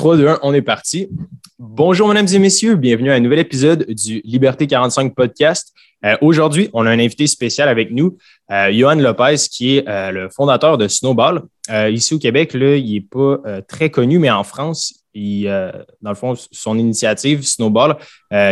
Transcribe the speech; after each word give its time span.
3, 0.00 0.16
2, 0.16 0.28
1, 0.28 0.38
on 0.44 0.54
est 0.54 0.62
parti. 0.62 1.10
Bonjour, 1.58 2.08
mesdames 2.08 2.26
et 2.32 2.38
messieurs. 2.38 2.74
Bienvenue 2.74 3.10
à 3.10 3.16
un 3.16 3.20
nouvel 3.20 3.38
épisode 3.38 3.84
du 3.86 4.22
Liberté 4.24 4.66
45 4.66 5.14
podcast. 5.14 5.74
Euh, 6.06 6.16
aujourd'hui, 6.22 6.70
on 6.72 6.86
a 6.86 6.90
un 6.90 6.98
invité 6.98 7.26
spécial 7.26 7.68
avec 7.68 7.90
nous, 7.90 8.16
euh, 8.50 8.72
Johan 8.72 8.94
Lopez, 8.94 9.36
qui 9.50 9.76
est 9.76 9.86
euh, 9.86 10.10
le 10.10 10.30
fondateur 10.30 10.78
de 10.78 10.88
Snowball. 10.88 11.42
ici 11.90 12.14
au 12.14 12.18
Québec, 12.18 12.52
il 12.54 12.94
n'est 12.94 13.02
pas 13.02 13.60
très 13.68 13.90
connu, 13.90 14.18
mais 14.18 14.30
en 14.30 14.42
France, 14.42 15.04
dans 15.14 15.84
le 16.08 16.14
fond, 16.14 16.32
son 16.50 16.78
initiative 16.78 17.42
Snowball, 17.42 17.98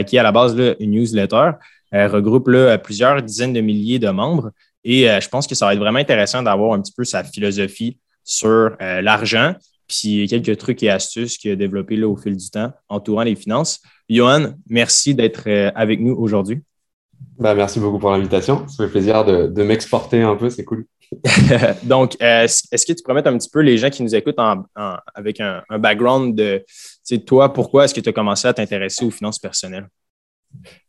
qui 0.07 0.17
est 0.17 0.19
à 0.19 0.23
la 0.23 0.33
base 0.33 0.55
une 0.81 0.91
newsletter, 0.91 1.53
regroupe 1.93 2.51
plusieurs 2.85 3.23
dizaines 3.23 3.55
de 3.55 3.63
milliers 3.63 3.99
de 3.99 4.11
membres. 4.11 4.51
Et 4.85 5.07
je 5.07 5.29
pense 5.31 5.47
que 5.47 5.55
ça 5.55 5.65
va 5.65 5.73
être 5.73 5.81
vraiment 5.81 5.99
intéressant 5.99 6.43
d'avoir 6.43 6.75
un 6.75 6.83
petit 6.83 6.93
peu 6.95 7.05
sa 7.05 7.25
philosophie 7.25 7.97
sur 8.23 8.77
l'argent, 8.79 9.55
puis 9.89 10.27
quelques 10.29 10.59
trucs 10.59 10.83
et 10.83 10.91
astuces 10.91 11.39
qu'il 11.39 11.51
a 11.51 11.57
développés 11.57 11.97
là, 11.97 12.09
au 12.09 12.17
fil 12.17 12.37
du 12.37 12.51
temps 12.51 12.73
entourant 12.89 13.23
les 13.23 13.35
finances. 13.35 13.81
Johan, 14.09 14.55
merci 14.69 15.15
d'être 15.15 15.49
avec 15.75 16.01
nous 16.01 16.15
aujourd'hui. 16.15 16.63
Bah, 17.39 17.55
merci 17.55 17.79
beaucoup 17.79 17.99
pour 17.99 18.11
l'invitation. 18.11 18.67
Ça 18.67 18.85
fait 18.85 18.91
plaisir 18.91 19.25
de, 19.25 19.63
m'exporter 19.63 20.23
un 20.23 20.35
peu, 20.35 20.51
c'est 20.51 20.65
cool. 20.65 20.87
Donc, 21.85 22.17
euh, 22.21 22.45
est-ce 22.45 22.87
que 22.87 22.93
tu 22.93 23.03
peux 23.03 23.15
mettre 23.15 23.29
un 23.29 23.39
petit 23.39 23.49
peu 23.49 23.61
les 23.61 23.79
gens 23.79 23.91
qui 23.91 24.03
nous 24.03 24.15
écoutent 24.15 24.39
avec 25.15 25.41
un, 25.41 25.63
background 25.79 26.35
de 26.35 26.65
toi, 27.25 27.53
pourquoi 27.53 27.85
est-ce 27.85 27.95
que 27.95 28.01
tu 28.01 28.09
as 28.09 28.13
commencé 28.13 28.49
à 28.49 28.55
t'intéresser 28.55 29.05
aux 29.05 29.11
finances 29.11 29.39
personnelles? 29.39 29.89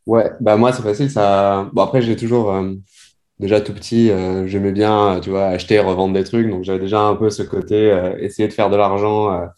Ouais, 0.06 0.32
bah 0.40 0.58
moi, 0.58 0.74
c'est 0.74 0.82
facile. 0.82 1.12
Ça... 1.12 1.70
Bon, 1.72 1.84
après, 1.84 2.02
j'ai 2.02 2.16
toujours, 2.16 2.52
euh, 2.52 2.74
déjà 3.40 3.62
tout 3.62 3.74
petit, 3.74 4.12
euh, 4.12 4.48
j'aimais 4.48 4.72
bien, 4.72 5.20
tu 5.22 5.30
vois, 5.30 5.46
acheter 5.48 5.76
et 5.76 5.80
revendre 5.80 6.14
des 6.14 6.24
trucs. 6.24 6.50
Donc, 6.50 6.64
j'avais 6.64 6.80
déjà 6.80 7.02
un 7.02 7.16
peu 7.16 7.30
ce 7.30 7.44
côté, 7.44 7.96
essayer 8.20 8.48
de 8.48 8.54
faire 8.54 8.70
de 8.70 8.76
l'argent 8.76 9.50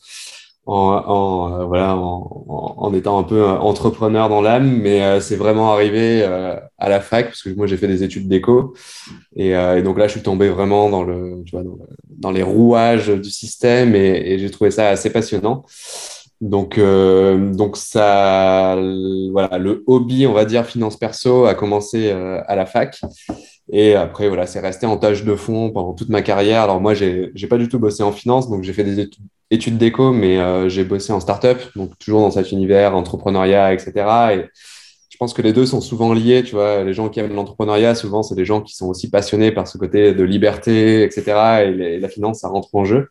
en, 0.66 1.60
euh, 1.62 1.66
voilà, 1.66 1.96
en, 1.98 2.94
étant 2.94 3.18
un 3.20 3.24
peu 3.24 3.46
entrepreneur 3.46 4.30
dans 4.30 4.42
l'âme, 4.42 4.80
mais 4.82 5.02
euh, 5.02 5.20
c'est 5.20 5.36
vraiment 5.36 5.74
arrivé 5.74 6.22
euh, 6.24 6.56
à 6.78 6.90
la 6.90 7.00
fac, 7.00 7.28
parce 7.28 7.42
que 7.42 7.50
moi 7.50 7.68
j'ai 7.68 7.78
fait 7.78 7.88
des 7.88 8.04
études 8.04 8.28
d'éco, 8.28 8.74
et, 9.36 9.54
donc 9.82 9.98
là 9.98 10.08
je 10.08 10.14
suis 10.14 10.22
tombé 10.22 10.50
vraiment 10.50 10.90
dans, 10.90 11.04
le, 11.04 11.44
tu 11.46 11.56
vois, 11.56 11.64
dans, 12.10 12.32
les 12.32 12.44
rouages 12.44 13.08
du 13.10 13.30
système, 13.30 13.96
et, 13.96 14.38
j'ai 14.40 14.50
trouvé 14.50 14.72
ça 14.72 14.90
assez 14.90 15.10
passionnant. 15.10 15.66
Donc, 16.42 16.80
donc 16.80 17.78
ça, 17.78 18.76
voilà, 19.32 19.60
le 19.60 19.84
hobby, 19.86 20.26
on 20.26 20.34
va 20.34 20.46
dire, 20.46 20.66
finance 20.66 20.98
perso, 20.98 21.46
a 21.46 21.54
commencé 21.54 22.10
à 22.10 22.56
la 22.56 22.66
fac. 22.66 23.00
Et 23.74 23.96
après, 23.96 24.28
voilà, 24.28 24.48
c'est 24.48 24.60
resté 24.60 24.86
en 24.86 24.98
tâche 24.98 25.24
de 25.24 25.36
fond 25.36 25.72
pendant 25.72 25.94
toute 25.94 26.10
ma 26.10 26.22
carrière. 26.22 26.64
Alors 26.64 26.82
moi, 26.82 26.94
j'ai 26.94 27.32
n'ai 27.34 27.48
pas 27.48 27.58
du 27.58 27.70
tout 27.70 27.80
bossé 27.80 28.04
en 28.04 28.12
finance, 28.12 28.50
donc 28.50 28.64
j'ai 28.64 28.74
fait 28.74 28.84
des 28.84 29.00
études, 29.50 29.78
d'éco, 29.78 30.12
mais 30.12 30.38
euh, 30.40 30.68
j'ai 30.68 30.84
bossé 30.84 31.14
en 31.14 31.22
startup, 31.22 31.58
donc 31.76 31.98
toujours 31.98 32.20
dans 32.20 32.32
cet 32.32 32.52
univers, 32.52 32.96
entrepreneuriat, 32.96 33.74
etc. 33.74 33.94
Et 34.34 34.46
je 35.10 35.18
pense 35.18 35.34
que 35.34 35.42
les 35.42 35.54
deux 35.54 35.66
sont 35.66 35.80
souvent 35.80 36.14
liés, 36.14 36.44
tu 36.44 36.56
vois. 36.56 36.84
Les 36.84 36.94
gens 36.94 37.08
qui 37.08 37.22
aiment 37.22 37.34
l'entrepreneuriat, 37.34 37.96
souvent, 37.96 38.24
c'est 38.24 38.36
des 38.36 38.44
gens 38.46 38.62
qui 38.62 38.76
sont 38.76 38.88
aussi 38.88 39.10
passionnés 39.10 39.52
par 39.54 39.68
ce 39.68 39.78
côté 39.78 40.14
de 40.14 40.24
liberté, 40.24 41.04
etc. 41.04 41.64
Et, 41.64 42.00
la 42.00 42.10
finance, 42.10 42.40
ça 42.42 42.50
rentre 42.50 42.70
en 42.76 42.84
jeu. 42.84 43.10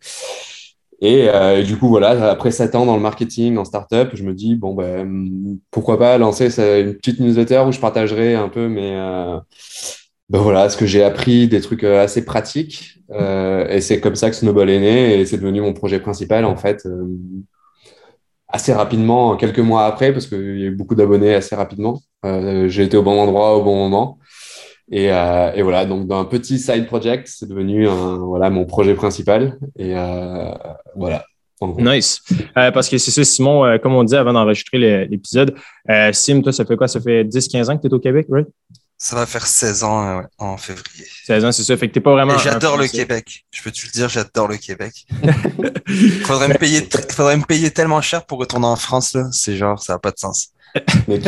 Euh, 1.02 1.58
et, 1.58 1.62
du 1.62 1.78
coup, 1.78 1.89
voilà, 1.89 2.30
après 2.30 2.50
sept 2.50 2.74
ans 2.74 2.84
dans 2.84 2.97
le 2.97 3.02
marketing, 3.02 3.56
en 3.56 3.64
startup, 3.64 4.11
je 4.12 4.22
me 4.24 4.34
dis, 4.34 4.56
bon, 4.56 4.74
ben, 4.74 5.58
pourquoi 5.70 5.98
pas 5.98 6.19
lancer 6.19 6.48
une 6.83 6.95
petite 6.97 7.20
newsletter 7.20 7.64
où 7.67 7.72
je 7.72 7.80
partagerai 7.80 8.34
un 8.34 8.50
peu 8.50 8.69
mes, 8.69 8.95
euh, 8.97 9.39
ben 10.31 10.39
voilà, 10.39 10.70
ce 10.70 10.77
que 10.77 10.86
j'ai 10.86 11.03
appris, 11.03 11.48
des 11.48 11.61
trucs 11.61 11.83
euh, 11.83 12.05
assez 12.05 12.25
pratiques. 12.25 12.98
Euh, 13.11 13.67
et 13.69 13.81
c'est 13.81 13.98
comme 13.98 14.14
ça 14.14 14.31
que 14.31 14.36
Snowball 14.36 14.70
est 14.70 14.78
né 14.78 15.19
et 15.19 15.27
c'est 15.27 15.39
devenu 15.39 15.61
mon 15.61 15.73
projet 15.73 15.98
principal, 15.98 16.45
en 16.45 16.56
fait, 16.56 16.86
euh, 16.86 17.05
assez 18.47 18.73
rapidement, 18.73 19.36
quelques 19.36 19.58
mois 19.58 19.86
après, 19.86 20.12
parce 20.12 20.28
qu'il 20.28 20.61
y 20.61 20.62
a 20.62 20.67
eu 20.67 20.70
beaucoup 20.70 20.95
d'abonnés 20.95 21.34
assez 21.34 21.56
rapidement. 21.56 22.01
j'ai 22.23 22.84
été 22.84 22.97
au 22.97 23.03
bon 23.03 23.19
endroit 23.19 23.56
au 23.56 23.64
bon 23.64 23.75
moment. 23.75 24.19
Et, 24.92 25.08
voilà, 25.62 25.85
donc 25.85 26.07
d'un 26.07 26.24
petit 26.24 26.61
side 26.61 26.86
project, 26.86 27.27
c'est 27.29 27.48
devenu 27.48 27.89
mon 27.89 28.64
projet 28.67 28.95
principal. 28.95 29.58
Et 29.77 29.95
voilà. 30.95 31.24
Nice. 31.79 32.23
parce 32.55 32.89
que 32.89 32.98
c'est 32.98 33.11
ça, 33.11 33.24
Simon, 33.24 33.79
comme 33.83 33.95
on 33.95 34.05
dit 34.05 34.17
avant 34.17 34.33
d'enregistrer 34.33 35.07
l'épisode, 35.07 35.55
Sim, 36.12 36.41
toi, 36.42 36.52
ça 36.52 36.64
fait 36.64 36.77
quoi? 36.77 36.86
Ça 36.86 37.01
fait 37.01 37.24
10-15 37.24 37.70
ans 37.70 37.77
que 37.77 37.83
tu 37.83 37.89
es 37.89 37.95
au 37.95 37.98
Québec, 37.98 38.27
right? 38.30 38.47
Ça 39.02 39.16
va 39.16 39.24
faire 39.24 39.46
16 39.46 39.83
ans 39.83 40.18
euh, 40.18 40.22
en 40.36 40.58
février. 40.58 41.06
16 41.24 41.46
ans, 41.46 41.52
c'est 41.52 41.62
ça. 41.62 41.74
Fait 41.74 41.88
que 41.88 41.94
t'es 41.94 42.00
pas 42.00 42.12
vraiment. 42.12 42.36
J'adore 42.36 42.77
le 42.77 42.86
Québec. 42.86 43.46
Je 43.50 43.62
peux 43.62 43.70
te 43.70 43.80
le 43.86 43.90
dire, 43.90 44.11
j'adore 44.11 44.46
le 44.46 44.58
Québec. 44.58 44.92
faudrait 46.24 46.48
me 46.48 46.58
payer, 46.58 46.86
faudrait 47.08 47.38
me 47.38 47.44
payer 47.44 47.70
tellement 47.70 48.02
cher 48.02 48.27
pour 48.27 48.38
retourner 48.38 48.66
en 48.66 48.77
France, 48.77 49.14
là. 49.14 49.27
C'est 49.33 49.56
genre, 49.56 49.83
ça 49.83 49.94
n'a 49.94 49.98
pas 49.98 50.11
de 50.11 50.18
sens. 50.18 50.50
Mais 51.08 51.18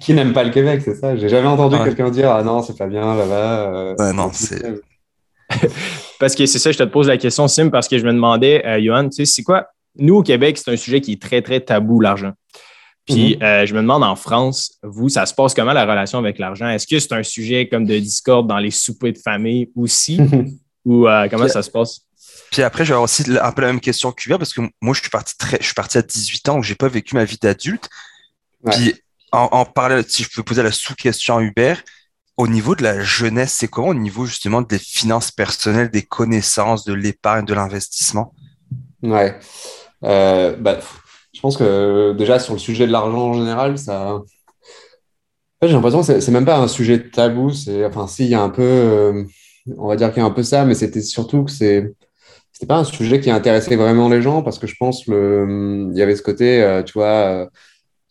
qui, 0.00 0.12
n'aime 0.12 0.34
pas 0.34 0.44
le 0.44 0.50
Québec, 0.50 0.82
c'est 0.84 0.96
ça? 0.96 1.16
J'ai 1.16 1.30
jamais 1.30 1.48
entendu 1.48 1.78
quelqu'un 1.78 2.10
dire 2.10 2.30
Ah 2.30 2.42
non, 2.42 2.62
c'est 2.62 2.76
pas 2.76 2.86
bien 2.86 3.16
là-bas. 3.16 3.72
Euh, 3.72 3.94
ouais, 3.98 4.12
non, 4.12 4.30
c'est. 4.30 4.62
parce 6.20 6.34
que 6.34 6.44
c'est 6.44 6.58
ça, 6.58 6.72
je 6.72 6.78
te 6.78 6.84
pose 6.84 7.08
la 7.08 7.16
question, 7.16 7.48
Sim, 7.48 7.70
parce 7.70 7.88
que 7.88 7.96
je 7.96 8.04
me 8.04 8.12
demandais, 8.12 8.62
euh, 8.66 8.78
Johan, 8.82 9.08
tu 9.08 9.24
sais, 9.24 9.24
c'est 9.24 9.42
quoi? 9.42 9.68
Nous, 9.96 10.16
au 10.16 10.22
Québec, 10.22 10.58
c'est 10.58 10.70
un 10.70 10.76
sujet 10.76 11.00
qui 11.00 11.12
est 11.12 11.22
très, 11.22 11.40
très 11.40 11.60
tabou, 11.60 12.00
l'argent. 12.00 12.32
Puis 13.06 13.36
mhm. 13.36 13.42
euh, 13.42 13.66
je 13.66 13.74
me 13.74 13.80
demande 13.80 14.02
en 14.02 14.16
France, 14.16 14.78
vous, 14.82 15.08
ça 15.08 15.26
se 15.26 15.34
passe 15.34 15.54
comment 15.54 15.72
la 15.72 15.84
relation 15.84 16.18
avec 16.18 16.38
l'argent? 16.38 16.68
Est-ce 16.68 16.86
que 16.86 16.98
c'est 16.98 17.12
un 17.12 17.22
sujet 17.22 17.68
comme 17.68 17.84
de 17.84 17.98
discorde 17.98 18.46
dans 18.46 18.58
les 18.58 18.70
soupers 18.70 19.12
de 19.12 19.18
famille 19.18 19.70
aussi? 19.76 20.18
ou 20.84 21.06
euh, 21.06 21.28
comment 21.30 21.48
ça 21.48 21.62
se 21.62 21.70
passe? 21.70 22.00
Puis 22.50 22.62
après, 22.62 22.84
j'ai 22.84 22.94
aussi 22.94 23.24
un 23.40 23.52
peu 23.52 23.62
la 23.62 23.68
même 23.68 23.80
question 23.80 24.12
que 24.12 24.36
parce 24.36 24.54
que 24.54 24.60
moi, 24.80 24.94
je 24.94 25.00
suis 25.00 25.10
parti 25.10 25.36
très, 25.36 25.58
je 25.60 25.64
suis 25.64 25.74
parti 25.74 25.98
à 25.98 26.02
18 26.02 26.48
ans, 26.48 26.58
où 26.58 26.62
j'ai 26.62 26.74
pas 26.74 26.88
vécu 26.88 27.14
ma 27.14 27.24
vie 27.24 27.38
d'adulte. 27.40 27.88
Puis 28.70 28.94
en, 29.32 29.48
en 29.50 29.64
parlant, 29.64 30.00
si 30.06 30.22
je 30.22 30.30
peux 30.34 30.42
poser 30.42 30.62
la 30.62 30.72
sous-question 30.72 31.38
à 31.38 31.42
Hubert, 31.42 31.82
au 32.36 32.48
niveau 32.48 32.74
de 32.74 32.82
la 32.82 33.02
jeunesse, 33.02 33.52
c'est 33.52 33.68
comment 33.68 33.88
au 33.88 33.94
niveau 33.94 34.26
justement 34.26 34.62
des 34.62 34.78
finances 34.78 35.30
personnelles, 35.30 35.90
des 35.90 36.02
connaissances, 36.02 36.84
de 36.84 36.92
l'épargne, 36.92 37.44
de 37.44 37.54
l'investissement? 37.54 38.34
Ouais. 39.02 39.38
Euh, 40.02 40.56
bah, 40.56 40.78
je 41.34 41.40
pense 41.40 41.56
que 41.56 42.12
déjà 42.12 42.38
sur 42.38 42.54
le 42.54 42.60
sujet 42.60 42.86
de 42.86 42.92
l'argent 42.92 43.30
en 43.30 43.32
général, 43.34 43.76
ça. 43.76 44.22
j'ai 45.62 45.72
l'impression 45.72 46.02
que 46.02 46.20
c'est 46.20 46.32
même 46.32 46.44
pas 46.44 46.58
un 46.58 46.68
sujet 46.68 47.10
tabou. 47.10 47.50
Enfin, 47.84 48.06
si 48.06 48.24
il 48.24 48.30
y 48.30 48.34
a 48.34 48.42
un 48.42 48.50
peu, 48.50 48.62
euh, 48.62 49.24
on 49.76 49.88
va 49.88 49.96
dire 49.96 50.12
qu'il 50.12 50.22
y 50.22 50.22
a 50.22 50.26
un 50.26 50.30
peu 50.30 50.44
ça, 50.44 50.64
mais 50.64 50.74
c'était 50.74 51.02
surtout 51.02 51.44
que 51.44 51.50
c'est 51.50 51.92
c'était 52.52 52.66
pas 52.66 52.78
un 52.78 52.84
sujet 52.84 53.18
qui 53.20 53.30
intéressait 53.30 53.74
vraiment 53.74 54.08
les 54.08 54.22
gens 54.22 54.42
parce 54.42 54.60
que 54.60 54.68
je 54.68 54.76
pense 54.78 55.06
le 55.08 55.88
il 55.92 55.98
y 55.98 56.02
avait 56.02 56.16
ce 56.16 56.22
côté, 56.22 56.62
euh, 56.62 56.82
tu 56.82 56.94
vois. 56.94 57.06
Euh, 57.06 57.46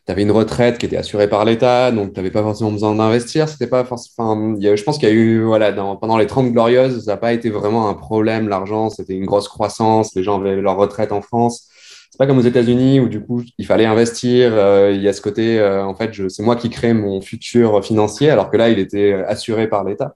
tu 0.06 0.12
avais 0.12 0.24
une 0.24 0.32
retraite 0.32 0.80
qui 0.80 0.86
était 0.86 0.98
assurée 0.98 1.30
par 1.30 1.46
l'État, 1.46 1.90
donc 1.92 2.14
tu 2.14 2.20
n'avais 2.20 2.32
pas 2.32 2.44
forcément 2.44 2.72
besoin 2.74 2.94
d'investir. 2.94 3.48
C'était 3.48 3.68
pas 3.68 3.86
forcément. 3.86 4.58
je 4.60 4.84
pense 4.84 4.98
qu'il 4.98 5.08
y 5.08 5.12
a 5.12 5.16
eu, 5.16 5.44
voilà, 5.44 5.72
pendant 5.72 6.18
les 6.18 6.28
30 6.28 6.52
glorieuses, 6.52 7.06
ça 7.06 7.12
n'a 7.12 7.18
pas 7.18 7.32
été 7.32 7.50
vraiment 7.50 7.88
un 7.88 7.94
problème, 7.94 8.50
l'argent. 8.50 8.90
C'était 8.90 9.14
une 9.14 9.26
grosse 9.26 9.48
croissance. 9.48 10.14
Les 10.16 10.24
gens 10.24 10.42
avaient 10.42 10.58
leur 10.58 10.76
retraite 10.76 11.14
en 11.14 11.22
France 11.22 11.70
c'est 12.14 12.20
pas 12.20 12.28
comme 12.28 12.38
aux 12.38 12.42
États-Unis 12.42 13.00
où 13.00 13.10
du 13.10 13.22
coup 13.22 13.42
il 13.58 13.66
fallait 13.66 13.88
investir. 13.88 14.52
Euh, 14.54 14.92
il 14.94 15.02
y 15.02 15.08
a 15.08 15.14
ce 15.14 15.22
côté, 15.22 15.60
euh, 15.60 15.84
en 15.84 15.96
fait, 15.96 16.12
c'est 16.30 16.44
moi 16.44 16.56
qui 16.56 16.70
crée 16.70 16.94
mon 16.94 17.22
futur 17.22 17.84
financier, 17.84 18.30
alors 18.30 18.52
que 18.52 18.58
là 18.58 18.70
il 18.70 18.78
était 18.78 19.14
assuré 19.28 19.68
par 19.68 19.84
l'État. 19.84 20.16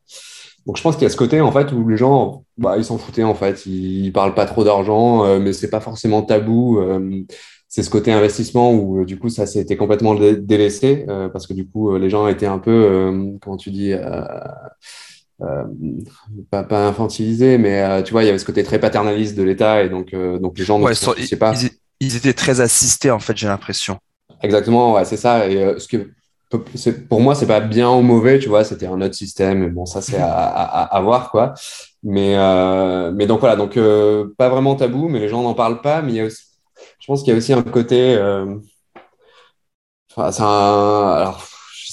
Donc 0.67 0.77
je 0.77 0.83
pense 0.83 0.93
qu'il 0.95 1.05
y 1.05 1.07
a 1.07 1.09
ce 1.09 1.17
côté 1.17 1.41
en 1.41 1.51
fait 1.51 1.71
où 1.71 1.89
les 1.89 1.97
gens, 1.97 2.43
bah, 2.59 2.75
ils 2.77 2.85
s'en 2.85 2.99
foutaient 2.99 3.23
en 3.23 3.33
fait, 3.33 3.65
ils, 3.65 4.05
ils 4.05 4.13
parlent 4.13 4.35
pas 4.35 4.45
trop 4.45 4.63
d'argent, 4.63 5.25
euh, 5.25 5.39
mais 5.39 5.53
c'est 5.53 5.71
pas 5.71 5.79
forcément 5.79 6.21
tabou. 6.21 6.79
c'est 7.67 7.81
ce 7.81 7.89
côté 7.89 8.11
investissement 8.11 8.71
où 8.75 9.03
du 9.03 9.17
coup 9.17 9.29
ça 9.29 9.47
s'était 9.47 9.75
complètement 9.75 10.13
délaissé 10.13 11.03
parce 11.33 11.47
que 11.47 11.53
du 11.53 11.67
coup 11.67 11.97
les 11.97 12.11
gens 12.11 12.27
étaient 12.27 12.45
un 12.45 12.59
peu, 12.59 13.11
comment 13.41 13.57
tu 13.57 13.71
dis. 13.71 13.93
pas, 16.51 16.63
pas 16.63 16.87
infantilisés, 16.87 17.57
mais 17.57 18.03
tu 18.03 18.11
vois, 18.11 18.21
il 18.21 18.27
y 18.27 18.29
avait 18.29 18.37
ce 18.37 18.45
côté 18.45 18.61
très 18.61 18.79
paternaliste 18.79 19.35
de 19.35 19.41
l'État 19.41 19.83
et 19.83 19.89
donc, 19.89 20.13
donc 20.13 20.59
les 20.59 20.63
gens 20.63 20.77
ne 20.77 20.93
sais 20.93 21.37
pas 21.37 21.55
ils 21.55 21.86
étaient 22.15 22.33
très 22.33 22.61
assistés, 22.61 23.11
en 23.11 23.19
fait, 23.19 23.35
j'ai 23.35 23.47
l'impression. 23.47 23.97
Exactement, 24.41 24.93
ouais, 24.93 25.05
c'est 25.05 25.17
ça. 25.17 25.47
Et 25.47 25.63
euh, 25.63 25.79
ce 25.79 25.87
que, 25.87 26.11
pour 27.09 27.21
moi, 27.21 27.35
c'est 27.35 27.47
pas 27.47 27.59
bien 27.59 27.89
ou 27.89 28.01
mauvais, 28.01 28.39
tu 28.39 28.49
vois, 28.49 28.63
c'était 28.63 28.87
un 28.87 29.01
autre 29.01 29.15
système. 29.15 29.69
Bon, 29.73 29.85
ça, 29.85 30.01
c'est 30.01 30.17
à, 30.17 30.27
à, 30.29 31.01
voir, 31.01 31.31
quoi. 31.31 31.53
Mais, 32.03 32.35
euh, 32.37 33.11
mais 33.11 33.25
donc, 33.25 33.39
voilà, 33.39 33.55
donc 33.55 33.77
euh, 33.77 34.33
pas 34.37 34.49
vraiment 34.49 34.75
tabou, 34.75 35.09
mais 35.09 35.19
les 35.19 35.29
gens 35.29 35.41
n'en 35.41 35.53
parlent 35.53 35.81
pas. 35.81 36.01
Mais 36.01 36.11
il 36.13 36.15
y 36.15 36.21
a 36.21 36.25
aussi, 36.25 36.43
je 36.99 37.07
pense 37.07 37.23
qu'il 37.23 37.31
y 37.33 37.35
a 37.35 37.37
aussi 37.37 37.53
un 37.53 37.63
côté. 37.63 38.17
Enfin, 40.15 40.31
c'est 40.31 40.43
un. 40.43 41.09
Alors, 41.17 41.47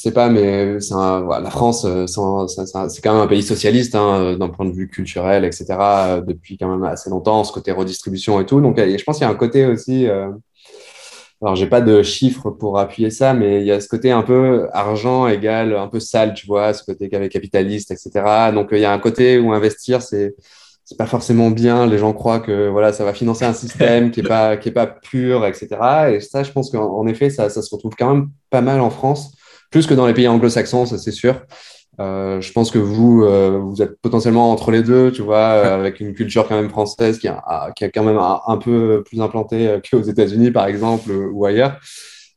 sais 0.04 0.12
pas, 0.12 0.28
mais 0.28 0.78
la 0.78 1.50
France, 1.50 1.84
euh, 1.84 2.06
c'est 2.06 3.00
quand 3.02 3.12
même 3.12 3.22
un 3.22 3.26
pays 3.26 3.42
socialiste 3.42 3.94
hein, 3.94 4.20
euh, 4.20 4.36
d'un 4.36 4.48
point 4.48 4.66
de 4.66 4.72
vue 4.72 4.88
culturel, 4.88 5.44
etc. 5.44 5.66
Euh, 5.80 6.20
depuis 6.20 6.58
quand 6.58 6.68
même 6.68 6.84
assez 6.84 7.10
longtemps, 7.10 7.42
ce 7.44 7.52
côté 7.52 7.72
redistribution 7.72 8.40
et 8.40 8.46
tout. 8.46 8.60
Donc, 8.60 8.78
je 8.78 9.04
pense 9.04 9.16
qu'il 9.16 9.26
y 9.26 9.28
a 9.28 9.32
un 9.32 9.36
côté 9.36 9.66
aussi. 9.66 10.06
alors, 11.40 11.56
j'ai 11.56 11.66
pas 11.66 11.80
de 11.80 12.02
chiffres 12.02 12.50
pour 12.50 12.78
appuyer 12.78 13.10
ça, 13.10 13.34
mais 13.34 13.60
il 13.60 13.66
y 13.66 13.72
a 13.72 13.80
ce 13.80 13.88
côté 13.88 14.10
un 14.10 14.22
peu 14.22 14.68
argent 14.72 15.26
égal 15.26 15.76
un 15.76 15.88
peu 15.88 16.00
sale, 16.00 16.34
tu 16.34 16.46
vois, 16.46 16.72
ce 16.74 16.84
côté 16.84 17.08
capitaliste, 17.08 17.90
etc. 17.90 18.52
Donc, 18.52 18.68
il 18.72 18.78
y 18.78 18.84
a 18.84 18.92
un 18.92 18.98
côté 18.98 19.38
où 19.38 19.52
investir, 19.52 20.02
c'est 20.02 20.34
c'est 20.84 20.98
pas 20.98 21.06
forcément 21.06 21.50
bien. 21.50 21.86
Les 21.86 21.98
gens 21.98 22.12
croient 22.12 22.40
que 22.40 22.68
voilà, 22.68 22.92
ça 22.92 23.04
va 23.04 23.14
financer 23.14 23.44
un 23.46 23.54
système 23.54 24.10
qui 24.10 24.20
est 24.20 24.28
pas 24.28 24.56
qui 24.58 24.68
est 24.68 24.72
pas 24.72 24.86
pur, 24.86 25.46
etc. 25.46 25.68
Et 26.14 26.20
ça, 26.20 26.42
je 26.42 26.52
pense 26.52 26.70
qu'en 26.70 27.06
effet, 27.06 27.30
ça 27.30 27.48
se 27.48 27.74
retrouve 27.74 27.94
quand 27.98 28.14
même 28.14 28.30
pas 28.50 28.60
mal 28.60 28.80
en 28.80 28.90
France, 28.90 29.32
plus 29.74 29.88
que 29.88 29.94
dans 29.94 30.06
les 30.06 30.14
pays 30.14 30.28
anglo-saxons, 30.28 30.86
ça 30.86 30.98
c'est 30.98 31.10
sûr. 31.10 31.34
Euh, 31.98 32.40
je 32.40 32.52
pense 32.52 32.70
que 32.70 32.78
vous, 32.78 33.24
euh, 33.24 33.58
vous 33.58 33.82
êtes 33.82 34.00
potentiellement 34.00 34.52
entre 34.52 34.70
les 34.70 34.84
deux, 34.84 35.10
tu 35.10 35.22
vois, 35.22 35.36
euh, 35.36 35.80
avec 35.80 35.98
une 35.98 36.14
culture 36.14 36.46
quand 36.46 36.54
même 36.54 36.70
française 36.70 37.18
qui 37.18 37.26
a, 37.26 37.72
qui 37.74 37.82
a 37.82 37.88
quand 37.88 38.04
même 38.04 38.20
un, 38.20 38.56
peu 38.58 39.02
plus 39.04 39.20
implanté 39.20 39.80
qu'aux 39.90 40.00
États-Unis, 40.00 40.52
par 40.52 40.66
exemple, 40.66 41.10
ou 41.10 41.44
ailleurs. 41.44 41.80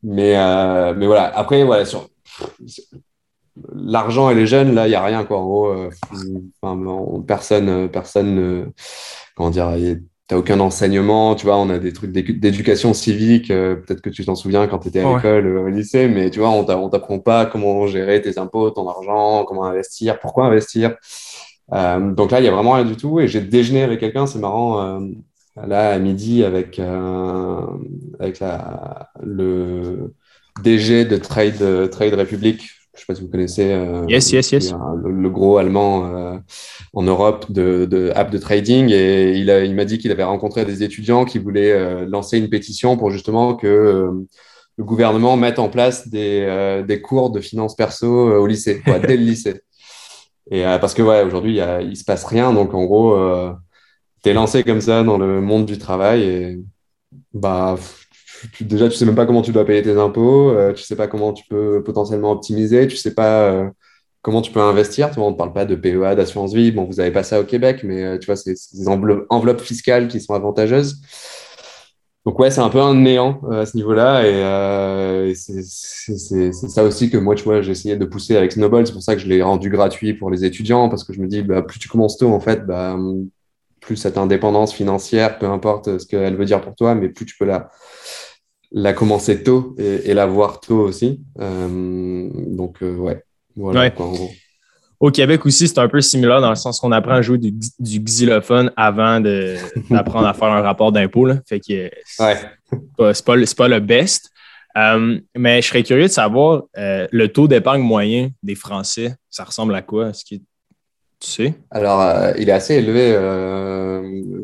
Mais, 0.02 0.34
mais 0.96 1.06
voilà, 1.06 1.26
après, 1.26 1.64
voilà, 1.64 1.86
sur 1.86 2.10
l'argent 3.72 4.32
et 4.32 4.34
les 4.34 4.48
jeunes, 4.48 4.74
là, 4.74 4.88
il 4.88 4.90
n'y 4.90 4.96
a 4.96 5.04
rien, 5.04 5.24
quoi. 5.24 5.38
En 5.38 5.46
gros, 5.46 5.90
enfin, 6.60 7.22
personne, 7.28 7.88
personne, 7.90 8.72
comment 9.36 9.52
dire, 9.52 9.76
tu 10.28 10.34
n'as 10.34 10.40
aucun 10.40 10.60
enseignement, 10.60 11.36
tu 11.36 11.46
vois, 11.46 11.58
on 11.58 11.70
a 11.70 11.80
des 11.80 11.94
trucs 11.94 12.12
d'éducation 12.12 12.94
civique, 12.94 13.50
euh, 13.50 13.76
peut-être 13.76 14.02
que 14.02 14.10
tu 14.10 14.26
t'en 14.26 14.36
souviens 14.36 14.68
quand 14.68 14.80
tu 14.80 14.90
étais 14.90 15.00
à 15.00 15.16
l'école, 15.16 15.48
euh, 15.48 15.62
au 15.64 15.68
lycée, 15.70 16.10
mais 16.10 16.30
tu 16.30 16.40
vois, 16.40 16.50
on 16.50 16.90
t'apprend 16.90 17.20
pas 17.20 17.46
comment 17.46 17.88
gérer 17.88 18.22
tes 18.22 18.38
impôts, 18.38 18.70
ton 18.72 18.90
argent, 18.90 19.46
comment 19.46 19.64
investir, 19.64 20.20
pourquoi 20.20 20.48
investir. 20.48 20.96
Euh, 21.72 22.12
donc 22.12 22.32
là, 22.32 22.42
il 22.42 22.46
y 22.46 22.50
a 22.50 22.52
vraiment 22.52 22.74
rien 22.74 22.84
du 22.84 22.98
tout. 22.98 23.22
Et 23.22 23.28
j'ai 23.30 23.40
déjeuné 23.40 23.84
avec 23.84 24.02
quelqu'un, 24.02 24.26
c'est 24.28 24.40
marrant, 24.40 25.00
là, 25.56 25.92
à 25.92 26.00
midi, 26.00 26.44
avec, 26.44 26.80
avec 28.20 28.40
la, 28.40 29.10
le 29.24 30.14
DG 30.62 31.06
de 31.06 31.16
Trade, 31.16 31.90
Trade 31.90 32.14
Republic, 32.16 32.70
je 32.98 33.04
ne 33.04 33.06
sais 33.06 33.14
pas 33.14 33.16
si 33.16 33.22
vous 33.22 33.30
connaissez. 33.30 33.72
Euh, 33.72 34.06
yes, 34.10 34.32
yes, 34.32 34.52
yes. 34.52 34.74
Le, 35.04 35.30
gros 35.30 35.58
allemand 35.58 36.08
euh, 36.08 36.38
en 36.94 37.04
Europe 37.04 37.52
de, 37.52 37.86
de 37.86 38.12
app 38.16 38.32
de 38.32 38.40
trading. 38.40 38.90
Et 38.90 39.34
il, 39.38 39.50
il 39.50 39.76
m'a 39.76 39.86
dit 39.86 40.00
qu'il 40.00 40.12
avait 40.12 40.24
rencontré 40.24 40.66
des 40.66 40.82
étudiants 40.82 41.24
qui 41.24 41.38
voulaient 41.38 41.72
euh, 41.72 42.06
lancer 42.08 42.40
une 42.40 42.50
pétition 42.50 42.98
pour 42.98 43.12
justement 43.12 43.56
que 43.56 44.10
le 44.78 44.84
gouvernement 44.84 45.38
mette 45.38 45.60
en 45.60 45.70
place 45.70 46.08
des, 46.08 46.84
des 46.88 47.02
cours 47.02 47.30
de 47.30 47.40
finances 47.40 47.76
perso 47.76 48.08
au 48.08 48.48
lycée, 48.48 48.82
dès 49.08 49.18
le 49.18 49.24
lycée. 49.24 49.62
Et 50.50 50.64
parce 50.64 50.94
que 50.94 51.02
ouais, 51.02 51.24
aujourd'hui, 51.24 51.58
il 51.58 51.90
ne 51.90 51.96
se 51.96 52.04
passe 52.04 52.26
rien. 52.26 52.54
Donc 52.54 52.74
en 52.74 52.84
gros, 52.84 53.16
tu 54.24 54.30
es 54.30 54.34
lancé 54.34 54.64
comme 54.64 54.82
ça 54.82 55.04
dans 55.04 55.18
le 55.18 55.42
monde 55.42 55.66
du 55.66 55.78
travail 55.78 56.24
et 56.24 56.60
bah 57.34 57.76
déjà, 58.62 58.90
tu 58.90 58.96
sais 58.96 59.06
même 59.06 59.16
pas 59.16 59.26
comment 59.26 59.42
tu 59.42 59.52
dois 59.52 59.66
payer 59.66 59.82
tes 59.82 59.98
impôts, 59.98 60.52
tu 60.52 60.58
euh, 60.58 60.74
tu 60.74 60.84
sais 60.84 60.96
pas 60.96 61.08
comment 61.08 61.34
tu 61.34 61.44
peux 61.50 61.84
potentiellement 61.84 62.32
optimiser, 62.32 62.88
tu 62.88 62.98
sais 62.98 63.14
pas 63.14 63.50
euh, 63.50 63.70
comment 64.22 64.42
tu 64.42 64.52
peux 64.52 64.62
investir. 64.62 65.10
on 65.18 65.32
ne 65.32 65.36
parle 65.36 65.54
pas 65.54 65.66
de 65.66 65.76
PEA, 65.76 66.16
d'assurance 66.16 66.54
vie. 66.54 66.72
Bon, 66.72 66.86
vous 66.86 66.96
n'avez 66.96 67.12
pas 67.12 67.24
ça 67.24 67.40
au 67.40 67.44
Québec, 67.44 67.82
mais 67.84 68.04
euh, 68.04 68.18
tu 68.18 68.26
vois, 68.26 68.36
c'est 68.36 68.54
des 68.74 68.88
enveloppes, 68.88 69.62
fiscales 69.62 70.08
qui 70.08 70.20
sont 70.20 70.34
avantageuses. 70.34 71.02
Donc 72.26 72.38
ouais, 72.40 72.52
c'est 72.52 72.60
un 72.60 72.70
peu 72.70 72.82
un 72.82 72.94
néant 72.94 73.40
à 73.50 73.66
ce 73.66 73.78
niveau-là 73.78 74.26
et, 75.26 75.34
c'est 75.34 76.52
ça 76.52 76.84
aussi 76.84 77.10
que 77.10 77.18
moi, 77.18 77.36
tu 77.36 77.46
vois, 77.46 77.62
j'ai 77.62 77.72
essayé 77.72 77.96
de 77.96 78.04
pousser 78.04 78.36
avec 78.36 78.52
Snowball. 78.52 78.86
C'est 78.86 78.92
pour 78.92 79.02
ça 79.02 79.16
que 79.16 79.22
je 79.22 79.28
l'ai 79.28 79.42
rendu 79.42 79.70
gratuit 79.70 80.14
pour 80.14 80.30
les 80.30 80.44
étudiants 80.44 80.90
parce 80.90 81.06
que 81.06 81.14
je 81.14 81.22
me 81.22 81.28
dis, 81.28 81.42
bah, 81.42 81.62
plus 81.62 81.80
tu 81.80 81.88
commences 81.88 82.18
tôt, 82.18 82.34
en 82.34 82.42
fait, 82.42 82.66
bah, 82.66 82.98
plus 83.80 83.96
cette 83.96 84.18
indépendance 84.18 84.74
financière, 84.74 85.40
peu 85.40 85.46
importe 85.46 86.00
ce 86.00 86.06
qu'elle 86.06 86.36
veut 86.36 86.44
dire 86.44 86.60
pour 86.60 86.76
toi, 86.76 86.96
mais 86.96 87.08
plus 87.08 87.26
tu 87.26 87.38
peux 87.38 87.46
la, 87.46 87.70
la 88.72 88.94
commencer 88.94 89.44
tôt 89.44 89.76
et, 89.78 90.14
la 90.14 90.26
voir 90.26 90.60
tôt 90.60 90.80
aussi. 90.80 91.22
Euh, 91.40 92.30
donc, 92.48 92.82
euh, 92.82 92.96
ouais. 92.96 93.24
Voilà, 93.56 93.92
Au 95.00 95.10
Québec 95.10 95.46
aussi, 95.46 95.68
c'est 95.68 95.80
un 95.80 95.88
peu 95.88 96.02
similaire 96.02 96.42
dans 96.42 96.50
le 96.50 96.56
sens 96.56 96.80
qu'on 96.80 96.92
apprend 96.92 97.14
à 97.14 97.22
jouer 97.22 97.38
du, 97.38 97.52
xylophone 97.80 98.72
avant 98.76 99.20
d'apprendre 99.90 100.28
à 100.28 100.34
faire 100.34 100.50
un 100.50 100.62
rapport 100.62 100.92
d'impôt. 100.92 101.28
Fait 101.48 101.60
que 101.60 101.90
c'est 102.06 102.46
pas, 102.98 103.14
pas, 103.58 103.68
le 103.68 103.80
best. 103.80 104.30
Euh, 104.78 105.20
mais 105.36 105.62
je 105.62 105.68
serais 105.70 105.82
curieux 105.82 106.04
de 106.04 106.08
savoir 106.10 106.64
le 106.76 107.28
taux 107.28 107.48
d'épargne 107.48 107.82
moyen 107.82 108.30
des 108.44 108.56
Français, 108.56 109.16
ça 109.30 109.44
ressemble 109.44 109.74
à 109.74 109.82
quoi? 109.82 110.10
Est-ce 110.10 110.24
que 110.24 110.42
Alors, 111.72 112.04
il 112.38 112.50
est 112.50 112.54
assez 112.54 112.76
élevé 112.76 113.16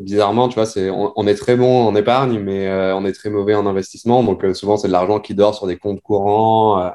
bizarrement, 0.04 0.48
tu 0.48 0.54
vois, 0.54 0.66
c'est, 0.66 0.90
on, 0.90 1.26
est 1.26 1.34
très 1.34 1.56
bon 1.56 1.86
en 1.86 1.94
épargne, 1.96 2.38
mais 2.38 2.68
euh, 2.68 2.94
on 2.94 3.04
est 3.04 3.12
très 3.12 3.30
mauvais 3.30 3.54
en 3.54 3.66
investissement. 3.66 4.22
Donc, 4.22 4.44
euh, 4.44 4.54
souvent, 4.54 4.76
c'est 4.76 4.86
de 4.86 4.92
l'argent 4.92 5.18
qui 5.18 5.34
dort 5.34 5.54
sur 5.54 5.66
des 5.66 5.76
comptes 5.76 6.00
courants, 6.00 6.80
euh, 6.80 6.90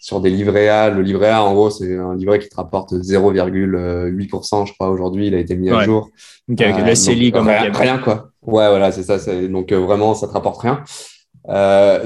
sur 0.00 0.20
des 0.20 0.30
livrets 0.30 0.68
A. 0.68 0.88
Le 0.88 1.02
livret 1.02 1.28
A, 1.28 1.42
en 1.42 1.52
gros, 1.52 1.70
c'est 1.70 1.96
un 1.96 2.14
livret 2.14 2.38
qui 2.38 2.48
te 2.48 2.56
rapporte 2.56 2.92
0,8%, 2.92 4.66
je 4.66 4.72
crois, 4.72 4.88
aujourd'hui. 4.88 5.26
Il 5.26 5.34
a 5.34 5.38
été 5.38 5.56
mis 5.56 5.70
à 5.70 5.84
jour. 5.84 6.08
le 6.48 6.94
CELI, 6.94 7.32
comme 7.32 7.48
rien, 7.48 7.72
rien, 7.72 7.98
quoi. 7.98 8.30
Ouais, 8.42 8.68
voilà, 8.68 8.92
c'est 8.92 9.02
ça. 9.02 9.18
donc, 9.48 9.72
vraiment, 9.72 10.14
ça 10.14 10.28
te 10.28 10.32
rapporte 10.32 10.62
rien. 10.62 10.82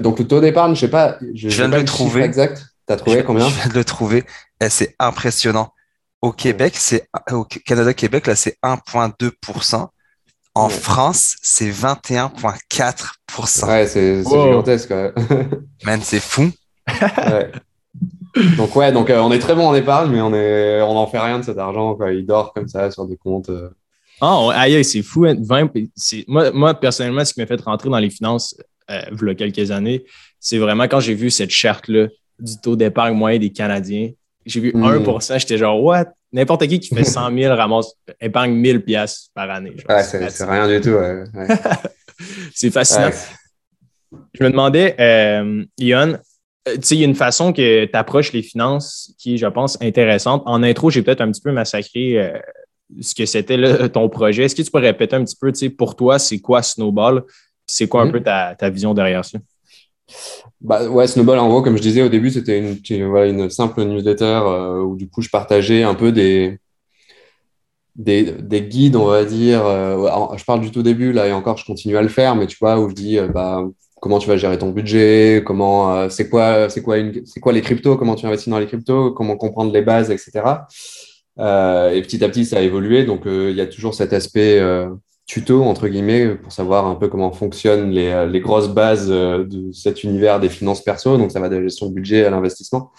donc, 0.01 0.19
le 0.19 0.27
taux 0.27 0.41
d'épargne, 0.41 0.75
je 0.75 0.81
sais 0.81 0.91
pas. 0.91 1.19
Je, 1.35 1.49
viens 1.49 1.69
de 1.69 1.77
le 1.77 1.85
trouver. 1.85 2.23
Exact. 2.23 2.65
Tu 2.87 2.93
as 2.95 2.97
trouvé 2.97 3.23
combien? 3.23 3.49
Je 3.49 3.55
viens 3.55 3.69
de 3.69 3.75
le 3.75 3.85
trouver. 3.85 4.25
Eh, 4.63 4.71
c'est 4.71 4.97
impressionnant. 4.99 5.73
Au 6.23 6.33
Québec, 6.33 6.75
c'est 6.77 7.09
au 7.33 7.45
Canada-Québec, 7.45 8.27
là, 8.27 8.37
c'est 8.37 8.57
1,2%. 8.63 9.89
En 10.55 10.69
France, 10.69 11.37
c'est 11.43 11.71
21,4%. 11.71 13.67
Ouais, 13.67 13.87
c'est 13.87 14.23
gigantesque. 14.25 14.91
Ouais. 14.91 15.13
Man, 15.85 16.01
c'est 16.03 16.21
fou. 16.21 16.51
Donc 18.57 18.77
ouais, 18.77 18.93
donc 18.93 19.11
euh, 19.11 19.19
on 19.21 19.33
est 19.33 19.39
très 19.39 19.55
bon 19.55 19.67
en 19.67 19.75
épargne, 19.75 20.11
mais 20.11 20.21
on 20.21 20.33
est, 20.35 20.81
on 20.83 20.95
n'en 20.95 21.07
fait 21.07 21.19
rien 21.19 21.39
de 21.39 21.45
cet 21.45 21.59
argent. 21.59 21.95
Quoi. 21.95 22.13
Il 22.13 22.27
dort 22.27 22.53
comme 22.53 22.69
ça 22.69 22.91
sur 22.91 23.07
des 23.07 23.17
comptes. 23.17 23.49
Euh. 23.49 23.71
Oh, 24.21 24.51
aïe, 24.55 24.85
c'est 24.85 25.03
fou. 25.03 25.23
20, 25.23 25.63
hein. 25.63 25.69
moi, 26.29 26.51
moi, 26.53 26.75
personnellement, 26.75 27.25
ce 27.25 27.33
qui 27.33 27.41
m'a 27.41 27.47
fait 27.47 27.61
rentrer 27.61 27.89
dans 27.89 27.99
les 27.99 28.11
finances 28.11 28.57
euh, 28.91 29.01
il 29.21 29.27
y 29.27 29.31
a 29.31 29.35
quelques 29.35 29.71
années, 29.71 30.05
c'est 30.39 30.59
vraiment 30.59 30.85
quand 30.85 31.01
j'ai 31.01 31.15
vu 31.15 31.31
cette 31.31 31.51
charte-là 31.51 32.09
du 32.39 32.57
taux 32.61 32.77
d'épargne 32.77 33.17
moyen 33.17 33.39
des 33.39 33.51
Canadiens. 33.51 34.11
J'ai 34.51 34.61
vu 34.61 34.73
1%, 34.73 35.35
hmm. 35.35 35.39
j'étais 35.39 35.59
genre, 35.59 35.83
what? 35.83 36.07
N'importe 36.33 36.67
qui 36.67 36.81
qui 36.81 36.95
fait 36.95 37.05
100 37.05 37.37
000 37.37 37.55
ramasse, 37.55 37.93
épargne 38.21 38.53
1000 38.53 38.85
pièces 38.85 39.31
par 39.35 39.51
année. 39.51 39.77
ouais, 39.89 40.03
c'est 40.03 40.45
rien 40.45 40.69
du 40.69 40.81
tout. 40.81 40.97
c'est 42.55 42.71
fascinant. 42.71 43.11
Je 44.35 44.45
me 44.45 44.51
demandais, 44.51 44.97
euh, 44.99 45.65
Ion, 45.79 46.19
euh, 46.69 46.75
tu 46.75 46.81
sais, 46.83 46.95
il 46.97 47.01
y 47.01 47.05
a 47.05 47.07
une 47.07 47.15
façon 47.15 47.53
que 47.53 47.85
tu 47.85 47.97
approches 47.97 48.33
les 48.33 48.43
finances 48.43 49.15
qui 49.19 49.35
est, 49.35 49.37
je 49.37 49.47
pense, 49.47 49.81
intéressante. 49.81 50.43
En 50.47 50.63
intro, 50.63 50.91
j'ai 50.91 51.03
peut-être 51.03 51.21
un 51.21 51.31
petit 51.31 51.41
peu 51.41 51.53
massacré 51.53 52.19
euh, 52.19 52.39
ce 53.01 53.15
que 53.15 53.25
c'était 53.25 53.89
ton 53.91 54.09
projet. 54.09 54.45
Est-ce 54.45 54.55
que 54.55 54.63
tu 54.63 54.71
peux 54.71 54.79
répéter 54.79 55.17
un 55.17 55.25
petit 55.25 55.37
peu, 55.41 55.53
tu 55.53 55.61
sais, 55.61 55.71
pour 55.71 55.95
toi, 55.95 56.19
c'est 56.19 56.41
quoi 56.41 56.63
Snowball? 56.63 57.25
C'est 57.67 57.87
quoi 57.87 58.03
un 58.03 58.07
mm-hmm. 58.07 58.13
peu 58.13 58.21
ta, 58.21 58.55
ta 58.59 58.69
vision 58.69 58.95
derrière 58.95 59.25
ça? 59.25 59.39
Bah, 60.61 60.89
ouais, 60.89 61.07
Snowball, 61.07 61.39
en 61.39 61.49
gros, 61.49 61.63
comme 61.63 61.77
je 61.77 61.83
disais 61.83 62.03
au 62.03 62.09
début, 62.09 62.31
c'était 62.31 62.59
une, 62.59 63.07
voilà, 63.09 63.27
une 63.29 63.49
simple 63.51 63.83
newsletter 63.83 64.25
euh, 64.45 64.83
où 64.83 64.97
du 64.97 65.09
coup, 65.09 65.23
je 65.23 65.31
partageais 65.31 65.83
un 65.83 65.95
peu 65.95 66.13
des, 66.13 66.59
des, 67.97 68.33
des 68.33 68.63
guides, 68.63 68.97
on 68.97 69.07
va 69.07 69.25
dire. 69.25 69.65
Euh, 69.65 70.37
je 70.37 70.45
parle 70.45 70.61
du 70.61 70.71
tout 70.71 70.83
début, 70.83 71.13
là, 71.13 71.27
et 71.29 71.33
encore, 71.33 71.57
je 71.57 71.65
continue 71.65 71.97
à 71.97 72.03
le 72.03 72.09
faire, 72.09 72.37
mais 72.37 72.47
tu 72.47 72.59
vois, 72.61 72.79
où 72.79 72.91
je 72.91 72.95
dis 72.95 73.19
euh, 73.19 73.29
bah, 73.29 73.65
comment 74.01 74.19
tu 74.19 74.29
vas 74.29 74.37
gérer 74.37 74.59
ton 74.59 74.71
budget, 74.71 75.43
comment, 75.47 76.09
c'est 76.11 76.29
quoi, 76.29 76.69
quoi, 76.85 76.97
c'est 77.25 77.41
quoi 77.41 77.53
les 77.53 77.63
cryptos, 77.63 77.97
comment 77.97 78.15
tu 78.15 78.27
investis 78.27 78.49
dans 78.49 78.59
les 78.59 78.67
cryptos, 78.67 79.13
comment 79.13 79.37
comprendre 79.37 79.73
les 79.73 79.83
bases, 79.83 80.11
etc. 80.11 80.67
et 81.39 82.03
petit 82.03 82.25
à 82.25 82.29
petit, 82.29 82.45
ça 82.45 82.59
a 82.59 82.61
évolué. 82.61 83.05
Donc, 83.05 83.23
il 83.27 83.55
y 83.55 83.61
a 83.61 83.67
toujours 83.67 83.95
cet 83.95 84.13
aspect 84.13 84.59
tuto, 85.31 85.63
entre 85.63 85.87
guillemets, 85.87 86.35
pour 86.35 86.51
savoir 86.51 86.87
un 86.87 86.97
peu 86.97 87.07
comment 87.07 87.31
fonctionnent 87.31 87.91
les, 87.91 88.09
euh, 88.09 88.27
les 88.27 88.41
grosses 88.41 88.69
bases 88.69 89.09
euh, 89.11 89.45
de 89.45 89.71
cet 89.71 90.03
univers 90.03 90.41
des 90.41 90.49
finances 90.49 90.83
perso. 90.83 91.17
Donc, 91.17 91.31
ça 91.31 91.39
va 91.39 91.49
de 91.49 91.55
la 91.55 91.63
gestion 91.63 91.87
de 91.89 91.95
budget 91.95 92.25
à 92.25 92.31
l'investissement. 92.31 92.91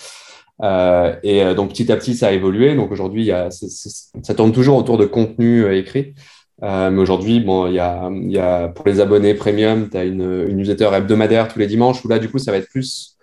Euh, 0.63 1.13
et 1.23 1.53
donc, 1.55 1.71
petit 1.71 1.91
à 1.91 1.97
petit, 1.97 2.15
ça 2.15 2.27
a 2.27 2.31
évolué. 2.31 2.73
Donc, 2.75 2.89
aujourd'hui, 2.91 3.31
ça 3.49 4.33
tourne 4.33 4.53
toujours 4.53 4.77
autour 4.77 4.97
de 4.97 5.05
contenu 5.05 5.75
écrit. 5.75 6.13
mais 6.61 6.97
aujourd'hui, 6.97 7.41
bon, 7.41 7.67
il 7.67 7.73
y 7.73 7.79
a, 7.79 8.09
y 8.11 8.37
a, 8.37 8.69
pour 8.69 8.85
les 8.85 9.01
abonnés 9.01 9.33
premium, 9.33 9.89
tu 9.89 9.97
as 9.97 10.05
une, 10.05 10.45
une 10.47 10.57
newsletter 10.57 10.89
hebdomadaire 10.93 11.47
tous 11.49 11.59
les 11.59 11.67
dimanches 11.67 12.05
où 12.05 12.07
là, 12.07 12.19
du 12.19 12.29
coup, 12.29 12.37
ça 12.37 12.51
va 12.51 12.57
être 12.57 12.69
plus 12.69 13.17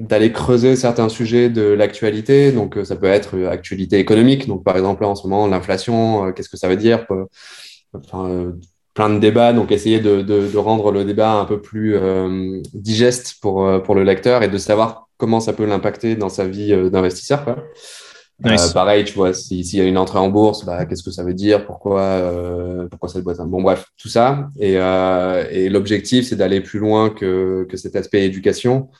d'aller 0.00 0.32
creuser 0.32 0.76
certains 0.76 1.08
sujets 1.08 1.48
de 1.48 1.62
l'actualité. 1.62 2.52
Donc, 2.52 2.76
ça 2.84 2.96
peut 2.96 3.06
être 3.06 3.46
actualité 3.46 3.98
économique. 3.98 4.46
Donc, 4.46 4.64
par 4.64 4.76
exemple, 4.76 5.04
en 5.04 5.14
ce 5.14 5.26
moment, 5.26 5.46
l'inflation, 5.46 6.32
qu'est-ce 6.32 6.50
que 6.50 6.58
ça 6.58 6.68
veut 6.68 6.76
dire 6.76 7.06
enfin, 7.94 8.52
plein 8.96 9.10
de 9.10 9.18
débats, 9.18 9.52
donc 9.52 9.70
essayer 9.70 10.00
de, 10.00 10.22
de, 10.22 10.56
rendre 10.56 10.90
le 10.90 11.04
débat 11.04 11.34
un 11.34 11.44
peu 11.44 11.60
plus 11.60 11.94
euh, 11.94 12.60
digeste 12.72 13.36
pour, 13.42 13.64
euh, 13.64 13.78
pour 13.78 13.94
le 13.94 14.02
lecteur 14.02 14.42
et 14.42 14.48
de 14.48 14.58
savoir 14.58 15.08
comment 15.18 15.38
ça 15.38 15.52
peut 15.52 15.66
l'impacter 15.66 16.16
dans 16.16 16.30
sa 16.30 16.48
vie 16.48 16.72
euh, 16.72 16.88
d'investisseur. 16.88 17.44
pareil, 18.72 19.04
tu 19.04 19.12
vois, 19.12 19.34
s'il 19.34 19.76
y 19.76 19.80
a 19.82 19.84
une 19.84 19.98
entrée 19.98 20.18
en 20.18 20.30
bourse, 20.30 20.64
bah, 20.64 20.86
qu'est-ce 20.86 21.02
que 21.02 21.10
ça 21.10 21.24
veut 21.24 21.34
dire? 21.34 21.66
Pourquoi, 21.66 22.22
pourquoi 22.90 23.10
cette 23.10 23.22
boîte? 23.22 23.38
Bon, 23.46 23.62
bref, 23.62 23.84
tout 23.98 24.08
ça. 24.08 24.48
Et, 24.58 24.74
et 24.74 25.68
l'objectif, 25.68 26.28
c'est 26.28 26.36
d'aller 26.36 26.60
plus 26.60 26.78
loin 26.78 27.10
que, 27.10 27.66
que 27.68 27.76
cet 27.76 27.96
aspect 27.96 28.24
éducation. 28.24 28.90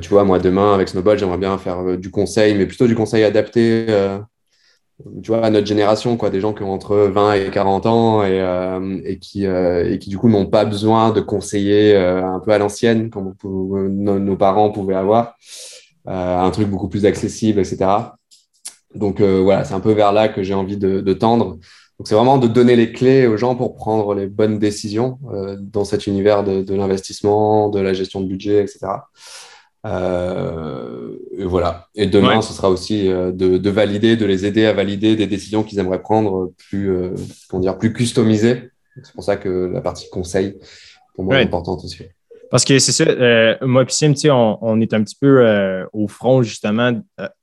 tu 0.00 0.08
vois, 0.08 0.24
moi, 0.24 0.38
demain, 0.38 0.72
avec 0.72 0.88
Snowball, 0.88 1.18
j'aimerais 1.18 1.36
bien 1.36 1.58
faire 1.58 1.98
du 1.98 2.10
conseil, 2.10 2.54
mais 2.54 2.64
plutôt 2.64 2.86
du 2.86 2.94
conseil 2.94 3.24
adapté 3.24 3.86
tu 5.22 5.30
vois, 5.30 5.44
à 5.44 5.50
notre 5.50 5.66
génération, 5.66 6.16
quoi, 6.16 6.30
des 6.30 6.40
gens 6.40 6.54
qui 6.54 6.62
ont 6.62 6.72
entre 6.72 6.96
20 6.96 7.34
et 7.34 7.50
40 7.50 7.86
ans 7.86 8.24
et, 8.24 8.40
euh, 8.40 9.00
et 9.04 9.18
qui, 9.18 9.46
euh, 9.46 9.92
et 9.92 9.98
qui, 9.98 10.08
du 10.08 10.16
coup, 10.16 10.28
n'ont 10.28 10.46
pas 10.46 10.64
besoin 10.64 11.10
de 11.10 11.20
conseiller 11.20 11.94
euh, 11.94 12.24
un 12.26 12.40
peu 12.40 12.52
à 12.52 12.58
l'ancienne, 12.58 13.10
comme 13.10 13.34
nos, 13.44 14.36
parents 14.36 14.70
pouvaient 14.70 14.94
avoir, 14.94 15.36
un 16.06 16.50
truc 16.50 16.68
beaucoup 16.68 16.88
plus 16.88 17.04
accessible, 17.04 17.60
etc. 17.60 18.14
Donc, 18.94 19.20
voilà, 19.20 19.64
c'est 19.64 19.74
un 19.74 19.80
peu 19.80 19.92
vers 19.92 20.12
là 20.12 20.28
que 20.28 20.42
j'ai 20.42 20.54
envie 20.54 20.78
de, 20.78 21.00
de 21.00 21.12
tendre. 21.12 21.58
Donc, 21.98 22.06
c'est 22.08 22.14
vraiment 22.14 22.38
de 22.38 22.46
donner 22.46 22.76
les 22.76 22.92
clés 22.92 23.26
aux 23.26 23.36
gens 23.36 23.54
pour 23.54 23.74
prendre 23.74 24.14
les 24.14 24.26
bonnes 24.26 24.58
décisions 24.58 25.18
dans 25.58 25.84
cet 25.84 26.06
univers 26.06 26.44
de, 26.44 26.62
de 26.62 26.74
l'investissement, 26.74 27.68
de 27.68 27.80
la 27.80 27.92
gestion 27.92 28.20
de 28.20 28.26
budget, 28.26 28.62
etc. 28.62 28.86
Euh, 29.86 31.16
et 31.38 31.44
voilà. 31.44 31.88
Et 31.94 32.06
demain, 32.06 32.42
ce 32.42 32.52
sera 32.52 32.70
aussi 32.70 33.08
euh, 33.08 33.30
de, 33.32 33.70
valider, 33.70 34.16
de 34.16 34.26
les 34.26 34.44
aider 34.44 34.66
à 34.66 34.72
valider 34.72 35.16
des 35.16 35.26
décisions 35.26 35.62
qu'ils 35.62 35.78
aimeraient 35.78 36.02
prendre 36.02 36.52
plus, 36.68 36.90
euh, 36.90 37.14
comment 37.48 37.60
dire, 37.60 37.78
plus 37.78 37.92
customisées. 37.92 38.70
C'est 39.02 39.12
pour 39.14 39.24
ça 39.24 39.36
que 39.36 39.70
la 39.72 39.80
partie 39.80 40.08
conseil, 40.10 40.56
pour 41.14 41.24
moi, 41.24 41.40
est 41.40 41.44
importante 41.44 41.84
aussi. 41.84 42.04
Parce 42.50 42.64
que 42.64 42.78
c'est 42.78 42.92
ça, 42.92 43.04
moi 43.66 43.82
et 43.82 43.86
Sim, 43.88 44.14
on, 44.30 44.58
on, 44.62 44.80
est 44.80 44.94
un 44.94 45.02
petit 45.02 45.16
peu 45.20 45.84
au 45.92 46.08
front 46.08 46.42
justement 46.42 46.92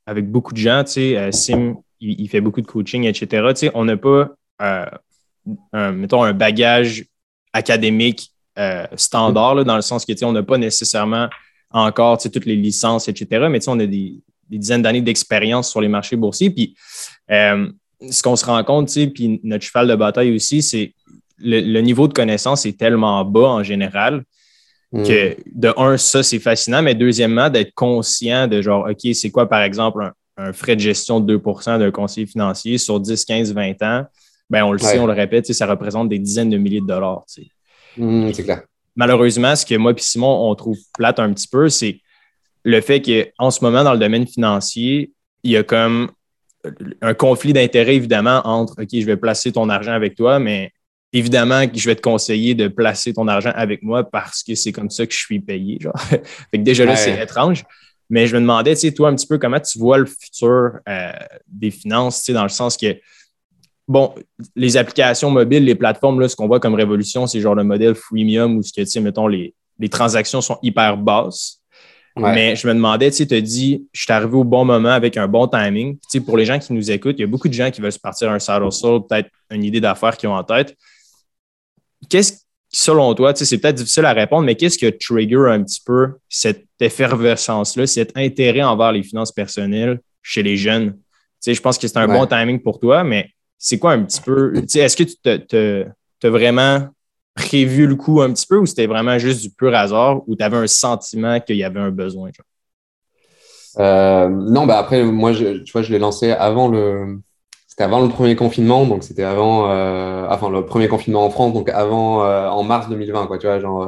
avec 0.05 0.31
beaucoup 0.31 0.53
de 0.53 0.57
gens. 0.57 0.83
Sim, 0.85 1.75
il, 1.99 2.27
fait 2.29 2.41
beaucoup 2.41 2.61
de 2.61 2.67
coaching, 2.67 3.03
etc. 3.03 3.71
on 3.75 3.85
n'a 3.85 3.97
pas, 3.97 4.31
un, 4.59 5.91
mettons, 5.91 6.23
un 6.23 6.33
bagage 6.33 7.05
académique 7.51 8.31
standard, 8.95 9.63
dans 9.65 9.75
le 9.75 9.81
sens 9.81 10.05
que 10.05 10.25
on 10.25 10.31
n'a 10.31 10.43
pas 10.43 10.57
nécessairement 10.57 11.27
encore 11.73 12.19
toutes 12.19 12.45
les 12.45 12.55
licences, 12.55 13.07
etc. 13.07 13.47
Mais 13.49 13.67
on 13.67 13.79
a 13.79 13.85
des, 13.85 14.21
dizaines 14.49 14.83
d'années 14.83 15.01
d'expérience 15.01 15.69
sur 15.69 15.81
les 15.81 15.87
marchés 15.87 16.15
boursiers. 16.15 16.51
Puis 16.51 16.75
euh, 17.31 17.67
ce 18.09 18.21
qu'on 18.21 18.35
se 18.35 18.45
rend 18.45 18.63
compte, 18.63 18.93
puis 19.13 19.39
notre 19.43 19.65
cheval 19.65 19.87
de 19.87 19.95
bataille 19.95 20.35
aussi, 20.35 20.61
c'est 20.61 20.93
le, 21.39 21.59
le, 21.61 21.81
niveau 21.81 22.07
de 22.07 22.13
connaissance 22.13 22.65
est 22.65 22.77
tellement 22.77 23.25
bas 23.25 23.49
en 23.49 23.63
général 23.63 24.23
mm. 24.91 25.03
que 25.03 25.37
de 25.53 25.73
un, 25.75 25.97
ça, 25.97 26.21
c'est 26.21 26.39
fascinant, 26.39 26.81
mais 26.81 26.93
deuxièmement, 26.93 27.49
d'être 27.49 27.73
conscient 27.73 28.47
de 28.47 28.61
genre, 28.61 28.87
OK, 28.89 29.13
c'est 29.13 29.31
quoi, 29.31 29.49
par 29.49 29.63
exemple, 29.63 30.11
un, 30.37 30.53
frais 30.53 30.75
de 30.75 30.81
gestion 30.81 31.19
de 31.19 31.37
2% 31.37 31.79
d'un 31.79 31.91
conseiller 31.91 32.27
financier 32.27 32.77
sur 32.77 32.99
10, 32.99 33.25
15, 33.25 33.53
20 33.53 33.81
ans? 33.81 34.05
Ben, 34.49 34.63
on 34.63 34.71
le 34.71 34.77
sait, 34.77 34.99
on 34.99 35.07
le 35.07 35.13
répète, 35.13 35.51
ça 35.51 35.65
représente 35.65 36.09
des 36.09 36.19
dizaines 36.19 36.49
de 36.49 36.57
milliers 36.57 36.81
de 36.81 36.85
dollars. 36.85 37.23
Mm, 37.97 38.31
c'est 38.33 38.43
clair 38.43 38.63
malheureusement, 38.95 39.55
ce 39.55 39.65
que 39.65 39.75
moi 39.75 39.91
et 39.91 40.01
Simon, 40.01 40.49
on 40.49 40.55
trouve 40.55 40.77
plate 40.97 41.19
un 41.19 41.33
petit 41.33 41.47
peu, 41.47 41.69
c'est 41.69 41.99
le 42.63 42.81
fait 42.81 43.01
qu'en 43.01 43.51
ce 43.51 43.63
moment, 43.63 43.83
dans 43.83 43.93
le 43.93 43.99
domaine 43.99 44.27
financier, 44.27 45.11
il 45.43 45.51
y 45.51 45.57
a 45.57 45.63
comme 45.63 46.11
un 47.01 47.13
conflit 47.13 47.53
d'intérêt, 47.53 47.95
évidemment, 47.95 48.41
entre 48.45 48.81
OK, 48.81 48.89
je 48.93 49.05
vais 49.05 49.17
placer 49.17 49.51
ton 49.51 49.69
argent 49.69 49.91
avec 49.91 50.15
toi, 50.15 50.39
mais 50.39 50.71
évidemment 51.11 51.67
que 51.67 51.77
je 51.77 51.89
vais 51.89 51.95
te 51.95 52.01
conseiller 52.01 52.55
de 52.55 52.67
placer 52.67 53.13
ton 53.13 53.27
argent 53.27 53.51
avec 53.53 53.83
moi 53.83 54.09
parce 54.09 54.43
que 54.43 54.55
c'est 54.55 54.71
comme 54.71 54.89
ça 54.89 55.05
que 55.05 55.13
je 55.13 55.19
suis 55.19 55.39
payé. 55.39 55.77
Genre. 55.79 55.97
fait 55.99 56.19
que 56.53 56.57
déjà 56.57 56.85
là, 56.85 56.95
c'est 56.95 57.21
étrange. 57.21 57.63
Mais 58.09 58.27
je 58.27 58.35
me 58.35 58.41
demandais, 58.41 58.75
tu 58.75 58.81
sais, 58.81 58.91
toi, 58.91 59.09
un 59.09 59.15
petit 59.15 59.27
peu, 59.27 59.37
comment 59.37 59.59
tu 59.59 59.79
vois 59.79 59.97
le 59.97 60.05
futur 60.05 60.79
euh, 60.87 61.11
des 61.47 61.71
finances, 61.71 62.19
tu 62.19 62.25
sais, 62.25 62.33
dans 62.33 62.43
le 62.43 62.49
sens 62.49 62.77
que 62.77 62.95
bon, 63.87 64.13
les 64.55 64.77
applications 64.77 65.29
mobiles, 65.29 65.65
les 65.65 65.75
plateformes, 65.75 66.19
là, 66.19 66.29
ce 66.29 66.35
qu'on 66.35 66.47
voit 66.47 66.59
comme 66.59 66.75
révolution, 66.75 67.27
c'est 67.27 67.41
genre 67.41 67.55
le 67.55 67.63
modèle 67.63 67.95
freemium 67.95 68.57
où 68.57 68.63
ce 68.63 68.71
que, 68.71 68.81
tu 68.81 68.87
sais, 68.87 68.99
mettons, 68.99 69.27
les, 69.27 69.53
les 69.79 69.89
transactions 69.89 70.41
sont 70.41 70.57
hyper 70.61 70.97
basses. 70.97 71.59
Mais 72.15 72.55
je 72.55 72.67
me 72.67 72.75
demandais, 72.75 73.09
tu 73.09 73.17
sais, 73.17 73.25
tu 73.25 73.33
as 73.33 73.41
dit, 73.41 73.87
je 73.91 74.03
suis 74.03 74.13
arrivé 74.13 74.35
au 74.35 74.43
bon 74.43 74.65
moment 74.65 74.89
avec 74.91 75.17
un 75.17 75.27
bon 75.27 75.47
timing. 75.47 75.95
Tu 75.95 75.99
sais, 76.09 76.19
pour 76.19 76.37
les 76.37 76.45
gens 76.45 76.59
qui 76.59 76.71
nous 76.71 76.91
écoutent, 76.91 77.15
il 77.17 77.21
y 77.21 77.23
a 77.23 77.27
beaucoup 77.27 77.47
de 77.47 77.53
gens 77.53 77.71
qui 77.71 77.81
veulent 77.81 77.91
se 77.91 77.99
partir 77.99 78.29
un 78.29 78.37
side 78.37 78.61
hustle, 78.63 78.99
peut-être 79.09 79.29
une 79.49 79.63
idée 79.63 79.81
d'affaires 79.81 80.15
qu'ils 80.15 80.29
ont 80.29 80.35
en 80.35 80.43
tête. 80.43 80.77
Qu'est-ce 82.09 82.43
selon 82.73 83.13
toi, 83.13 83.33
tu 83.33 83.39
sais, 83.39 83.45
c'est 83.45 83.59
peut-être 83.59 83.77
difficile 83.77 84.05
à 84.05 84.13
répondre, 84.13 84.45
mais 84.45 84.55
qu'est-ce 84.55 84.77
qui 84.77 84.91
trigger 84.97 85.45
un 85.47 85.63
petit 85.63 85.81
peu 85.85 86.13
cette 86.27 86.65
effervescence-là, 86.79 87.87
cet 87.87 88.17
intérêt 88.17 88.63
envers 88.63 88.91
les 88.91 89.03
finances 89.03 89.31
personnelles 89.31 89.99
chez 90.21 90.43
les 90.43 90.57
jeunes? 90.57 90.93
Tu 90.93 90.99
sais, 91.39 91.53
je 91.53 91.61
pense 91.61 91.77
que 91.77 91.87
c'est 91.87 91.97
un 91.97 92.07
bon 92.07 92.25
timing 92.25 92.61
pour 92.61 92.79
toi, 92.79 93.03
mais 93.03 93.29
c'est 93.63 93.79
quoi 93.79 93.93
un 93.93 94.03
petit 94.03 94.19
peu? 94.19 94.53
Est-ce 94.55 94.97
que 94.97 95.03
tu 95.03 96.27
as 96.27 96.29
vraiment 96.29 96.89
prévu 97.33 97.87
le 97.87 97.95
coup 97.95 98.21
un 98.21 98.31
petit 98.33 98.45
peu 98.45 98.57
ou 98.57 98.65
c'était 98.65 98.87
vraiment 98.87 99.17
juste 99.17 99.41
du 99.41 99.49
pur 99.49 99.73
hasard 99.73 100.21
ou 100.27 100.35
tu 100.35 100.43
avais 100.43 100.57
un 100.57 100.67
sentiment 100.67 101.39
qu'il 101.39 101.55
y 101.55 101.63
avait 101.63 101.79
un 101.79 101.89
besoin? 101.89 102.29
Euh, 103.79 104.27
non, 104.27 104.65
bah 104.65 104.77
après, 104.77 105.03
moi, 105.03 105.31
je, 105.31 105.63
tu 105.63 105.71
vois, 105.71 105.81
je 105.81 105.93
l'ai 105.93 105.97
lancé 105.97 106.31
avant 106.31 106.67
le. 106.67 107.19
C'était 107.65 107.85
avant 107.85 108.01
le 108.01 108.09
premier 108.09 108.35
confinement, 108.35 108.85
donc 108.85 109.03
c'était 109.03 109.23
avant, 109.23 109.71
euh, 109.71 110.27
enfin 110.29 110.49
le 110.49 110.63
premier 110.63 110.87
confinement 110.87 111.25
en 111.25 111.31
France, 111.31 111.53
donc 111.53 111.69
avant, 111.69 112.23
euh, 112.23 112.47
en 112.47 112.61
mars 112.61 112.87
2020, 112.89 113.25
quoi, 113.25 113.39
tu 113.39 113.47
vois, 113.47 113.59
genre 113.59 113.87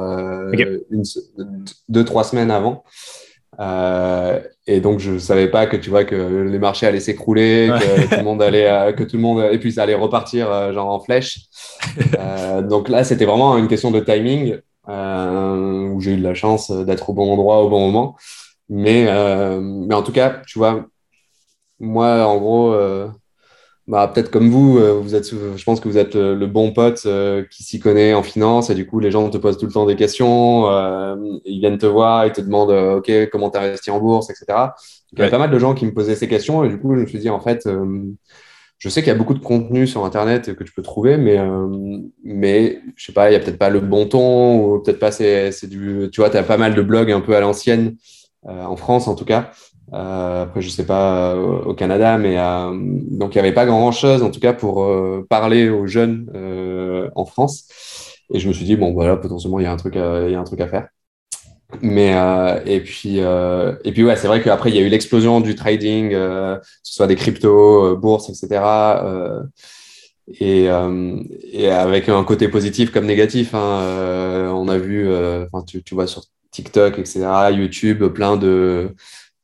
une, 0.90 1.04
deux, 1.88 2.04
trois 2.04 2.24
semaines 2.24 2.50
avant. 2.50 2.82
Euh, 3.58 4.40
et 4.66 4.80
donc, 4.80 4.98
je 4.98 5.18
savais 5.18 5.48
pas 5.48 5.66
que 5.66 5.76
tu 5.76 5.90
vois 5.90 6.04
que 6.04 6.14
les 6.14 6.58
marchés 6.58 6.86
allaient 6.86 7.00
s'écrouler, 7.00 7.70
que 7.70 8.08
tout 8.08 8.16
le 8.16 8.24
monde 8.24 8.42
allait, 8.42 8.68
euh, 8.68 8.92
que 8.92 9.04
tout 9.04 9.16
le 9.16 9.22
monde, 9.22 9.48
et 9.50 9.58
puis 9.58 9.72
ça 9.72 9.84
allait 9.84 9.94
repartir 9.94 10.50
euh, 10.50 10.72
genre 10.72 10.88
en 10.88 11.00
flèche. 11.00 11.40
donc 12.68 12.88
là, 12.88 13.04
c'était 13.04 13.24
vraiment 13.24 13.56
une 13.56 13.68
question 13.68 13.90
de 13.90 14.00
timing 14.00 14.58
où 14.88 16.00
j'ai 16.00 16.12
eu 16.12 16.16
de 16.16 16.22
la 16.22 16.34
chance 16.34 16.70
d'être 16.70 17.10
au 17.10 17.12
bon 17.12 17.32
endroit 17.32 17.62
au 17.62 17.68
bon 17.68 17.80
moment. 17.80 18.16
Mais, 18.68 19.04
mais 19.60 19.94
en 19.94 20.02
tout 20.02 20.12
cas, 20.12 20.42
tu 20.46 20.58
vois, 20.58 20.86
moi, 21.78 22.26
en 22.26 22.38
gros, 22.38 22.74
bah, 23.88 24.10
peut-être 24.12 24.32
comme 24.32 24.50
vous, 24.50 24.78
euh, 24.78 24.94
vous 24.94 25.14
êtes, 25.14 25.30
je 25.30 25.64
pense 25.64 25.78
que 25.78 25.88
vous 25.88 25.96
êtes 25.96 26.16
le, 26.16 26.46
bon 26.46 26.72
pote 26.72 27.02
euh, 27.06 27.44
qui 27.48 27.62
s'y 27.62 27.78
connaît 27.78 28.14
en 28.14 28.24
finance 28.24 28.68
et 28.68 28.74
du 28.74 28.84
coup, 28.84 28.98
les 28.98 29.12
gens 29.12 29.30
te 29.30 29.38
posent 29.38 29.58
tout 29.58 29.66
le 29.66 29.72
temps 29.72 29.86
des 29.86 29.94
questions, 29.94 30.68
euh, 30.68 31.14
ils 31.44 31.60
viennent 31.60 31.78
te 31.78 31.86
voir, 31.86 32.26
ils 32.26 32.32
te 32.32 32.40
demandent 32.40 32.70
OK, 32.70 33.12
comment 33.30 33.48
tu 33.50 33.58
investi 33.58 33.92
en 33.92 34.00
bourse, 34.00 34.28
etc. 34.28 34.70
Il 35.12 35.20
y 35.20 35.22
a 35.22 35.28
pas 35.28 35.38
mal 35.38 35.52
de 35.52 35.58
gens 35.60 35.74
qui 35.74 35.86
me 35.86 35.94
posaient 35.94 36.16
ces 36.16 36.26
questions 36.26 36.64
et 36.64 36.68
du 36.68 36.80
coup, 36.80 36.96
je 36.96 37.02
me 37.02 37.06
suis 37.06 37.20
dit, 37.20 37.30
en 37.30 37.40
fait, 37.40 37.68
je 38.78 38.88
sais 38.88 39.02
qu'il 39.02 39.08
y 39.12 39.14
a 39.14 39.18
beaucoup 39.18 39.34
de 39.34 39.38
contenu 39.38 39.86
sur 39.86 40.04
Internet 40.04 40.56
que 40.56 40.64
tu 40.64 40.72
peux 40.72 40.82
trouver, 40.82 41.16
mais, 41.16 41.38
mais 42.24 42.80
je 42.96 43.06
sais 43.06 43.12
pas, 43.12 43.28
il 43.28 43.30
n'y 43.30 43.36
a 43.36 43.40
peut-être 43.40 43.58
pas 43.58 43.70
le 43.70 43.78
bon 43.78 44.06
ton 44.08 44.64
ou 44.64 44.80
peut-être 44.80 44.98
pas, 44.98 45.12
c'est 45.12 45.68
du, 45.68 46.08
tu 46.10 46.20
vois, 46.20 46.30
tu 46.30 46.36
as 46.36 46.42
pas 46.42 46.58
mal 46.58 46.74
de 46.74 46.82
blogs 46.82 47.12
un 47.12 47.20
peu 47.20 47.36
à 47.36 47.40
l'ancienne, 47.40 47.96
en 48.42 48.74
France 48.74 49.06
en 49.06 49.14
tout 49.14 49.24
cas. 49.24 49.52
Euh, 49.92 50.42
après, 50.42 50.62
je 50.62 50.68
sais 50.68 50.84
pas 50.84 51.34
euh, 51.34 51.62
au 51.62 51.74
Canada, 51.74 52.18
mais 52.18 52.38
euh, 52.38 52.70
donc 52.74 53.34
il 53.34 53.38
n'y 53.38 53.40
avait 53.40 53.54
pas 53.54 53.66
grand-chose, 53.66 54.22
en 54.22 54.30
tout 54.30 54.40
cas, 54.40 54.52
pour 54.52 54.88
parler 55.28 55.68
aux 55.68 55.86
jeunes 55.86 57.10
en 57.14 57.24
France. 57.24 57.68
Et 58.32 58.40
je 58.40 58.48
me 58.48 58.52
suis 58.52 58.64
dit, 58.64 58.76
bon, 58.76 58.92
voilà, 58.92 59.16
potentiellement, 59.16 59.60
il 59.60 59.64
y 59.64 59.66
a 59.66 59.72
un 59.72 59.76
truc 59.76 59.96
à, 59.96 60.28
y 60.28 60.34
a 60.34 60.40
un 60.40 60.44
truc 60.44 60.60
à 60.60 60.68
faire. 60.68 60.88
Mais 61.82 62.14
et 62.64 62.80
puis 62.80 63.18
et 63.18 63.92
puis 63.92 64.04
ouais, 64.04 64.16
c'est 64.16 64.28
vrai 64.28 64.40
qu'après 64.42 64.70
il 64.70 64.76
y 64.76 64.78
a 64.78 64.82
eu 64.82 64.88
l'explosion 64.88 65.40
du 65.40 65.56
trading, 65.56 66.10
que 66.10 66.60
ce 66.82 66.94
soit 66.94 67.08
des 67.08 67.16
cryptos, 67.16 67.96
bourses, 67.96 68.30
etc. 68.30 68.62
et, 70.40 70.66
et 71.52 71.70
avec 71.70 72.08
un 72.08 72.22
côté 72.24 72.48
positif 72.48 72.92
comme 72.92 73.06
négatif. 73.06 73.54
Hein, 73.54 74.48
on 74.54 74.68
a 74.68 74.78
vu, 74.78 75.08
enfin 75.52 75.64
tu, 75.66 75.82
tu 75.82 75.94
vois 75.94 76.06
sur 76.06 76.22
TikTok, 76.52 76.98
etc., 76.98 77.26
YouTube, 77.50 78.04
plein 78.06 78.36
de 78.36 78.94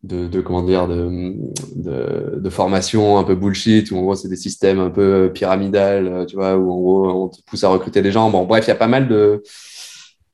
de, 0.02 0.40
comment 0.40 0.62
dire 0.62 0.88
de, 0.88 1.34
de, 1.76 2.40
de, 2.40 2.50
formation 2.50 3.18
un 3.18 3.24
peu 3.24 3.36
bullshit 3.36 3.90
où 3.92 3.96
en 3.98 4.02
gros 4.02 4.14
c'est 4.16 4.28
des 4.28 4.36
systèmes 4.36 4.80
un 4.80 4.90
peu 4.90 5.30
pyramidal 5.32 6.08
euh, 6.08 6.24
tu 6.24 6.34
vois 6.34 6.56
où 6.56 6.72
en 6.72 6.80
gros 6.80 7.24
on 7.24 7.28
te 7.28 7.40
pousse 7.46 7.62
à 7.64 7.68
recruter 7.68 8.02
des 8.02 8.10
gens. 8.10 8.28
Bon 8.30 8.44
bref 8.44 8.64
il 8.66 8.68
y 8.68 8.72
a 8.72 8.76
pas 8.76 8.88
mal 8.88 9.08
de 9.08 9.42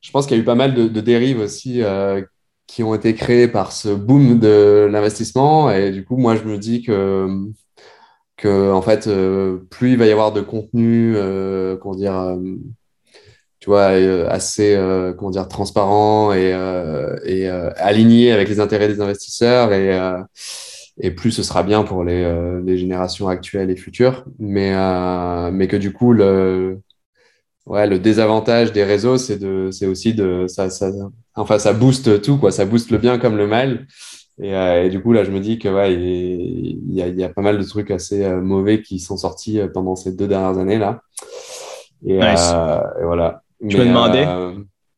je 0.00 0.10
pense 0.10 0.26
qu'il 0.26 0.36
y 0.36 0.40
a 0.40 0.42
eu 0.42 0.46
pas 0.46 0.54
mal 0.54 0.74
de, 0.74 1.00
dérives 1.00 1.40
aussi 1.40 1.82
euh, 1.82 2.22
qui 2.66 2.82
ont 2.82 2.94
été 2.94 3.14
créées 3.14 3.48
par 3.48 3.72
ce 3.72 3.90
boom 3.90 4.38
de 4.38 4.88
l'investissement. 4.90 5.70
Et 5.70 5.90
du 5.90 6.04
coup 6.04 6.16
moi 6.16 6.34
je 6.36 6.44
me 6.44 6.56
dis 6.56 6.82
que 6.82 7.28
que 8.38 8.72
en 8.72 8.82
fait 8.82 9.06
euh, 9.06 9.58
plus 9.70 9.92
il 9.92 9.98
va 9.98 10.06
y 10.06 10.12
avoir 10.12 10.32
de 10.32 10.40
contenu 10.40 11.14
comment 11.82 11.94
dire 11.94 12.38
tu 13.68 13.72
vois, 13.72 13.90
euh, 13.90 14.26
assez 14.30 14.74
euh, 14.74 15.12
comment 15.12 15.30
dire 15.30 15.46
transparent 15.46 16.32
et, 16.32 16.54
euh, 16.54 17.18
et 17.26 17.50
aligné 17.50 18.32
avec 18.32 18.48
les 18.48 18.60
intérêts 18.60 18.88
des 18.88 19.02
investisseurs 19.02 19.74
et 19.74 19.94
et 21.00 21.10
plus 21.10 21.32
ce 21.32 21.42
sera 21.42 21.62
bien 21.62 21.82
pour 21.82 22.02
les, 22.02 22.24
les 22.64 22.78
générations 22.78 23.28
actuelles 23.28 23.70
et 23.70 23.76
futures. 23.76 24.24
Mais, 24.38 24.72
mais 25.52 25.68
que 25.68 25.76
du 25.76 25.92
coup, 25.92 26.14
le, 26.14 26.80
ouais, 27.66 27.86
le 27.86 27.98
désavantage 27.98 28.72
des 28.72 28.84
réseaux, 28.84 29.18
c'est 29.18 29.36
de, 29.36 29.68
c'est 29.70 29.86
aussi 29.86 30.14
de, 30.14 30.46
ça, 30.48 30.70
ça, 30.70 30.90
enfin, 31.36 31.58
ça 31.58 31.74
booste 31.74 32.22
tout, 32.22 32.38
quoi. 32.38 32.50
Ça 32.50 32.64
booste 32.64 32.90
le 32.90 32.96
bien 32.98 33.18
comme 33.18 33.36
le 33.36 33.46
mal. 33.46 33.86
Et, 34.42 34.52
et 34.52 34.88
du 34.88 35.00
coup, 35.02 35.12
là, 35.12 35.24
je 35.24 35.30
me 35.30 35.40
dis 35.40 35.58
que, 35.58 35.68
ouais, 35.68 35.92
il 35.92 36.94
y 36.94 37.02
a, 37.02 37.06
il 37.06 37.20
y 37.20 37.22
a 37.22 37.28
pas 37.28 37.42
mal 37.42 37.58
de 37.58 37.64
trucs 37.64 37.90
assez 37.90 38.26
mauvais 38.30 38.80
qui 38.82 38.98
sont 38.98 39.18
sortis 39.18 39.60
pendant 39.74 39.94
ces 39.94 40.12
deux 40.12 40.26
dernières 40.26 40.58
années, 40.58 40.78
là. 40.78 41.02
Et, 42.04 42.16
et 42.16 43.04
voilà. 43.04 43.42
Je 43.66 43.76
me 43.76 43.84
demandais, 43.84 44.26
euh, 44.26 44.52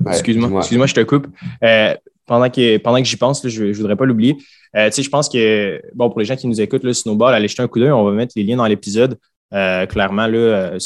excuse-moi, 0.06 0.60
excuse-moi, 0.60 0.86
je 0.86 0.94
te 0.94 1.00
coupe. 1.00 1.26
Euh, 1.64 1.94
pendant 2.26 2.50
que, 2.50 2.76
pendant 2.78 2.98
que 2.98 3.04
j'y 3.04 3.16
pense, 3.16 3.46
je 3.46 3.64
ne 3.64 3.72
voudrais 3.72 3.96
pas 3.96 4.04
l'oublier. 4.04 4.36
Euh, 4.76 4.90
je 4.90 5.08
pense 5.08 5.28
que, 5.28 5.80
bon, 5.94 6.10
pour 6.10 6.20
les 6.20 6.26
gens 6.26 6.36
qui 6.36 6.46
nous 6.46 6.60
écoutent, 6.60 6.84
le 6.84 6.92
Snowball, 6.92 7.34
allez 7.34 7.48
jeter 7.48 7.62
un 7.62 7.68
coup 7.68 7.80
d'œil, 7.80 7.90
on 7.90 8.04
va 8.04 8.12
mettre 8.12 8.34
les 8.36 8.44
liens 8.44 8.56
dans 8.56 8.66
l'épisode. 8.66 9.18
Clairement, 9.50 10.26
là, 10.26 10.76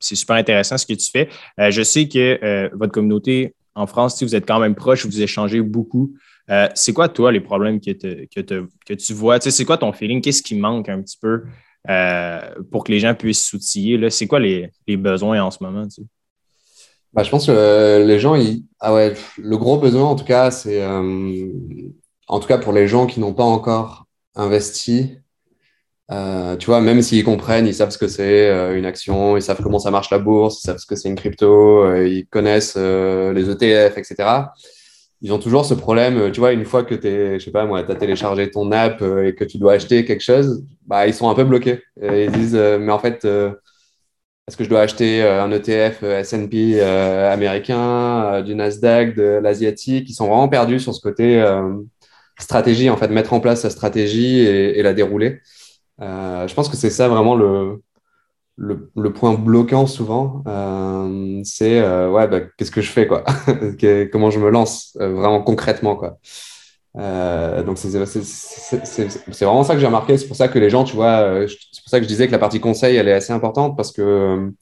c'est 0.00 0.16
super 0.16 0.36
intéressant 0.36 0.76
ce 0.78 0.86
que 0.86 0.94
tu 0.94 1.10
fais. 1.10 1.28
je 1.58 1.82
sais 1.82 2.08
que 2.08 2.70
votre 2.74 2.92
communauté 2.92 3.54
en 3.74 3.86
France, 3.86 4.20
vous 4.22 4.34
êtes 4.34 4.46
quand 4.46 4.58
même 4.58 4.74
proche, 4.74 5.06
vous 5.06 5.22
échangez 5.22 5.60
beaucoup. 5.60 6.14
c'est 6.74 6.92
quoi, 6.92 7.08
toi, 7.08 7.30
les 7.30 7.40
problèmes 7.40 7.80
que, 7.80 7.92
que, 7.92 8.94
tu 8.94 9.12
vois? 9.12 9.38
c'est 9.40 9.64
quoi 9.64 9.76
ton 9.76 9.92
feeling? 9.92 10.20
Qu'est-ce 10.20 10.42
qui 10.42 10.56
manque 10.56 10.88
un 10.88 11.00
petit 11.00 11.18
peu 11.20 11.44
pour 12.72 12.82
que 12.82 12.90
les 12.90 12.98
gens 12.98 13.14
puissent 13.14 13.46
s'outiller? 13.46 14.10
C'est 14.10 14.26
quoi 14.26 14.40
les, 14.40 14.72
besoins 14.96 15.40
en 15.42 15.52
ce 15.52 15.62
moment? 15.62 15.86
Bah, 17.14 17.22
je 17.22 17.30
pense 17.30 17.46
que 17.46 18.04
les 18.06 18.18
gens, 18.18 18.36
ah 18.80 18.94
ouais, 18.94 19.14
le 19.38 19.56
gros 19.56 19.78
besoin, 19.78 20.04
en 20.04 20.14
tout 20.16 20.24
cas, 20.24 20.50
c'est 20.50 20.84
en 20.84 22.40
tout 22.40 22.48
cas 22.48 22.58
pour 22.58 22.72
les 22.72 22.86
gens 22.88 23.06
qui 23.06 23.20
n'ont 23.20 23.34
pas 23.34 23.44
encore 23.44 24.06
investi, 24.34 25.18
euh, 26.10 26.56
tu 26.56 26.66
vois, 26.66 26.80
même 26.80 27.02
s'ils 27.02 27.24
comprennent, 27.24 27.66
ils 27.66 27.74
savent 27.74 27.90
ce 27.90 27.98
que 27.98 28.08
c'est 28.08 28.48
euh, 28.48 28.78
une 28.78 28.86
action, 28.86 29.36
ils 29.36 29.42
savent 29.42 29.60
comment 29.62 29.78
ça 29.78 29.90
marche 29.90 30.10
la 30.10 30.18
bourse, 30.18 30.60
ils 30.62 30.66
savent 30.66 30.78
ce 30.78 30.86
que 30.86 30.96
c'est 30.96 31.08
une 31.08 31.16
crypto, 31.16 31.84
euh, 31.84 32.08
ils 32.08 32.26
connaissent 32.26 32.76
les 32.76 33.50
ETF, 33.50 33.98
etc. 33.98 34.52
Ils 35.20 35.32
ont 35.32 35.38
toujours 35.38 35.64
ce 35.64 35.74
problème, 35.74 36.30
tu 36.32 36.40
vois, 36.40 36.52
une 36.52 36.64
fois 36.64 36.84
que 36.84 36.94
tu 36.94 37.08
je 37.38 37.44
sais 37.44 37.50
pas 37.50 37.66
moi, 37.66 37.80
as 37.80 37.94
téléchargé 37.96 38.50
ton 38.50 38.70
app 38.72 39.02
et 39.02 39.34
que 39.34 39.44
tu 39.44 39.58
dois 39.58 39.72
acheter 39.74 40.04
quelque 40.04 40.22
chose, 40.22 40.64
bah, 40.86 41.06
ils 41.08 41.14
sont 41.14 41.28
un 41.28 41.34
peu 41.34 41.44
bloqués. 41.44 41.82
ils 42.00 42.30
disent, 42.30 42.54
mais 42.54 42.92
en 42.92 42.98
fait, 43.00 43.26
est-ce 44.48 44.56
que 44.56 44.64
je 44.64 44.68
dois 44.68 44.80
acheter 44.80 45.22
un 45.22 45.52
ETF 45.52 46.02
S&P 46.02 46.80
américain, 46.80 48.42
du 48.42 48.54
Nasdaq, 48.54 49.14
de 49.14 49.38
l'asiatique 49.42 50.08
Ils 50.08 50.14
sont 50.14 50.26
vraiment 50.26 50.48
perdus 50.48 50.80
sur 50.80 50.94
ce 50.94 51.00
côté 51.00 51.40
stratégie, 52.38 52.88
en 52.90 52.96
fait, 52.96 53.08
mettre 53.08 53.32
en 53.32 53.40
place 53.40 53.62
sa 53.62 53.70
stratégie 53.70 54.38
et, 54.40 54.82
la 54.82 54.94
dérouler. 54.94 55.40
Euh, 56.00 56.46
je 56.46 56.54
pense 56.54 56.68
que 56.68 56.76
c'est 56.76 56.90
ça 56.90 57.08
vraiment 57.08 57.34
le, 57.34 57.82
le, 58.56 59.12
point 59.12 59.34
bloquant 59.34 59.86
souvent. 59.86 60.42
Euh, 60.46 61.40
c'est 61.44 61.80
euh, 61.80 62.10
ouais, 62.10 62.28
bah, 62.28 62.40
qu'est-ce 62.56 62.70
que 62.70 62.80
je 62.80 62.90
fais, 62.90 63.06
quoi? 63.06 63.24
Comment 64.12 64.30
je 64.30 64.38
me 64.38 64.50
lance 64.50 64.96
vraiment 64.98 65.42
concrètement, 65.42 65.96
quoi? 65.96 66.18
Donc 66.94 67.78
c'est 67.78 69.44
vraiment 69.44 69.64
ça 69.64 69.74
que 69.74 69.80
j'ai 69.80 69.86
remarqué. 69.86 70.18
C'est 70.18 70.26
pour 70.26 70.36
ça 70.36 70.48
que 70.48 70.58
les 70.58 70.70
gens, 70.70 70.84
tu 70.84 70.96
vois, 70.96 71.46
c'est 71.46 71.82
pour 71.82 71.90
ça 71.90 71.98
que 71.98 72.04
je 72.04 72.08
disais 72.08 72.26
que 72.26 72.32
la 72.32 72.38
partie 72.38 72.60
conseil, 72.60 72.96
elle 72.96 73.08
est 73.08 73.12
assez 73.12 73.32
importante 73.32 73.76
parce 73.76 73.92
que 73.92 74.52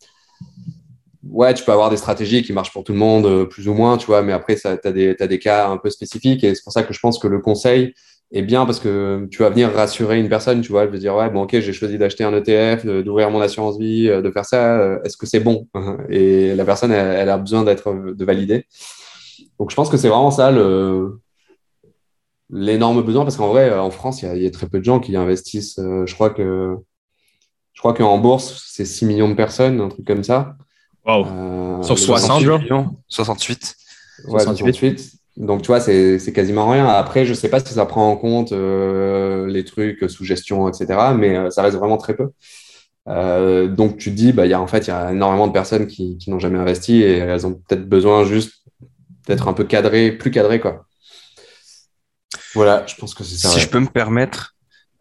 ouais, 1.30 1.54
tu 1.54 1.64
peux 1.64 1.73
avoir 1.73 1.90
des 1.90 1.97
stratégies 1.97 2.42
qui 2.42 2.52
marchent 2.52 2.73
pour 2.73 2.85
tout 2.85 2.92
le 2.92 2.99
monde, 2.99 3.26
euh, 3.26 3.45
plus 3.45 3.68
ou 3.68 3.75
moins, 3.75 3.97
tu 3.97 4.06
vois, 4.06 4.23
mais 4.23 4.33
après, 4.33 4.56
tu 4.56 4.66
as, 4.66 5.26
des 5.26 5.38
cas 5.38 5.68
un 5.68 5.76
peu 5.76 5.90
spécifiques 5.90 6.45
et 6.45 6.54
c'est 6.54 6.62
pour 6.62 6.73
ça 6.73 6.83
que 6.83 6.92
je 6.92 7.00
pense 7.00 7.18
que 7.18 7.28
le 7.28 7.40
conseil 7.40 7.95
est 8.33 8.42
bien 8.42 8.66
parce 8.66 8.80
que 8.80 9.28
tu 9.30 9.38
vas 9.42 9.50
venir 9.50 9.73
rassurer 9.73 10.18
une 10.18 10.28
personne, 10.28 10.61
tu 10.61 10.73
vois, 10.73 10.85
elle 10.85 10.90
veut 10.90 10.99
dire, 10.99 11.14
ouais, 11.14 11.30
bon, 11.30 11.42
ok, 11.42 11.61
j'ai 11.61 11.73
choisi 11.73 11.97
d'acheter 11.99 12.25
un 12.25 12.35
ETF, 12.35 12.85
d'ouvrir 12.87 13.30
mon 13.30 13.40
assurance 13.40 13.78
vie, 13.78 14.09
euh, 14.09 14.21
de 14.23 14.30
faire 14.30 14.45
ça, 14.45 14.78
euh, 14.78 15.02
est-ce 15.04 15.16
que 15.16 15.26
c'est 15.26 15.40
bon? 15.40 15.68
Et 16.11 16.54
la 16.54 16.64
personne, 16.64 16.92
elle, 16.92 17.28
a 17.28 17.38
besoin 17.38 17.64
d'être 17.64 17.92
de 18.14 18.25
valider. 18.25 18.66
Donc, 19.59 19.71
je 19.71 19.76
pense 19.76 19.88
que 19.88 19.97
c'est 19.97 20.09
vraiment 20.09 20.30
ça 20.30 20.50
le 20.50 21.18
l'énorme 22.50 23.02
besoin 23.02 23.24
parce 23.24 23.36
qu'en 23.36 23.48
vrai, 23.48 23.76
en 23.76 23.90
France, 23.90 24.22
il 24.22 24.42
y, 24.42 24.46
a 24.46 24.50
très 24.50 24.68
peu 24.68 24.78
de 24.78 24.84
gens 24.84 25.00
qui 25.00 25.16
investissent. 25.16 25.78
je 25.78 26.14
crois 26.14 26.30
que 26.30 26.76
je 27.76 27.82
crois 27.82 27.92
qu'en 27.92 28.16
bourse, 28.18 28.64
c'est 28.66 28.86
6 28.86 29.04
millions 29.04 29.28
de 29.28 29.34
personnes, 29.34 29.82
un 29.82 29.88
truc 29.88 30.06
comme 30.06 30.24
ça. 30.24 30.56
Wow. 31.04 31.26
Euh, 31.26 31.82
Sur 31.82 31.98
60 31.98 32.40
millions 32.40 32.96
68. 33.08 33.76
Ouais, 34.28 34.40
68. 34.40 35.12
Donc, 35.36 35.60
tu 35.60 35.66
vois, 35.66 35.80
c'est 35.80 36.32
quasiment 36.34 36.70
rien. 36.70 36.88
Après, 36.88 37.26
je 37.26 37.30
ne 37.30 37.36
sais 37.36 37.50
pas 37.50 37.60
si 37.60 37.74
ça 37.74 37.84
prend 37.84 38.10
en 38.10 38.16
compte 38.16 38.52
euh, 38.52 39.46
les 39.46 39.62
trucs 39.64 40.08
sous 40.08 40.24
gestion, 40.24 40.66
etc. 40.68 40.86
Mais 41.14 41.36
euh, 41.36 41.50
ça 41.50 41.60
reste 41.60 41.76
vraiment 41.76 41.98
très 41.98 42.16
peu. 42.16 42.30
donc, 43.06 43.98
tu 43.98 44.10
te 44.10 44.16
dis, 44.16 44.32
bah, 44.32 44.46
y 44.46 44.54
a, 44.54 44.60
en 44.60 44.66
fait, 44.66 44.86
il 44.86 44.88
y 44.88 44.94
a 44.94 45.12
énormément 45.12 45.46
de 45.46 45.52
personnes 45.52 45.86
qui, 45.86 46.16
qui 46.16 46.30
n'ont 46.30 46.38
jamais 46.38 46.58
investi 46.58 47.02
et 47.02 47.18
elles 47.18 47.46
ont 47.46 47.52
peut-être 47.52 47.86
besoin 47.86 48.24
juste 48.24 48.62
d'être 49.26 49.48
un 49.48 49.52
peu 49.52 49.64
cadrées, 49.64 50.12
plus 50.12 50.30
cadrées. 50.30 50.60
Quoi. 50.60 50.86
Voilà, 52.56 52.86
je 52.86 52.94
pense 52.94 53.14
que 53.14 53.22
c'est 53.22 53.36
ça. 53.36 53.50
Si 53.50 53.60
je 53.60 53.68
peux 53.68 53.80
me 53.80 53.86
permettre, 53.86 54.56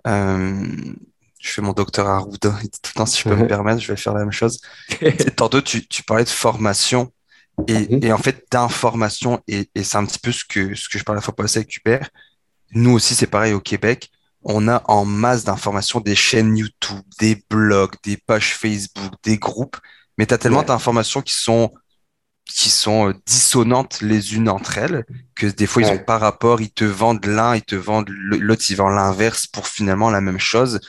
je 0.05 0.93
fais 1.41 1.61
mon 1.61 1.71
docteur 1.71 2.27
le 2.29 2.37
temps, 2.37 3.05
si 3.05 3.21
je 3.21 3.29
peux 3.29 3.35
me 3.35 3.47
permettre, 3.47 3.79
je 3.79 3.87
vais 3.87 3.95
faire 3.95 4.13
la 4.13 4.19
même 4.19 4.33
chose. 4.33 4.59
Tantôt, 5.37 5.61
tu, 5.61 5.87
tu 5.87 6.03
parlais 6.03 6.25
de 6.25 6.29
formation 6.29 7.13
et, 7.67 7.95
mhm. 7.95 8.03
et 8.03 8.11
en 8.11 8.17
fait 8.17 8.45
d'information, 8.51 9.41
et, 9.47 9.69
et 9.73 9.83
c'est 9.83 9.97
un 9.97 10.05
petit 10.05 10.19
peu 10.19 10.33
ce 10.33 10.43
que, 10.43 10.75
ce 10.75 10.89
que 10.89 10.99
je 10.99 11.05
parlais 11.05 11.19
la 11.19 11.21
fois 11.21 11.33
passée 11.33 11.59
avec 11.59 11.77
Hubert. 11.77 12.09
Nous 12.73 12.91
aussi, 12.91 13.15
c'est 13.15 13.27
pareil 13.27 13.53
au 13.53 13.61
Québec. 13.61 14.11
On 14.43 14.67
a 14.67 14.83
en 14.89 15.05
masse 15.05 15.45
d'informations 15.45 16.01
des 16.01 16.15
chaînes 16.15 16.57
YouTube, 16.57 17.03
des 17.21 17.41
blogs, 17.49 17.95
des 18.03 18.17
pages 18.17 18.53
Facebook, 18.53 19.13
des 19.23 19.37
groupes, 19.37 19.77
mais 20.17 20.25
tu 20.25 20.33
as 20.33 20.37
tellement 20.37 20.63
d'informations 20.63 21.21
qui 21.21 21.33
sont 21.33 21.71
qui 22.45 22.69
sont 22.69 23.09
euh, 23.09 23.13
dissonantes 23.25 24.01
les 24.01 24.35
unes 24.35 24.49
entre 24.49 24.77
elles, 24.77 25.05
que 25.35 25.47
des 25.47 25.65
fois 25.65 25.81
ils 25.81 25.89
ont 25.89 25.97
pas 25.97 26.17
rapport, 26.17 26.61
ils 26.61 26.71
te 26.71 26.85
vendent 26.85 27.25
l'un, 27.25 27.55
ils 27.55 27.63
te 27.63 27.75
vendent 27.75 28.09
l'autre, 28.09 28.63
ils 28.69 28.75
vendent 28.75 28.95
l'inverse 28.95 29.47
pour 29.47 29.67
finalement 29.67 30.09
la 30.09 30.21
même 30.21 30.39
chose. 30.39 30.79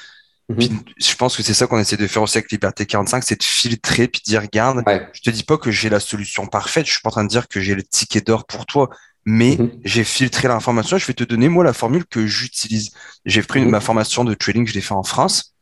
Mhm. 0.49 0.79
je 0.97 1.14
pense 1.16 1.37
que 1.37 1.42
c'est 1.42 1.55
ça 1.55 1.66
qu'on 1.66 1.81
essaie 1.81 1.97
de 1.97 2.07
faire 2.07 2.23
aussi 2.23 2.38
avec 2.38 2.53
Liberté 2.53 2.87
45, 2.87 3.25
c'est 3.25 3.40
de 3.40 3.42
filtrer 3.42 4.07
puis 4.07 4.21
de 4.25 4.31
dire 4.31 4.42
regarde, 4.42 4.85
je 5.12 5.21
te 5.21 5.31
dis 5.31 5.42
pas 5.42 5.59
que 5.59 5.73
j'ai 5.73 5.88
la 5.88 5.99
solution 5.99 6.47
parfaite, 6.47 6.87
je 6.87 6.92
suis 6.92 7.01
pas 7.01 7.09
en 7.09 7.12
train 7.12 7.25
de 7.25 7.29
dire 7.29 7.49
que 7.49 7.61
j'ai 7.61 7.75
le 7.75 7.83
ticket 7.83 8.21
d'or 8.21 8.47
pour 8.47 8.64
toi, 8.64 8.88
mais 9.25 9.57
mhm. 9.59 9.73
j'ai 9.85 10.05
filtré 10.05 10.47
l'information, 10.47 10.99
je 10.99 11.07
vais 11.07 11.14
te 11.14 11.25
donner 11.25 11.49
moi 11.49 11.64
la 11.64 11.73
formule 11.73 12.05
que 12.07 12.27
j'utilise. 12.29 12.92
J'ai 13.25 13.42
pris 13.42 13.62
mhm. 13.62 13.71
ma 13.71 13.81
formation 13.81 14.23
de 14.23 14.35
trading, 14.35 14.69
je 14.69 14.75
l'ai 14.75 14.81
fait 14.81 14.95
en 14.95 15.03
France, 15.03 15.55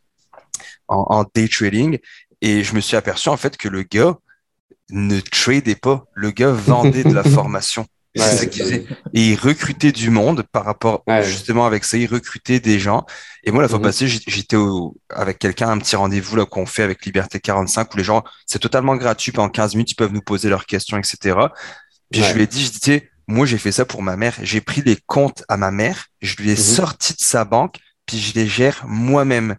en, 0.89 1.07
en, 1.09 1.25
day 1.35 1.49
trading, 1.49 1.99
et 2.43 2.63
je 2.63 2.75
me 2.75 2.81
suis 2.81 2.97
aperçu 2.97 3.31
en 3.31 3.39
fait 3.39 3.57
que 3.57 3.69
le 3.69 3.85
gars 3.85 4.19
ne 4.91 5.21
tradait 5.21 5.75
pas, 5.75 6.05
le 6.15 6.31
gars 6.31 6.53
vendait 6.53 7.05
de 7.05 7.13
la 7.13 7.25
formation. 7.25 7.87
Et 9.13 9.31
il 9.31 9.37
recrutait 9.37 9.91
du 9.91 10.11
monde 10.11 10.45
par 10.53 10.65
rapport 10.65 11.03
justement 11.23 11.67
avec 11.67 11.85
ça, 11.85 11.97
il 11.97 12.07
recrutait 12.07 12.61
des 12.61 12.79
gens. 12.79 13.05
Et 13.43 13.51
moi, 13.51 13.63
la 13.63 13.69
fois 13.69 13.79
mhm. 13.79 13.85
passée, 13.85 14.07
j'étais 14.07 14.57
avec 15.11 15.39
quelqu'un, 15.39 15.71
un 15.71 15.79
petit 15.79 15.97
rendez-vous 15.97 16.37
là 16.37 16.47
qu'on 16.47 16.67
fait 16.67 16.85
avec 16.85 17.05
Liberté 17.05 17.41
45 17.41 17.93
où 17.93 17.97
les 17.97 18.05
gens, 18.05 18.23
c'est 18.47 18.61
totalement 18.61 18.97
gratuit, 18.97 19.33
pendant 19.33 19.49
15 19.49 19.75
minutes, 19.75 19.93
ils 19.93 19.97
peuvent 19.97 20.13
nous 20.13 20.23
poser 20.23 20.49
leurs 20.49 20.67
questions, 20.67 20.97
etc. 20.97 21.39
Puis 22.11 22.23
je 22.23 22.35
lui 22.35 22.43
ai 22.43 22.47
dit, 22.47 22.65
je 22.65 22.71
disais, 22.71 23.11
moi, 23.27 23.47
j'ai 23.47 23.59
fait 23.59 23.73
ça 23.73 23.85
pour 23.85 24.03
ma 24.03 24.17
mère. 24.17 24.35
J'ai 24.43 24.61
pris 24.61 24.83
les 24.83 24.97
comptes 25.07 25.45
à 25.49 25.57
ma 25.57 25.71
mère, 25.71 26.07
je 26.23 26.37
lui 26.37 26.51
ai 26.51 26.55
mhm. 26.55 26.59
sorti 26.59 27.15
de 27.15 27.21
sa 27.21 27.45
banque, 27.45 27.77
puis 28.07 28.19
je 28.19 28.35
les 28.35 28.47
gère 28.47 28.85
moi-même. 28.87 29.57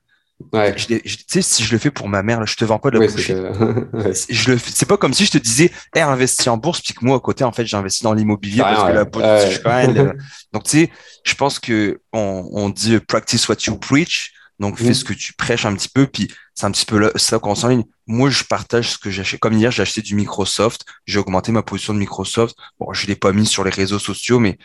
Ouais. 0.51 0.75
tu 0.75 1.01
sais, 1.27 1.41
si 1.41 1.63
je 1.63 1.71
le 1.71 1.77
fais 1.77 1.91
pour 1.91 2.09
ma 2.09 2.21
mère, 2.21 2.41
là, 2.41 2.45
je 2.45 2.55
te 2.55 2.65
vends 2.65 2.77
pas 2.77 2.91
de 2.91 2.99
la 2.99 3.05
ouais, 3.05 4.13
Je 4.29 4.51
le 4.51 4.57
c'est 4.57 4.85
pas 4.85 4.97
comme 4.97 5.13
si 5.13 5.25
je 5.25 5.31
te 5.31 5.37
disais, 5.37 5.71
hey, 5.95 6.01
investis 6.01 6.47
en 6.47 6.57
bourse, 6.57 6.81
puis 6.81 6.93
que 6.93 7.05
moi, 7.05 7.15
à 7.15 7.19
côté, 7.21 7.45
en 7.45 7.53
fait, 7.53 7.65
j'investis 7.65 8.03
dans 8.03 8.13
l'immobilier 8.13 8.61
parce 8.61 8.89
que 8.89 8.93
la 8.93 9.05
bourse, 9.05 9.25
je 9.25 9.59
euh. 9.99 10.13
Donc, 10.51 10.63
tu 10.63 10.69
sais, 10.71 10.91
je 11.23 11.35
pense 11.35 11.59
que 11.59 12.01
on, 12.11 12.49
on 12.51 12.69
dit 12.69 12.99
practice 12.99 13.47
what 13.47 13.55
you 13.65 13.77
preach. 13.77 14.33
Donc, 14.59 14.77
fais 14.77 14.91
mm. 14.91 14.93
ce 14.93 15.03
que 15.03 15.13
tu 15.13 15.33
prêches 15.33 15.65
un 15.65 15.75
petit 15.75 15.89
peu, 15.89 16.07
puis 16.07 16.31
c'est 16.53 16.65
un 16.65 16.71
petit 16.71 16.85
peu 16.85 17.11
ça 17.15 17.39
qu'on 17.39 17.55
s'enligne. 17.55 17.83
Moi, 18.07 18.29
je 18.29 18.43
partage 18.43 18.91
ce 18.91 18.97
que 18.97 19.09
j'achète. 19.09 19.39
Comme 19.39 19.53
hier, 19.53 19.71
j'ai 19.71 19.81
acheté 19.81 20.01
du 20.01 20.15
Microsoft. 20.15 20.85
J'ai 21.05 21.19
augmenté 21.19 21.51
ma 21.51 21.63
position 21.63 21.93
de 21.93 21.99
Microsoft. 21.99 22.55
Bon, 22.79 22.93
je 22.93 23.07
l'ai 23.07 23.15
pas 23.15 23.33
mis 23.33 23.45
sur 23.45 23.63
les 23.63 23.71
réseaux 23.71 23.99
sociaux, 23.99 24.39
mais 24.39 24.57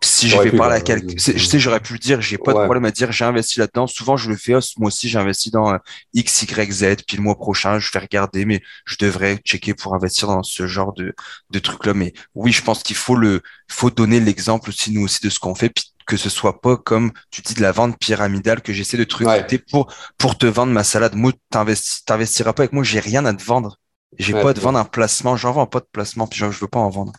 si 0.00 0.28
je 0.28 0.38
vais 0.38 0.52
parler 0.52 0.76
à 0.76 0.80
quelqu'un, 0.80 1.14
je 1.16 1.44
sais, 1.44 1.58
j'aurais 1.58 1.80
pu 1.80 1.92
le 1.92 1.98
dire, 1.98 2.20
j'ai 2.20 2.38
pas 2.38 2.52
de 2.52 2.58
problème 2.58 2.84
à 2.84 2.90
dire, 2.90 3.12
j'ai 3.12 3.24
investi 3.24 3.58
là-dedans. 3.58 3.86
Souvent, 3.86 4.16
je 4.16 4.30
le 4.30 4.36
fais, 4.36 4.54
moi 4.78 4.88
aussi, 4.88 5.08
j'ai 5.08 5.18
investi 5.18 5.50
dans 5.50 5.72
euh, 5.72 5.78
X, 6.14 6.42
Y, 6.42 6.72
Z, 6.72 6.96
puis 7.06 7.16
le 7.16 7.22
mois 7.22 7.36
prochain, 7.36 7.78
je 7.78 7.90
vais 7.92 7.98
regarder, 7.98 8.44
mais 8.44 8.62
je 8.86 8.96
devrais 8.98 9.36
checker 9.38 9.74
pour 9.74 9.94
investir 9.94 10.28
dans 10.28 10.42
ce 10.42 10.66
genre 10.66 10.92
de, 10.94 11.14
de 11.50 11.58
trucs-là. 11.58 11.94
Mais 11.94 12.14
oui, 12.34 12.52
je 12.52 12.62
pense 12.62 12.82
qu'il 12.82 12.96
faut 12.96 13.16
le, 13.16 13.42
faut 13.68 13.90
donner 13.90 14.20
l'exemple 14.20 14.70
aussi, 14.70 14.92
nous 14.92 15.02
aussi, 15.02 15.20
de 15.22 15.30
ce 15.30 15.38
qu'on 15.38 15.54
fait, 15.54 15.68
puis 15.68 15.92
que 16.06 16.16
ce 16.16 16.30
soit 16.30 16.60
pas 16.60 16.76
comme 16.76 17.12
tu 17.30 17.42
dis 17.42 17.54
de 17.54 17.62
la 17.62 17.72
vente 17.72 17.98
pyramidale 17.98 18.62
que 18.62 18.72
j'essaie 18.72 18.96
de 18.96 19.04
truquer 19.04 19.58
pour, 19.58 19.92
pour 20.18 20.38
te 20.38 20.46
vendre 20.46 20.72
ma 20.72 20.84
salade. 20.84 21.14
Moi, 21.14 21.32
t'investiras 21.50 22.52
pas 22.52 22.62
avec 22.62 22.72
moi, 22.72 22.84
j'ai 22.84 23.00
rien 23.00 23.24
à 23.26 23.34
te 23.34 23.42
vendre. 23.42 23.78
J'ai 24.18 24.32
pas 24.32 24.50
à 24.50 24.54
te 24.54 24.60
vendre 24.60 24.78
un 24.78 24.84
placement, 24.84 25.36
j'en 25.36 25.52
vends 25.52 25.66
pas 25.66 25.80
de 25.80 25.88
placement, 25.90 26.26
puis 26.26 26.38
je 26.38 26.46
veux 26.46 26.68
pas 26.68 26.78
en 26.78 26.88
vendre. 26.88 27.12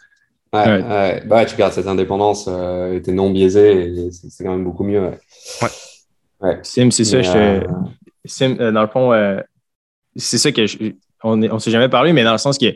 Ouais, 0.53 1.23
Bah, 1.25 1.45
tu 1.45 1.55
gardes 1.55 1.73
cette 1.73 1.88
indépendance 1.88 2.45
euh, 2.47 2.93
et 2.93 3.01
t'es 3.01 3.12
non 3.12 3.29
biaisé, 3.29 4.10
c'est 4.12 4.43
quand 4.43 4.51
même 4.51 4.63
beaucoup 4.63 4.83
mieux. 4.83 5.12
Ouais. 6.41 6.60
Sim, 6.63 6.89
c'est 6.91 7.03
ça. 7.03 7.17
Euh, 7.17 7.62
Sim, 8.25 8.55
euh, 8.60 8.71
dans 8.71 8.81
le 8.81 8.88
fond, 8.88 9.12
c'est 10.15 10.38
ça 10.38 10.51
que 10.51 10.65
on 11.23 11.38
ne 11.38 11.60
s'est 11.60 11.71
jamais 11.71 11.89
parlé, 11.89 12.13
mais 12.13 12.23
dans 12.23 12.31
le 12.31 12.38
sens 12.38 12.57
que 12.57 12.75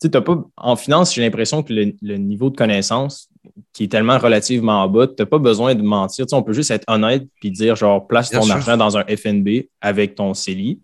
tu 0.00 0.10
pas, 0.10 0.44
en 0.56 0.76
finance, 0.76 1.14
j'ai 1.14 1.20
l'impression 1.20 1.62
que 1.62 1.72
le, 1.72 2.16
niveau 2.16 2.48
de 2.48 2.56
connaissance 2.56 3.28
qui 3.72 3.84
est 3.84 3.88
tellement 3.88 4.18
relativement 4.18 4.88
bas, 4.88 5.06
tu 5.06 5.14
n'as 5.18 5.26
pas 5.26 5.38
besoin 5.38 5.74
de 5.74 5.82
mentir. 5.82 6.24
on 6.32 6.42
peut 6.42 6.52
juste 6.52 6.70
être 6.70 6.84
honnête 6.88 7.26
puis 7.40 7.50
dire 7.50 7.76
genre 7.76 8.06
place 8.06 8.30
ton 8.30 8.48
argent 8.48 8.76
dans 8.76 8.96
un 8.96 9.04
FNB 9.04 9.66
avec 9.80 10.14
ton 10.14 10.32
CELI, 10.32 10.80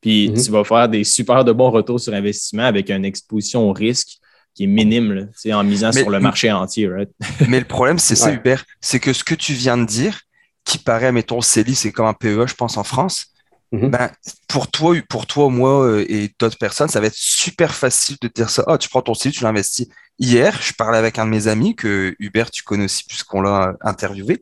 puis 0.00 0.28
mm-hmm. 0.28 0.44
tu 0.44 0.50
vas 0.52 0.64
faire 0.64 0.88
des 0.88 1.02
super 1.02 1.44
de 1.44 1.52
bons 1.52 1.70
retours 1.70 1.98
sur 1.98 2.12
investissement 2.14 2.64
avec 2.64 2.90
une 2.90 3.04
exposition 3.04 3.68
au 3.68 3.72
risque 3.72 4.20
qui 4.54 4.64
est 4.64 4.66
minime 4.66 5.30
en 5.52 5.64
misant 5.64 5.92
sur 5.92 6.10
le 6.10 6.20
marché 6.20 6.50
entier. 6.50 6.88
mais 7.48 7.58
le 7.58 7.66
problème, 7.66 7.98
c'est 7.98 8.16
ça, 8.16 8.32
Hubert, 8.32 8.64
c'est 8.80 9.00
que 9.00 9.12
ce 9.12 9.24
que 9.24 9.34
tu 9.34 9.52
viens 9.52 9.78
de 9.78 9.84
dire, 9.84 10.20
qui 10.64 10.78
paraît, 10.78 11.12
mettons, 11.12 11.40
CELI, 11.40 11.74
c'est 11.74 11.92
comme 11.92 12.06
un 12.06 12.14
PEA, 12.14 12.46
je 12.46 12.54
pense, 12.54 12.76
en 12.76 12.84
France. 12.84 13.26
Mhm. 13.72 13.90
Ben, 13.90 14.10
pour 14.48 14.68
toi, 14.68 14.96
pour 15.08 15.26
toi, 15.26 15.48
moi 15.48 15.84
euh, 15.84 16.04
et 16.08 16.34
d'autres 16.38 16.58
personnes, 16.58 16.88
ça 16.88 17.00
va 17.00 17.06
être 17.06 17.16
super 17.16 17.74
facile 17.74 18.16
de 18.20 18.28
dire 18.28 18.50
ça. 18.50 18.64
Ah, 18.66 18.78
tu 18.78 18.88
prends 18.88 19.02
ton 19.02 19.14
CELI, 19.14 19.34
tu 19.34 19.44
l'investis. 19.44 19.88
Hier, 20.18 20.60
je 20.60 20.72
parlais 20.72 20.98
avec 20.98 21.18
un 21.18 21.24
de 21.24 21.30
mes 21.30 21.46
amis 21.46 21.76
que 21.76 22.14
Hubert, 22.18 22.50
tu 22.50 22.62
connais 22.62 22.84
aussi 22.84 23.04
puisqu'on 23.04 23.40
l'a 23.40 23.74
interviewé. 23.80 24.40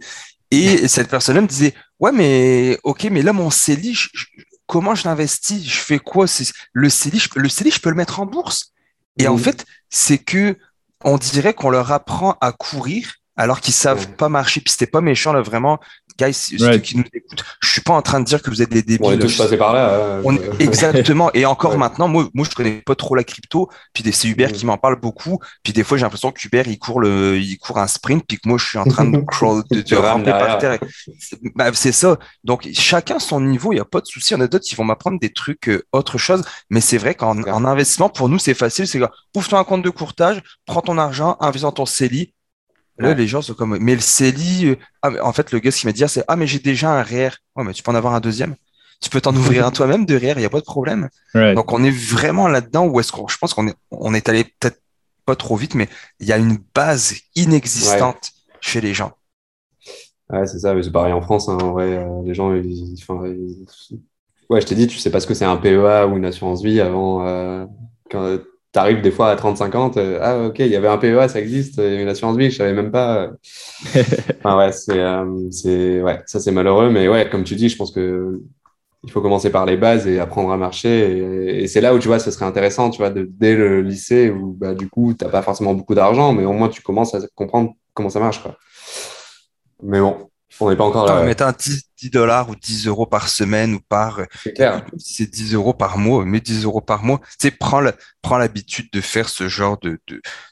Et 0.51 0.89
cette 0.89 1.09
personne-là 1.09 1.43
me 1.43 1.47
disait, 1.47 1.75
ouais, 2.01 2.13
mais 2.13 2.79
ok, 2.83 3.05
mais 3.11 3.21
là, 3.21 3.35
mon 3.35 3.51
CELI, 3.51 3.99
comment 4.67 4.95
je 4.95 5.05
l'investis? 5.05 5.63
Je 5.63 5.79
fais 5.79 5.99
quoi? 5.99 6.27
Le 6.73 6.89
CELI, 6.89 7.19
je, 7.19 7.29
le 7.37 7.49
CELI, 7.51 7.71
je 7.71 7.81
peux 7.81 7.91
le 7.91 7.97
mettre 7.97 8.21
en 8.21 8.27
bourse. 8.27 8.73
Et 9.19 9.29
en 9.29 9.37
fait, 9.37 9.67
c'est 9.91 10.19
que 10.19 10.57
on 11.05 11.17
dirait 11.19 11.55
qu'on 11.55 11.71
leur 11.71 11.93
apprend 11.93 12.37
à 12.41 12.53
courir 12.53 13.15
alors 13.37 13.61
qu'ils 13.61 13.75
savent 13.75 14.09
pas 14.17 14.29
marcher. 14.29 14.61
Puis 14.61 14.73
c'était 14.73 14.87
pas 14.87 15.01
méchant 15.01 15.33
là, 15.33 15.41
vraiment 15.41 15.79
guys, 16.19 16.35
ceux 16.35 16.79
qui 16.79 16.97
nous 16.97 17.05
écoutent, 17.13 17.45
je 17.61 17.71
suis 17.71 17.81
pas 17.81 17.95
en 17.95 18.03
train 18.03 18.21
de 18.21 18.25
dire 18.25 18.43
que 18.43 18.51
vous 18.51 18.61
êtes 18.61 18.71
des 18.71 18.83
débiles. 18.83 19.07
on 19.07 19.13
est 19.13 19.19
tous 19.19 19.37
passés 19.37 19.57
par 19.57 19.73
là. 19.73 20.21
Hein. 20.25 20.37
exactement. 20.59 21.31
Et 21.35 21.47
encore 21.47 21.79
maintenant, 21.79 22.09
moi, 22.09 22.29
moi, 22.35 22.47
je 22.49 22.55
connais 22.55 22.83
pas 22.83 22.95
trop 22.95 23.15
la 23.15 23.25
crypto. 23.25 23.69
Puis 23.93 24.05
c'est 24.13 24.29
Hubert 24.29 24.53
qui 24.53 24.67
m'en 24.67 24.77
parle 24.77 25.01
beaucoup. 25.01 25.39
Puis 25.63 25.73
des 25.73 25.85
fois, 25.85 25.97
j'ai 25.97 26.03
l'impression 26.03 26.33
que 26.33 26.41
Hubert, 26.45 26.67
il 26.67 26.79
court 26.79 27.01
le, 27.01 27.39
il 27.39 27.59
court 27.59 27.79
un 27.79 27.87
sprint, 27.87 28.25
puis 28.27 28.39
que 28.39 28.49
moi, 28.49 28.59
je 28.59 28.67
suis 28.67 28.79
en 28.79 28.85
train 28.85 29.05
de 29.05 29.19
crawl, 29.27 29.63
de, 29.71 29.97
ramper 29.97 30.31
par 30.31 30.59
terre. 30.59 30.79
Bah, 31.55 31.71
c'est 31.73 31.93
ça. 31.93 32.19
Donc, 32.45 32.69
chacun 32.73 33.19
son 33.19 33.41
niveau, 33.41 33.73
il 33.73 33.77
n'y 33.77 33.81
a 33.81 33.85
pas 33.85 34.01
de 34.01 34.07
souci. 34.07 34.35
On 34.35 34.41
a 34.41 34.49
d'autres 34.49 34.65
qui 34.65 34.75
vont 34.75 34.85
m'apprendre 34.85 35.19
des 35.21 35.33
trucs, 35.33 35.69
euh, 35.69 35.85
autre 35.93 36.19
chose. 36.19 36.43
Mais 36.71 36.81
c'est 36.81 36.99
vrai 36.99 37.15
qu'en 37.15 37.65
investissement, 37.65 38.09
pour 38.09 38.29
nous, 38.29 38.39
c'est 38.39 38.55
facile. 38.55 38.87
C'est 38.87 39.01
ouvre-toi 39.35 39.59
un 39.59 39.65
compte 39.65 39.83
de 39.83 39.91
courtage, 39.91 40.43
prends 40.67 40.81
ton 40.81 40.99
argent, 40.99 41.37
investis 41.41 41.63
dans 41.63 41.73
ton 41.73 41.87
CELI, 41.87 42.35
Là, 42.99 43.15
les 43.15 43.29
gens 43.29 43.43
sont 43.43 43.55
comme, 43.55 43.79
mais 43.79 43.95
le 43.95 44.01
CELI, 44.01 44.67
euh, 44.67 44.77
ah, 45.03 45.11
en 45.23 45.33
fait, 45.33 45.53
le 45.53 45.61
gars, 45.61 45.71
ce 45.71 45.81
qu'il 45.81 45.89
m'a 45.89 45.93
dit, 45.93 46.03
c'est, 46.09 46.25
ah, 46.27 46.37
mais 46.37 46.47
j'ai 46.47 46.59
déjà 46.59 46.91
un 46.91 47.03
REER. 47.03 47.31
Ouais, 47.55 47.65
mais 47.65 47.73
tu 47.73 47.83
peux 47.83 47.93
en 47.93 47.95
avoir 47.95 48.15
un 48.15 48.21
deuxième. 48.21 48.57
Tu 49.01 49.09
peux 49.11 49.21
t'en 49.21 49.35
ouvrir 49.37 49.65
un 49.65 49.71
toi-même 49.71 50.05
de 50.05 50.19
il 50.19 50.37
n'y 50.37 50.45
a 50.45 50.51
pas 50.51 50.59
de 50.59 50.65
problème. 50.65 51.09
Donc, 51.35 51.73
on 51.73 51.85
est 51.85 51.91
vraiment 51.91 52.49
là-dedans 52.49 52.87
où 52.87 52.99
est-ce 52.99 53.13
qu'on, 53.13 53.29
je 53.29 53.39
pense 53.39 53.55
qu'on 53.55 53.69
est, 53.69 53.77
on 53.93 54.13
est 54.15 54.29
allé 54.29 54.45
peut-être 54.45 54.81
pas 55.25 55.37
trop 55.37 55.55
vite, 55.55 55.75
mais 55.75 55.89
il 56.19 56.27
y 56.27 56.33
a 56.33 56.39
une 56.39 56.59
base 56.75 57.15
inexistante 57.37 58.31
chez 58.61 58.81
les 58.81 58.95
gens. 58.95 59.13
Ouais, 60.31 60.47
c'est 60.47 60.59
ça, 60.59 60.75
c'est 60.83 60.91
pareil 60.91 61.13
en 61.13 61.23
France, 61.23 61.49
hein, 61.49 61.59
en 61.63 61.73
vrai, 61.73 61.97
euh, 61.97 62.23
les 62.25 62.35
gens, 62.35 62.53
ils, 62.55 62.97
ouais, 64.51 64.61
je 64.61 64.67
t'ai 64.67 64.75
dit, 64.75 64.87
tu 64.87 64.99
sais 64.99 65.11
pas 65.11 65.21
ce 65.21 65.27
que 65.27 65.35
c'est 65.35 65.45
un 65.45 65.57
PEA 65.57 66.07
ou 66.07 66.17
une 66.17 66.25
assurance 66.25 66.63
vie 66.63 66.81
avant, 66.81 67.27
euh, 67.27 67.65
quand 68.11 68.39
tu 68.79 68.83
arrives 68.83 69.03
des 69.03 69.11
fois 69.11 69.31
à 69.31 69.37
30-50, 69.37 69.99
euh, 69.99 70.19
ah 70.23 70.47
ok, 70.47 70.61
il 70.61 70.69
y 70.69 70.77
avait 70.77 70.89
un 70.89 70.99
PEA, 70.99 71.29
ça 71.29 71.41
existe, 71.41 71.79
une 71.79 72.09
assurance 72.09 72.37
vie, 72.37 72.51
je 72.51 72.57
savais 72.57 72.73
même 72.73 72.93
pas. 72.93 73.31
enfin, 74.39 74.57
ouais, 74.57 74.71
c'est, 74.73 75.01
euh, 75.01 75.51
c'est, 75.51 76.01
ouais, 76.01 76.21
ça 76.27 76.39
c'est 76.39 76.53
malheureux, 76.53 76.89
mais 76.91 77.09
ouais, 77.09 77.29
comme 77.29 77.43
tu 77.43 77.57
dis, 77.57 77.69
je 77.69 77.77
pense 77.77 77.91
que 77.91 78.41
il 79.05 79.11
faut 79.11 79.21
commencer 79.21 79.51
par 79.51 79.67
les 79.67 79.77
bases 79.77 80.07
et 80.07 80.21
apprendre 80.21 80.53
à 80.53 80.57
marcher. 80.57 81.63
Et, 81.63 81.67
c'est 81.69 81.81
là 81.81 81.95
où 81.95 81.99
tu 81.99 82.09
vois, 82.09 82.19
ce 82.19 82.31
serait 82.31 82.45
intéressant, 82.45 82.91
tu 82.91 82.99
vois, 82.99 83.11
de, 83.11 83.29
dès 83.29 83.55
le 83.55 83.81
lycée 83.81 84.31
où 84.31 84.53
bah, 84.53 84.75
du 84.75 84.89
coup, 84.89 85.15
tu 85.15 85.25
n'as 85.25 85.31
pas 85.31 85.43
forcément 85.43 85.75
beaucoup 85.75 85.95
d'argent, 85.95 86.33
mais 86.33 86.45
au 86.45 86.53
moins 86.53 86.69
tu 86.69 86.83
commences 86.83 87.15
à 87.15 87.21
comprendre 87.35 87.75
comment 87.95 88.11
ça 88.11 88.21
marche. 88.21 88.43
Quoi. 88.43 88.57
Mais 89.83 90.01
bon, 90.01 90.29
on 90.61 90.71
n'est 90.71 90.77
pas 90.77 90.85
encore 90.85 91.07
là. 91.07 91.23
Mettre 91.23 91.45
un 91.45 91.53
10, 91.99 92.11
dollars 92.11 92.49
ou 92.49 92.57
10 92.57 92.87
euros 92.87 93.07
par 93.07 93.29
semaine 93.29 93.75
ou 93.75 93.81
par. 93.81 94.21
C'est 94.43 94.53
clair. 94.53 94.85
C'est 94.99 95.31
10 95.31 95.55
euros 95.55 95.75
par 95.75 95.99
mois, 95.99 96.25
mais 96.25 96.41
10 96.41 96.65
euros 96.65 96.81
par 96.81 97.03
mois. 97.03 97.21
Tu 97.39 97.49
sais, 97.49 97.51
prends 97.51 98.39
l'habitude 98.39 98.89
de 98.93 99.01
faire 99.01 99.29
ce 99.29 99.49
genre 99.49 99.79
de, 99.79 99.99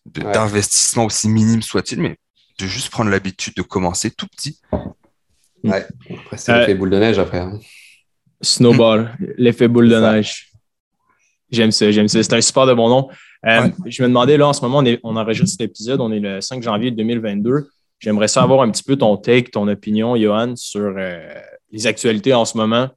d'investissement 0.06 1.04
aussi 1.04 1.28
minime 1.28 1.62
soit-il, 1.62 2.00
mais 2.00 2.16
de 2.59 2.66
juste 2.66 2.90
prendre 2.90 3.11
l'habitude 3.11 3.54
de 3.54 3.62
commencer 3.62 4.11
tout 4.11 4.26
petit. 4.26 4.61
Ouais. 5.62 5.87
Après, 6.11 6.37
c'est 6.37 6.59
l'effet 6.59 6.74
boule 6.74 6.90
de 6.90 6.98
neige 6.98 7.18
après. 7.18 7.38
Hein. 7.38 7.59
Snowball, 8.40 9.16
l'effet 9.38 9.68
boule 9.68 9.88
de 9.88 9.96
neige. 9.96 10.52
J'aime 11.50 11.70
ça, 11.70 11.90
j'aime 11.90 12.09
ça. 12.09 12.22
C'est 12.22 12.35
un 12.35 12.40
super 12.40 12.66
de 12.66 12.74
bon 12.74 12.88
nom. 12.88 13.09
Euh, 13.46 13.68
je 13.87 14.02
me 14.02 14.09
demandais, 14.09 14.37
là, 14.37 14.48
en 14.48 14.52
ce 14.52 14.62
moment, 14.62 14.78
on, 14.78 14.85
est, 14.85 14.98
on 15.04 15.16
enregistre 15.16 15.50
cet 15.50 15.61
épisode, 15.61 16.00
on 16.00 16.11
est 16.11 16.18
le 16.18 16.40
5 16.40 16.62
janvier 16.62 16.90
2022. 16.90 17.68
J'aimerais 17.98 18.28
savoir 18.28 18.62
un 18.62 18.70
petit 18.70 18.82
peu 18.82 18.96
ton 18.96 19.16
take, 19.16 19.50
ton 19.50 19.68
opinion, 19.68 20.16
Johan, 20.16 20.54
sur 20.56 20.94
euh, 20.96 21.35
les 21.72 21.87
actualités 21.87 22.35
en 22.35 22.44
ce 22.44 22.56
moment, 22.56 22.88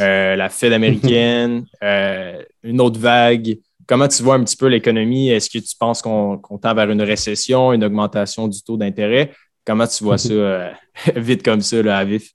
euh, 0.00 0.34
la 0.34 0.48
Fed 0.48 0.72
américaine, 0.72 1.66
euh, 1.82 2.42
une 2.62 2.80
autre 2.80 2.98
vague. 2.98 3.58
Comment 3.86 4.08
tu 4.08 4.22
vois 4.22 4.34
un 4.34 4.42
petit 4.42 4.56
peu 4.56 4.66
l'économie? 4.66 5.28
Est-ce 5.28 5.50
que 5.50 5.58
tu 5.58 5.76
penses 5.78 6.02
qu'on 6.02 6.38
tend 6.38 6.74
vers 6.74 6.90
une 6.90 7.02
récession, 7.02 7.72
une 7.72 7.84
augmentation 7.84 8.48
du 8.48 8.62
taux 8.62 8.76
d'intérêt? 8.76 9.32
Comment 9.64 9.86
tu 9.86 10.04
vois 10.04 10.18
ça 10.18 10.72
vite 11.16 11.42
comme 11.42 11.60
ça, 11.60 11.82
là, 11.82 11.98
à 11.98 12.04
vif? 12.04 12.32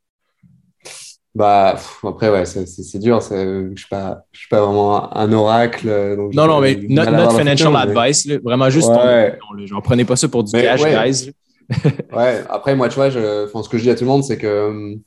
Bah, 1.33 1.79
après, 2.03 2.29
ouais, 2.29 2.45
c'est 2.45 2.99
dur. 2.99 3.19
Je 3.21 3.69
ne 3.69 3.75
suis, 3.75 3.87
pas, 3.87 4.25
suis 4.33 4.49
pas 4.49 4.63
vraiment 4.63 5.15
un 5.17 5.31
oracle. 5.31 5.87
non, 6.33 6.45
non, 6.45 6.59
mais 6.59 6.75
notre, 6.87 7.37
financial 7.37 7.75
advice, 7.75 8.27
vraiment 8.43 8.69
juste 8.69 8.89
ouais. 8.89 9.37
ton, 9.69 9.81
prenez 9.81 10.05
pas 10.05 10.17
ça 10.17 10.27
pour 10.27 10.43
du 10.43 10.51
cash, 10.51 10.81
guys 10.81 11.31
ouais, 12.13 12.43
après, 12.49 12.75
moi, 12.75 12.89
tu 12.89 12.95
vois, 12.95 13.09
je, 13.09 13.47
ce 13.47 13.69
que 13.69 13.77
je 13.77 13.83
dis 13.83 13.89
à 13.89 13.95
tout 13.95 14.03
le 14.03 14.09
monde, 14.09 14.23
c'est 14.23 14.37
que 14.37 14.67
hum, 14.67 15.01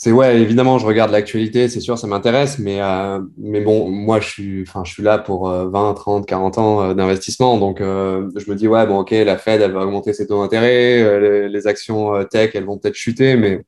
c'est 0.00 0.12
ouais, 0.12 0.40
évidemment, 0.40 0.78
je 0.78 0.86
regarde 0.86 1.10
l'actualité, 1.10 1.68
c'est 1.68 1.80
sûr, 1.80 1.98
ça 1.98 2.06
m'intéresse, 2.06 2.60
mais, 2.60 2.80
euh, 2.80 3.18
mais 3.36 3.60
bon, 3.60 3.90
moi, 3.90 4.20
je 4.20 4.28
suis, 4.28 4.64
je 4.64 4.90
suis 4.92 5.02
là 5.02 5.18
pour 5.18 5.48
20, 5.50 5.94
30, 5.94 6.24
40 6.24 6.58
ans 6.58 6.82
euh, 6.82 6.94
d'investissement, 6.94 7.58
donc 7.58 7.80
euh, 7.80 8.30
je 8.36 8.48
me 8.48 8.54
dis, 8.54 8.68
ouais, 8.68 8.86
bon, 8.86 9.00
ok, 9.00 9.10
la 9.10 9.36
Fed, 9.36 9.60
elle 9.60 9.72
va 9.72 9.80
augmenter 9.80 10.12
ses 10.12 10.28
taux 10.28 10.40
d'intérêt, 10.40 11.48
les, 11.48 11.66
actions 11.66 12.24
tech, 12.30 12.52
elles 12.54 12.64
vont 12.64 12.78
peut-être 12.78 12.94
chuter, 12.94 13.36
mais 13.36 13.64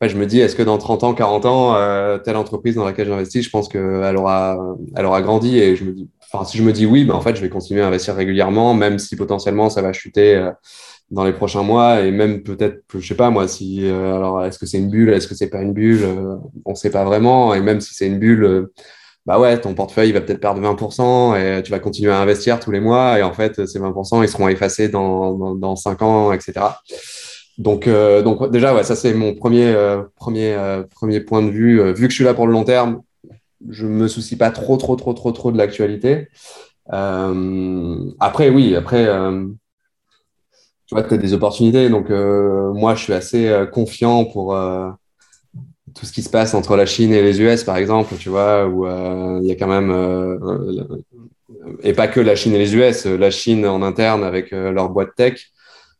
je 0.00 0.16
me 0.16 0.24
dis, 0.24 0.40
est-ce 0.40 0.56
que 0.56 0.62
dans 0.62 0.78
30 0.78 1.04
ans, 1.04 1.12
40 1.12 1.44
ans, 1.44 2.18
telle 2.24 2.36
entreprise 2.36 2.76
dans 2.76 2.86
laquelle 2.86 3.08
j'investis, 3.08 3.44
je 3.44 3.50
pense 3.50 3.68
qu'elle 3.68 4.16
aura, 4.16 4.58
elle 4.96 5.04
aura 5.04 5.20
grandi, 5.20 5.58
et 5.58 5.76
je 5.76 5.84
me 5.84 5.92
dis, 5.92 6.08
si 6.46 6.56
je 6.56 6.62
me 6.62 6.72
dis 6.72 6.86
oui, 6.86 7.04
ben, 7.04 7.14
en 7.14 7.20
fait, 7.20 7.36
je 7.36 7.42
vais 7.42 7.50
continuer 7.50 7.82
à 7.82 7.88
investir 7.88 8.14
régulièrement, 8.14 8.72
même 8.72 8.98
si 8.98 9.14
potentiellement 9.14 9.68
ça 9.68 9.82
va 9.82 9.92
chuter 9.92 10.50
dans 11.10 11.24
les 11.24 11.32
prochains 11.32 11.62
mois 11.62 12.00
et 12.00 12.12
même 12.12 12.42
peut-être, 12.42 12.82
je 12.94 13.06
sais 13.06 13.16
pas 13.16 13.30
moi, 13.30 13.48
si 13.48 13.86
euh, 13.86 14.14
alors 14.14 14.44
est-ce 14.44 14.58
que 14.58 14.66
c'est 14.66 14.78
une 14.78 14.90
bulle, 14.90 15.10
est-ce 15.10 15.26
que 15.26 15.34
c'est 15.34 15.48
pas 15.48 15.60
une 15.60 15.72
bulle, 15.72 16.02
euh, 16.04 16.36
on 16.64 16.74
sait 16.74 16.90
pas 16.90 17.04
vraiment 17.04 17.52
et 17.54 17.60
même 17.60 17.80
si 17.80 17.94
c'est 17.94 18.06
une 18.06 18.18
bulle, 18.18 18.44
euh, 18.44 18.72
bah 19.26 19.38
ouais, 19.40 19.60
ton 19.60 19.74
portefeuille 19.74 20.12
va 20.12 20.20
peut-être 20.20 20.40
perdre 20.40 20.60
20% 20.60 21.36
et 21.36 21.62
tu 21.62 21.70
vas 21.72 21.80
continuer 21.80 22.12
à 22.12 22.20
investir 22.20 22.60
tous 22.60 22.70
les 22.70 22.80
mois 22.80 23.18
et 23.18 23.22
en 23.22 23.32
fait 23.32 23.66
ces 23.66 23.80
20% 23.80 24.22
ils 24.22 24.28
seront 24.28 24.48
effacés 24.48 24.88
dans, 24.88 25.34
dans, 25.34 25.54
dans 25.56 25.76
5 25.76 26.00
ans, 26.02 26.32
etc. 26.32 26.52
Donc, 27.58 27.86
donc 27.86 28.50
déjà, 28.50 28.74
ouais, 28.74 28.84
ça 28.84 28.96
c'est 28.96 29.12
mon 29.12 29.34
premier, 29.34 29.74
premier, 30.16 30.56
premier 30.90 31.20
point 31.20 31.42
de 31.42 31.50
vue. 31.50 31.92
vu 31.92 32.06
que 32.06 32.10
je 32.10 32.14
suis 32.14 32.24
là 32.24 32.32
pour 32.32 32.46
le 32.46 32.54
long 32.54 32.64
terme, 32.64 33.02
je 33.68 33.86
me 33.86 34.08
soucie 34.08 34.36
pas 34.36 34.50
trop, 34.50 34.78
trop, 34.78 34.96
trop, 34.96 35.12
trop, 35.12 35.32
trop 35.32 35.52
de 35.52 35.58
l'actualité. 35.58 36.28
après, 36.88 38.48
oui, 38.48 38.74
après, 38.74 39.06
tu 40.90 40.96
vois, 40.96 41.04
tu 41.04 41.14
as 41.14 41.18
des 41.18 41.34
opportunités. 41.34 41.88
Donc, 41.88 42.10
euh, 42.10 42.72
moi, 42.72 42.96
je 42.96 43.04
suis 43.04 43.12
assez 43.12 43.46
euh, 43.46 43.64
confiant 43.64 44.24
pour 44.24 44.56
euh, 44.56 44.90
tout 45.94 46.04
ce 46.04 46.10
qui 46.10 46.20
se 46.20 46.28
passe 46.28 46.52
entre 46.52 46.76
la 46.76 46.84
Chine 46.84 47.12
et 47.12 47.22
les 47.22 47.40
US, 47.40 47.62
par 47.62 47.76
exemple, 47.76 48.16
tu 48.18 48.28
vois, 48.28 48.66
où 48.66 48.86
il 49.40 49.46
y 49.46 49.52
a 49.52 49.54
quand 49.54 49.68
même, 49.68 49.92
et 51.84 51.92
pas 51.92 52.08
que 52.08 52.18
la 52.18 52.34
Chine 52.34 52.54
et 52.54 52.58
les 52.58 52.74
US, 52.74 53.06
la 53.06 53.30
Chine 53.30 53.64
en 53.66 53.82
interne 53.82 54.24
avec 54.24 54.50
leur 54.50 54.88
boîte 54.88 55.14
tech. 55.16 55.34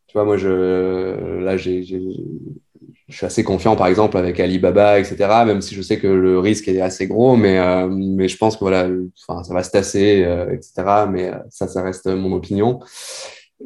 Tu 0.08 0.14
vois, 0.14 0.24
moi, 0.24 0.36
je, 0.36 1.38
là, 1.40 1.56
j'ai, 1.56 1.84
je 1.84 3.16
suis 3.16 3.26
assez 3.26 3.44
confiant, 3.44 3.76
par 3.76 3.86
exemple, 3.86 4.16
avec 4.16 4.40
Alibaba, 4.40 4.98
etc., 4.98 5.16
même 5.46 5.60
si 5.60 5.76
je 5.76 5.82
sais 5.82 5.98
que 6.00 6.08
le 6.08 6.40
risque 6.40 6.66
est 6.66 6.80
assez 6.80 7.06
gros, 7.06 7.36
mais, 7.36 7.60
mais 7.88 8.26
je 8.26 8.36
pense 8.36 8.56
que 8.56 8.60
voilà, 8.60 8.88
ça 9.14 9.54
va 9.54 9.62
se 9.62 9.70
tasser, 9.70 10.26
etc., 10.52 10.72
mais 11.08 11.32
ça, 11.48 11.68
ça 11.68 11.82
reste 11.82 12.06
mon 12.06 12.32
opinion. 12.32 12.80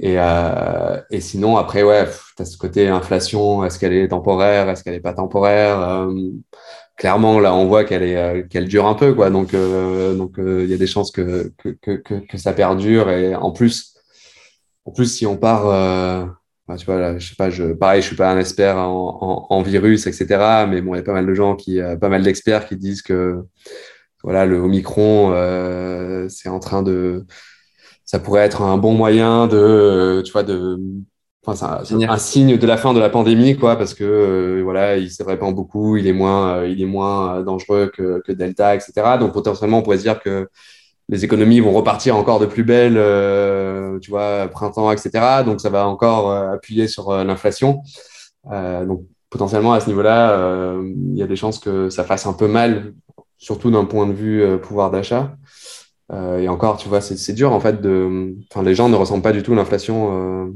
Et, 0.01 0.17
euh, 0.19 1.01
et 1.11 1.21
sinon, 1.21 1.57
après, 1.57 1.83
ouais, 1.83 2.07
tu 2.37 2.43
as 2.43 2.45
ce 2.45 2.59
côté 2.59 2.89
inflation, 2.89 3.65
est-ce 3.65 3.79
qu'elle 3.79 3.93
est 3.93 4.09
temporaire, 4.09 4.69
est-ce 4.69 4.83
qu'elle 4.83 4.95
n'est 4.95 5.01
pas 5.01 5.15
temporaire 5.15 5.81
euh, 5.81 6.13
Clairement, 6.97 7.41
là, 7.41 7.55
on 7.55 7.67
voit 7.67 7.85
qu'elle 7.85 8.03
est 8.03 8.17
euh, 8.17 8.65
dure 8.65 8.87
un 8.87 8.95
peu, 8.95 9.15
quoi. 9.15 9.31
Donc, 9.31 9.55
euh, 9.55 10.15
donc 10.15 10.35
il 10.39 10.67
y 10.67 10.75
a 10.75 10.77
des 10.77 10.87
chances 10.87 11.11
que, 11.13 11.53
que, 11.59 11.71
que, 11.71 12.21
que, 12.21 12.39
ça 12.39 12.53
perdure. 12.53 13.11
Et 13.11 13.35
en 13.35 13.53
plus, 13.53 13.95
en 14.85 14.93
plus 14.93 15.07
si 15.07 15.27
on 15.27 15.37
part, 15.37 15.65
bah, 16.69 16.77
tu 16.77 16.87
vois, 16.87 16.99
là, 16.99 17.19
je 17.19 17.29
sais 17.29 17.37
pas, 17.37 17.51
je, 17.51 17.73
pareil, 17.73 18.03
je 18.03 18.09
suis 18.09 18.17
pas 18.17 18.31
un 18.31 18.39
expert 18.39 18.77
en, 18.77 19.47
en, 19.51 19.57
en 19.57 19.63
virus, 19.63 20.07
etc. 20.07 20.67
Mais 20.69 20.83
bon, 20.83 20.95
il 20.95 20.99
y 20.99 21.01
a 21.01 21.05
pas 21.05 21.13
mal 21.13 21.27
de 21.27 21.35
gens 21.35 21.57
qui, 21.57 21.81
pas 22.01 22.09
mal 22.09 22.23
d'experts 22.23 22.67
qui 22.69 22.77
disent 22.77 23.03
que 23.03 23.43
voilà, 24.23 24.47
le 24.47 24.59
Omicron, 24.59 25.33
c'est 26.29 26.49
en 26.49 26.61
train 26.61 26.83
de 26.83 27.27
ça 28.15 28.21
pourrait 28.21 28.43
être 28.43 28.63
un 28.63 28.79
bon 28.79 28.95
moyen 28.95 29.49
de, 29.49 29.57
euh, 29.57 30.23
tu 30.23 30.31
vois, 30.31 30.45
de, 30.45 30.79
enfin, 31.45 31.83
c'est 31.83 32.05
un, 32.05 32.17
signe 32.17 32.57
de 32.57 32.65
la 32.65 32.77
fin 32.77 32.95
de 32.95 33.01
la 33.01 33.11
pandémie, 33.11 33.57
quoi, 33.57 33.75
parce 33.75 33.93
que 33.93 34.05
euh, 34.05 34.61
voilà, 34.63 34.97
il 34.99 35.11
se 35.11 35.25
répand 35.25 35.53
beaucoup, 35.53 35.97
il 35.97 36.07
est 36.07 36.13
moins, 36.13 36.59
euh, 36.59 36.69
il 36.69 36.81
est 36.81 36.87
moins 36.87 37.43
dangereux 37.43 37.91
que, 37.93 38.23
que, 38.25 38.31
Delta, 38.31 38.77
etc. 38.77 39.19
Donc 39.19 39.33
potentiellement, 39.33 39.79
on 39.79 39.83
pourrait 39.83 39.99
se 39.99 40.05
dire 40.05 40.21
que 40.21 40.47
les 41.09 41.25
économies 41.25 41.59
vont 41.59 41.73
repartir 41.73 42.15
encore 42.15 42.39
de 42.39 42.47
plus 42.47 42.63
belle, 42.63 42.95
tu 44.01 44.11
vois, 44.11 44.47
printemps, 44.47 44.93
etc. 44.93 45.43
Donc, 45.45 45.61
ça 45.61 45.69
va 45.69 45.89
encore 45.89 46.31
appuyer 46.33 46.87
sur 46.87 47.13
l'inflation. 47.25 47.83
donc, 48.47 49.03
potentiellement, 49.29 49.73
à 49.73 49.81
ce 49.81 49.89
niveau-là, 49.89 50.79
il 51.11 51.19
y 51.19 51.23
a 51.23 51.27
des 51.27 51.37
chances 51.37 51.59
que 51.59 51.91
ça 51.91 52.05
fasse 52.05 52.27
un 52.27 52.33
peu 52.33 52.47
mal, 52.47 52.95
surtout 53.39 53.73
d'un 53.73 53.85
point 53.85 54.07
de 54.07 54.15
vue 54.15 54.59
pouvoir 54.63 54.93
d'achat. 54.93 55.37
Et 56.39 56.49
encore, 56.49 56.77
tu 56.77 56.89
vois, 56.89 57.01
c'est 57.01 57.33
dur, 57.33 57.53
en 57.53 57.61
fait, 57.61 57.81
de... 57.81 58.37
Enfin, 58.51 58.63
les 58.63 58.75
gens 58.75 58.89
ne 58.89 58.97
ressentent 58.97 59.23
pas 59.23 59.33
du 59.33 59.43
tout 59.43 59.55
l'inflation. 59.55 60.53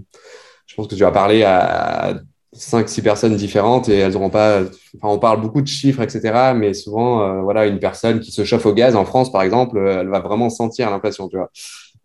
je 0.66 0.75
pense 0.75 0.87
que 0.87 0.94
tu 0.94 1.03
vas 1.03 1.11
parler 1.11 1.42
à 1.42 2.14
5 2.53 2.88
six 2.88 3.03
personnes 3.03 3.37
différentes 3.37 3.88
et 3.88 3.99
elles 3.99 4.12
n'auront 4.12 4.31
pas. 4.31 4.62
Enfin, 4.97 5.14
on 5.14 5.18
parle 5.18 5.40
beaucoup 5.40 5.61
de 5.61 5.66
chiffres, 5.66 6.01
etc. 6.01 6.55
Mais 6.55 6.73
souvent, 6.75 7.23
euh, 7.23 7.42
voilà, 7.42 7.66
une 7.66 7.79
personne 7.79 8.21
qui 8.21 8.33
se 8.33 8.44
chauffe 8.44 8.66
au 8.66 8.73
gaz 8.73 8.97
en 8.97 9.05
France, 9.05 9.31
par 9.31 9.42
exemple, 9.42 9.77
euh, 9.77 10.01
elle 10.01 10.09
va 10.09 10.21
vraiment 10.21 10.49
sentir 10.49 10.90
l'inflation, 10.90 11.29
tu 11.29 11.37
vois. 11.37 11.51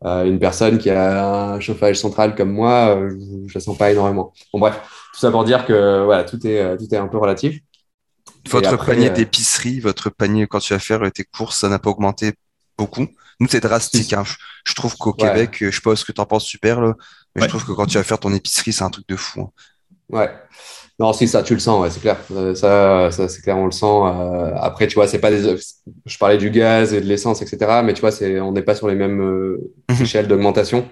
Euh, 0.05 0.25
une 0.25 0.39
personne 0.39 0.79
qui 0.79 0.89
a 0.89 1.53
un 1.53 1.59
chauffage 1.61 1.97
central 1.97 2.35
comme 2.35 2.51
moi, 2.51 2.99
je 3.09 3.15
ne 3.15 3.53
la 3.53 3.59
sens 3.61 3.77
pas 3.77 3.91
énormément. 3.91 4.33
Bon, 4.51 4.59
bref, 4.59 4.81
tout 5.13 5.19
ça 5.19 5.31
pour 5.31 5.45
dire 5.45 5.65
que 5.65 6.03
voilà, 6.03 6.25
tout 6.25 6.45
est, 6.45 6.77
tout 6.77 6.93
est 6.93 6.97
un 6.97 7.07
peu 7.07 7.17
relatif. 7.17 7.59
Votre 8.49 8.85
panier 8.85 9.09
d'épicerie, 9.09 9.79
votre 9.79 10.09
panier 10.09 10.45
quand 10.47 10.59
tu 10.59 10.73
vas 10.73 10.79
faire 10.79 11.09
tes 11.13 11.23
courses, 11.23 11.59
ça 11.59 11.69
n'a 11.69 11.79
pas 11.79 11.89
augmenté 11.89 12.33
beaucoup? 12.77 13.07
Nous, 13.39 13.47
c'est 13.49 13.61
drastique. 13.61 14.13
Hein. 14.13 14.23
Je, 14.65 14.73
trouve 14.73 14.95
qu'au 14.97 15.13
Québec, 15.13 15.57
je 15.59 15.71
sais 15.71 15.81
pas 15.81 15.95
ce 15.95 16.05
que 16.05 16.11
tu 16.11 16.21
en 16.21 16.25
penses 16.25 16.45
super, 16.45 16.81
là, 16.81 16.93
mais 17.35 17.43
je 17.43 17.47
trouve 17.47 17.65
que 17.65 17.71
quand 17.71 17.85
tu 17.85 17.97
vas 17.97 18.03
faire 18.03 18.19
ton 18.19 18.33
épicerie, 18.33 18.73
c'est 18.73 18.83
un 18.83 18.89
truc 18.89 19.07
de 19.07 19.15
fou. 19.15 19.41
Hein. 19.41 19.49
Ouais. 20.09 20.31
Non, 20.99 21.11
si, 21.11 21.27
ça, 21.27 21.41
tu 21.41 21.55
le 21.55 21.59
sens, 21.59 21.81
ouais, 21.81 21.89
c'est 21.89 21.99
clair. 21.99 22.17
Euh, 22.31 22.53
ça, 22.53 23.09
ça 23.09 23.27
c'est 23.27 23.41
clair, 23.41 23.57
on 23.57 23.65
le 23.65 23.71
sent. 23.71 23.85
Euh, 23.85 24.51
après, 24.57 24.87
tu 24.87 24.95
vois, 24.95 25.07
c'est 25.07 25.19
pas 25.19 25.31
des. 25.31 25.55
Je 26.05 26.17
parlais 26.19 26.37
du 26.37 26.51
gaz 26.51 26.93
et 26.93 27.01
de 27.01 27.05
l'essence, 27.05 27.41
etc. 27.41 27.81
Mais 27.83 27.93
tu 27.93 28.01
vois, 28.01 28.11
c'est, 28.11 28.39
on 28.39 28.51
n'est 28.51 28.61
pas 28.61 28.75
sur 28.75 28.87
les 28.87 28.95
mêmes 28.95 29.19
euh, 29.19 29.71
mhm. 29.89 30.01
échelles 30.01 30.27
d'augmentation. 30.27 30.87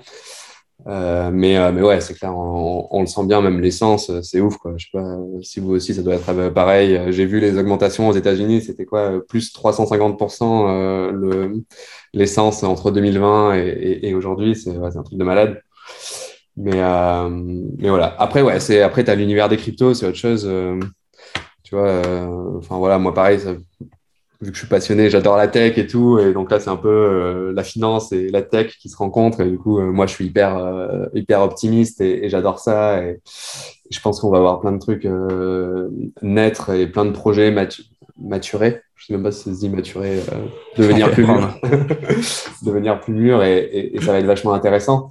Mais, 0.86 1.72
mais 1.72 1.82
ouais, 1.82 2.02
c'est 2.02 2.14
clair, 2.14 2.36
on, 2.36 3.02
le 3.02 3.08
sent 3.08 3.26
bien, 3.26 3.42
même 3.42 3.60
l'essence, 3.60 4.12
c'est 4.22 4.42
ouf, 4.42 4.58
quoi. 4.58 4.74
Je 4.78 4.86
sais 4.86 4.92
pas 4.94 5.18
si 5.42 5.60
vous 5.60 5.72
aussi, 5.72 5.94
ça 5.94 6.02
doit 6.02 6.16
être 6.16 6.50
pareil. 6.50 7.00
J'ai 7.10 7.26
vu 7.26 7.40
les 7.40 7.58
augmentations 7.58 8.10
aux 8.10 8.14
États-Unis, 8.14 8.62
c'était 8.62 8.86
quoi, 8.86 9.22
plus 9.28 9.54
350% 9.54 11.12
le, 11.12 11.64
l'essence 12.14 12.64
entre 12.64 12.92
2020 12.92 13.56
et, 13.56 14.14
aujourd'hui, 14.14 14.56
c'est, 14.56 14.76
un 14.76 15.04
truc 15.04 15.18
de 15.18 15.24
malade. 15.24 15.62
Mais, 16.58 16.82
euh, 16.82 17.30
mais 17.30 17.90
voilà. 17.90 18.16
Après, 18.20 18.42
ouais, 18.42 18.60
c'est 18.60 18.82
après, 18.82 19.04
tu 19.04 19.12
as 19.12 19.16
l'univers 19.16 19.50
des 19.50 19.58
cryptos, 19.58 19.94
c'est 19.94 20.08
autre 20.08 20.18
chose. 20.18 20.46
Euh, 20.46 20.80
tu 21.64 21.76
vois, 21.76 21.88
euh, 21.88 22.58
enfin 22.58 22.78
voilà, 22.78 23.00
moi 23.00 23.14
pareil, 23.14 23.40
ça, 23.40 23.56
vu 24.42 24.50
que 24.50 24.54
je 24.56 24.60
suis 24.60 24.68
passionné, 24.68 25.10
j'adore 25.10 25.38
la 25.38 25.48
tech 25.48 25.78
et 25.78 25.88
tout. 25.88 26.20
Et 26.20 26.34
donc 26.34 26.52
là, 26.52 26.60
c'est 26.60 26.70
un 26.70 26.78
peu 26.78 27.52
la 27.56 27.64
finance 27.64 28.12
et 28.12 28.30
la 28.30 28.42
tech 28.42 28.78
qui 28.80 28.90
se 28.90 28.98
rencontrent. 28.98 29.42
Et 29.42 29.50
du 29.50 29.58
coup, 29.58 29.80
moi, 29.80 30.08
je 30.08 30.14
suis 30.14 30.26
hyper, 30.26 31.10
hyper 31.14 31.42
optimiste 31.42 32.02
et, 32.02 32.30
j'adore 32.30 32.60
ça. 32.60 33.04
Et, 33.04 33.20
je 33.92 34.00
pense 34.00 34.22
qu'on 34.22 34.30
va 34.30 34.38
avoir 34.38 34.62
plein 34.62 34.72
de 34.72 34.80
trucs 34.80 35.08
naître 36.22 36.70
et 36.72 36.88
plein 36.88 37.06
de 37.06 37.12
projets 37.12 37.54
maturés. 38.18 38.82
Je 38.96 39.08
sais 39.08 39.14
même 39.14 39.24
pas 39.24 39.32
si 39.32 39.44
ça 39.44 39.54
se 39.56 39.60
dit 39.60 39.70
maturer, 39.70 40.20
devenir 40.78 41.12
plus 41.12 41.26
mûr. 41.26 41.60
devenir 42.64 43.00
plus 43.00 43.14
mûr 43.14 43.44
et, 43.44 43.92
et, 43.94 44.02
ça 44.02 44.12
va 44.12 44.20
être 44.20 44.26
vachement 44.26 44.54
intéressant. 44.54 45.10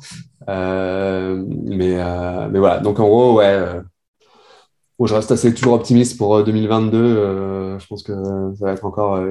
Euh, 0.49 1.45
mais, 1.65 1.97
euh, 1.99 2.49
mais 2.51 2.59
voilà, 2.59 2.79
donc 2.79 2.99
en 3.01 3.09
gros, 3.09 3.39
ouais, 3.39 3.61
euh, 5.05 5.07
je 5.07 5.15
reste 5.15 5.33
assez 5.33 5.55
toujours 5.55 5.75
optimiste 5.75 6.19
pour 6.19 6.43
2022. 6.43 7.79
je 7.79 7.87
pense 7.87 8.03
que 8.03 8.13
ça 8.59 8.65
va 8.67 8.73
être 8.73 8.85
encore 8.85 9.23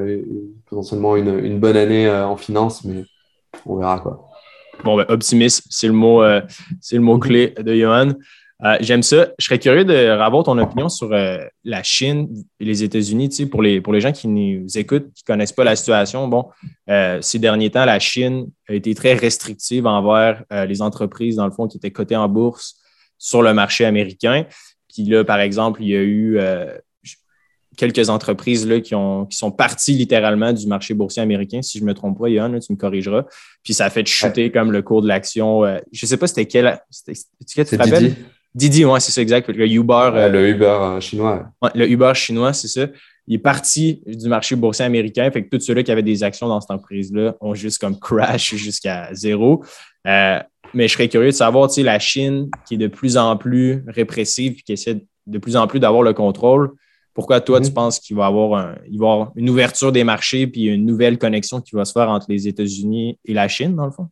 potentiellement 0.65 1.15
une, 1.15 1.39
une, 1.39 1.59
bonne 1.59 1.77
année 1.77 2.09
en 2.09 2.35
finance, 2.37 2.83
mais 2.83 3.03
on 3.65 3.77
verra 3.77 3.99
quoi. 3.99 4.25
Bon, 4.83 4.95
ben, 4.95 5.05
optimiste, 5.09 5.63
c'est 5.69 5.87
le 5.87 5.93
mot, 5.93 6.23
c'est 6.79 6.95
le 6.95 7.01
mot 7.01 7.19
clé 7.19 7.53
de 7.59 7.75
Johan. 7.75 8.13
Euh, 8.65 8.75
j'aime 8.81 9.03
ça. 9.03 9.29
Je 9.39 9.45
serais 9.45 9.59
curieux 9.59 9.85
de 9.85 9.95
avoir 10.09 10.43
ton 10.43 10.57
opinion 10.57 10.89
sur 10.89 11.13
euh, 11.13 11.37
la 11.63 11.81
Chine 11.81 12.27
et 12.59 12.65
les 12.65 12.83
États-Unis. 12.83 13.29
Tu 13.29 13.35
sais, 13.35 13.45
pour, 13.45 13.61
les, 13.61 13.79
pour 13.79 13.93
les 13.93 14.01
gens 14.01 14.11
qui 14.11 14.27
nous 14.27 14.65
écoutent, 14.77 15.13
qui 15.13 15.23
ne 15.23 15.33
connaissent 15.33 15.53
pas 15.53 15.63
la 15.63 15.77
situation, 15.77 16.27
bon, 16.27 16.49
euh, 16.89 17.21
ces 17.21 17.39
derniers 17.39 17.69
temps, 17.69 17.85
la 17.85 17.99
Chine 17.99 18.49
a 18.67 18.73
été 18.73 18.93
très 18.95 19.13
restrictive 19.13 19.87
envers 19.87 20.43
les 20.67 20.81
entreprises, 20.81 21.37
dans 21.37 21.45
le 21.45 21.51
fond, 21.51 21.67
qui 21.67 21.77
étaient 21.77 21.91
cotées 21.91 22.17
en 22.17 22.27
bourse 22.27 22.75
sur 23.17 23.41
le 23.41 23.53
marché 23.53 23.85
américain. 23.85 24.45
Puis 24.93 25.03
là, 25.05 25.23
par 25.23 25.39
exemple, 25.39 25.81
il 25.83 25.89
y 25.89 25.95
a 25.95 26.01
eu 26.01 26.39
quelques 27.77 28.09
entreprises 28.09 28.67
là, 28.67 28.81
qui, 28.81 28.93
ont, 28.95 29.25
qui 29.25 29.37
sont 29.37 29.51
parties 29.51 29.93
littéralement 29.93 30.51
du 30.51 30.67
marché 30.67 30.93
boursier 30.93 31.21
américain. 31.21 31.61
Si 31.61 31.77
je 31.77 31.83
ne 31.83 31.89
me 31.89 31.93
trompe 31.93 32.19
pas, 32.19 32.27
Yann, 32.27 32.59
tu 32.59 32.73
me 32.73 32.77
corrigeras. 32.77 33.25
Puis 33.63 33.73
ça 33.73 33.85
a 33.85 33.89
fait 33.89 34.05
chuter 34.05 34.51
comme 34.51 34.71
le 34.71 34.81
cours 34.81 35.01
de 35.01 35.07
l'action. 35.07 35.63
je 35.91 36.05
ne 36.05 36.07
sais 36.07 36.17
pas 36.17 36.27
c'était 36.27 36.45
quel. 36.45 36.81
C'était, 36.89 37.19
tu 37.47 37.63
te 37.63 37.75
rappelles? 37.75 38.15
Didi, 38.55 38.83
ouais, 38.83 38.99
c'est 38.99 39.11
ça, 39.11 39.21
exact. 39.21 39.49
Le 39.49 39.67
Uber. 39.67 40.11
Euh, 40.13 40.29
le 40.29 40.49
Uber 40.49 40.65
euh, 40.65 40.99
chinois. 40.99 41.45
Ouais, 41.61 41.69
le 41.75 41.89
Uber 41.89 42.13
chinois, 42.15 42.53
c'est 42.53 42.67
ça. 42.67 42.87
Il 43.27 43.35
est 43.35 43.39
parti 43.39 44.01
du 44.07 44.27
marché 44.27 44.55
boursier 44.55 44.85
américain. 44.85 45.29
Fait 45.29 45.43
que 45.43 45.55
tous 45.55 45.63
ceux-là 45.63 45.83
qui 45.83 45.91
avaient 45.91 46.01
des 46.01 46.23
actions 46.23 46.47
dans 46.47 46.59
cette 46.59 46.71
entreprise-là 46.71 47.35
ont 47.41 47.53
juste 47.53 47.77
comme 47.77 47.99
crash 47.99 48.55
jusqu'à 48.55 49.13
zéro. 49.13 49.63
Mais 50.73 50.87
je 50.87 50.93
serais 50.93 51.09
curieux 51.09 51.27
de 51.27 51.35
savoir, 51.35 51.67
tu 51.67 51.75
sais, 51.75 51.83
la 51.83 51.99
Chine 51.99 52.49
qui 52.67 52.75
est 52.75 52.77
de 52.77 52.87
plus 52.87 53.17
en 53.17 53.37
plus 53.37 53.83
répressive 53.87 54.57
et 54.59 54.61
qui 54.61 54.73
essaie 54.73 55.05
de 55.27 55.37
plus 55.37 55.55
en 55.55 55.67
plus 55.67 55.79
d'avoir 55.79 56.03
le 56.03 56.13
contrôle. 56.13 56.71
Pourquoi 57.13 57.41
toi, 57.41 57.59
tu 57.59 57.69
mhm. 57.69 57.73
penses 57.73 57.99
qu'il 57.99 58.15
va, 58.15 58.27
avoir 58.27 58.75
il 58.89 58.99
va 58.99 59.05
y 59.07 59.09
avoir 59.11 59.31
une 59.35 59.49
ouverture 59.49 59.91
des 59.91 60.03
marchés 60.03 60.47
puis 60.47 60.65
une 60.65 60.85
nouvelle 60.85 61.17
connexion 61.17 61.59
qui 61.59 61.75
va 61.75 61.85
se 61.85 61.91
faire 61.91 62.09
entre 62.09 62.27
les 62.29 62.47
États-Unis 62.47 63.19
et 63.25 63.33
la 63.33 63.47
Chine, 63.47 63.75
dans 63.75 63.85
le 63.85 63.91
fond? 63.91 64.07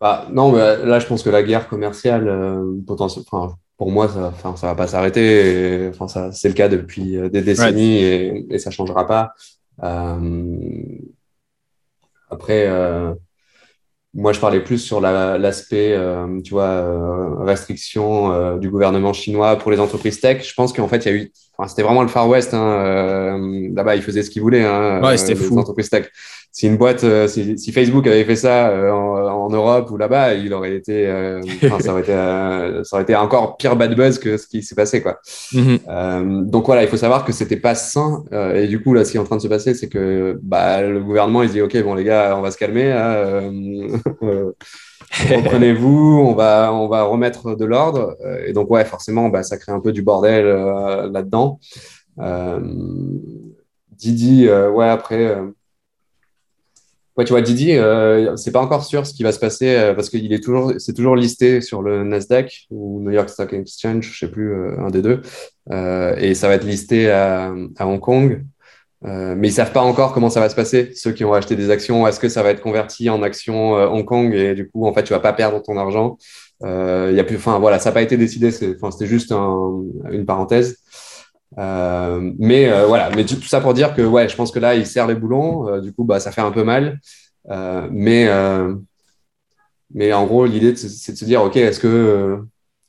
Bah, 0.00 0.26
non, 0.32 0.52
mais 0.52 0.84
là, 0.84 0.98
je 0.98 1.06
pense 1.06 1.22
que 1.22 1.30
la 1.30 1.42
guerre 1.42 1.68
commerciale, 1.68 2.28
euh, 2.28 2.64
enfin, 2.88 3.54
pour 3.76 3.90
moi, 3.90 4.08
ça, 4.08 4.28
enfin, 4.28 4.56
ça 4.56 4.68
va 4.68 4.74
pas 4.74 4.86
s'arrêter. 4.86 5.88
Enfin, 5.90 6.08
ça, 6.08 6.32
c'est 6.32 6.48
le 6.48 6.54
cas 6.54 6.68
depuis 6.68 7.16
euh, 7.16 7.28
des 7.28 7.42
décennies 7.42 7.96
et, 7.98 8.46
et, 8.50 8.58
ça 8.58 8.70
changera 8.70 9.06
pas. 9.06 9.34
Euh, 9.82 10.56
après, 12.30 12.66
euh, 12.66 13.14
moi, 14.18 14.32
je 14.32 14.40
parlais 14.40 14.60
plus 14.60 14.78
sur 14.78 15.00
l'aspect, 15.00 15.92
euh, 15.92 16.40
tu 16.42 16.50
vois, 16.50 17.44
restriction 17.44 18.56
du 18.58 18.68
gouvernement 18.68 19.12
chinois 19.12 19.56
pour 19.56 19.70
les 19.70 19.78
entreprises 19.78 20.20
tech. 20.20 20.46
Je 20.46 20.54
pense 20.54 20.72
qu'en 20.72 20.88
fait, 20.88 21.04
il 21.04 21.08
y 21.08 21.14
a 21.14 21.16
eu, 21.16 21.32
enfin, 21.56 21.68
c'était 21.68 21.82
vraiment 21.82 22.02
le 22.02 22.08
Far 22.08 22.28
West. 22.28 22.52
Hein, 22.52 23.38
Là-bas, 23.72 23.94
ils 23.94 24.02
faisaient 24.02 24.24
ce 24.24 24.30
qu'ils 24.30 24.42
voulaient. 24.42 24.64
Hein, 24.64 25.00
ouais, 25.02 25.16
c'était 25.16 25.36
fou. 25.36 25.58
Entreprises 25.58 25.88
tech 25.88 26.10
si 26.50 26.66
une 26.66 26.76
boîte, 26.76 27.04
euh, 27.04 27.28
si, 27.28 27.58
si, 27.58 27.72
Facebook 27.72 28.06
avait 28.06 28.24
fait 28.24 28.34
ça 28.36 28.70
euh, 28.70 28.90
en, 28.90 29.46
en, 29.46 29.50
Europe 29.50 29.90
ou 29.90 29.96
là-bas, 29.96 30.34
il 30.34 30.52
aurait 30.52 30.74
été, 30.74 31.06
euh, 31.06 31.40
ça, 31.80 31.92
aurait 31.92 32.00
été 32.00 32.12
ça 32.12 32.96
aurait 32.96 33.02
été 33.02 33.14
encore 33.14 33.56
pire 33.56 33.76
bad 33.76 33.94
buzz 33.94 34.18
que 34.18 34.36
ce 34.36 34.46
qui 34.46 34.62
s'est 34.62 34.74
passé, 34.74 35.02
quoi. 35.02 35.20
Mm-hmm. 35.52 36.50
donc 36.50 36.66
voilà, 36.66 36.82
il 36.82 36.88
faut 36.88 36.96
savoir 36.96 37.24
que 37.24 37.32
c'était 37.32 37.56
pas 37.58 37.74
sain. 37.74 38.24
et 38.54 38.66
du 38.66 38.82
coup, 38.82 38.94
là, 38.94 39.04
ce 39.04 39.12
qui 39.12 39.18
est 39.18 39.20
en 39.20 39.24
train 39.24 39.36
de 39.36 39.42
se 39.42 39.48
passer, 39.48 39.74
c'est 39.74 39.88
que 39.88 40.38
bah, 40.42 40.82
le 40.82 41.00
gouvernement, 41.00 41.42
il 41.42 41.50
dit, 41.50 41.60
OK, 41.60 41.80
bon, 41.82 41.94
les 41.94 42.04
gars, 42.04 42.34
on 42.36 42.40
va 42.40 42.50
se 42.50 42.58
calmer. 42.58 42.92
Reprenez-vous, 45.30 46.24
on 46.26 46.34
va, 46.34 46.72
on 46.72 46.88
va 46.88 47.04
remettre 47.04 47.54
de 47.54 47.64
l'ordre. 47.64 48.16
Et 48.46 48.52
donc, 48.52 48.70
ouais, 48.70 48.84
forcément, 48.84 49.28
bah, 49.28 49.42
ça 49.42 49.58
crée 49.58 49.72
un 49.72 49.80
peu 49.80 49.92
du 49.92 50.02
bordel 50.02 50.46
là-dedans. 51.12 51.60
Didi, 53.96 54.48
ouais, 54.48 54.88
après 54.88 55.36
Ouais, 57.18 57.24
tu 57.24 57.32
vois, 57.32 57.42
Didi, 57.42 57.72
euh, 57.72 58.36
c'est 58.36 58.52
pas 58.52 58.60
encore 58.60 58.84
sûr 58.84 59.04
ce 59.04 59.12
qui 59.12 59.24
va 59.24 59.32
se 59.32 59.40
passer 59.40 59.74
euh, 59.74 59.92
parce 59.92 60.08
qu'il 60.08 60.32
est 60.32 60.38
toujours, 60.42 60.74
c'est 60.78 60.92
toujours 60.92 61.16
listé 61.16 61.60
sur 61.60 61.82
le 61.82 62.04
Nasdaq 62.04 62.66
ou 62.70 63.00
New 63.02 63.10
York 63.10 63.28
Stock 63.28 63.52
Exchange, 63.52 64.08
je 64.12 64.18
sais 64.20 64.30
plus, 64.30 64.52
euh, 64.52 64.78
un 64.78 64.88
des 64.88 65.02
deux, 65.02 65.22
euh, 65.72 66.14
et 66.16 66.34
ça 66.34 66.46
va 66.46 66.54
être 66.54 66.64
listé 66.64 67.10
à, 67.10 67.52
Hong 67.80 67.98
Kong. 67.98 68.44
mais 69.02 69.48
ils 69.48 69.52
savent 69.52 69.72
pas 69.72 69.80
encore 69.80 70.12
comment 70.12 70.30
ça 70.30 70.38
va 70.38 70.48
se 70.48 70.54
passer. 70.54 70.92
Ceux 70.94 71.10
qui 71.10 71.24
ont 71.24 71.34
acheté 71.34 71.56
des 71.56 71.70
actions, 71.70 72.06
est-ce 72.06 72.20
que 72.20 72.28
ça 72.28 72.44
va 72.44 72.50
être 72.50 72.60
converti 72.60 73.10
en 73.10 73.20
actions 73.24 73.72
Hong 73.72 74.04
Kong? 74.04 74.32
Et 74.34 74.54
du 74.54 74.70
coup, 74.70 74.86
en 74.86 74.94
fait, 74.94 75.02
tu 75.02 75.12
vas 75.12 75.20
pas 75.20 75.32
perdre 75.32 75.60
ton 75.60 75.76
argent. 75.76 76.18
Il 76.62 77.14
y 77.14 77.20
a 77.20 77.24
plus, 77.24 77.36
enfin 77.36 77.58
voilà, 77.58 77.80
ça 77.80 77.90
n'a 77.90 77.94
pas 77.94 78.02
été 78.02 78.16
décidé. 78.16 78.52
C'était 78.52 79.06
juste 79.06 79.32
un, 79.32 79.82
une 80.10 80.24
parenthèse. 80.24 80.76
Euh, 81.56 82.32
mais 82.38 82.70
euh, 82.70 82.86
voilà, 82.86 83.10
mais 83.14 83.24
tout 83.24 83.40
ça 83.42 83.60
pour 83.60 83.72
dire 83.72 83.94
que 83.94 84.02
ouais, 84.02 84.28
je 84.28 84.36
pense 84.36 84.50
que 84.50 84.58
là, 84.58 84.74
il 84.74 84.86
serre 84.86 85.06
les 85.06 85.14
boulons. 85.14 85.68
Euh, 85.68 85.80
du 85.80 85.92
coup, 85.92 86.04
bah, 86.04 86.20
ça 86.20 86.30
fait 86.30 86.40
un 86.40 86.50
peu 86.50 86.64
mal. 86.64 87.00
mais, 87.90 88.28
mais 89.94 90.12
en 90.12 90.26
gros, 90.26 90.44
l'idée, 90.44 90.76
c'est 90.76 91.12
de 91.12 91.16
se 91.16 91.24
dire, 91.24 91.42
OK, 91.42 91.56
est-ce 91.56 91.80
que, 91.80 92.38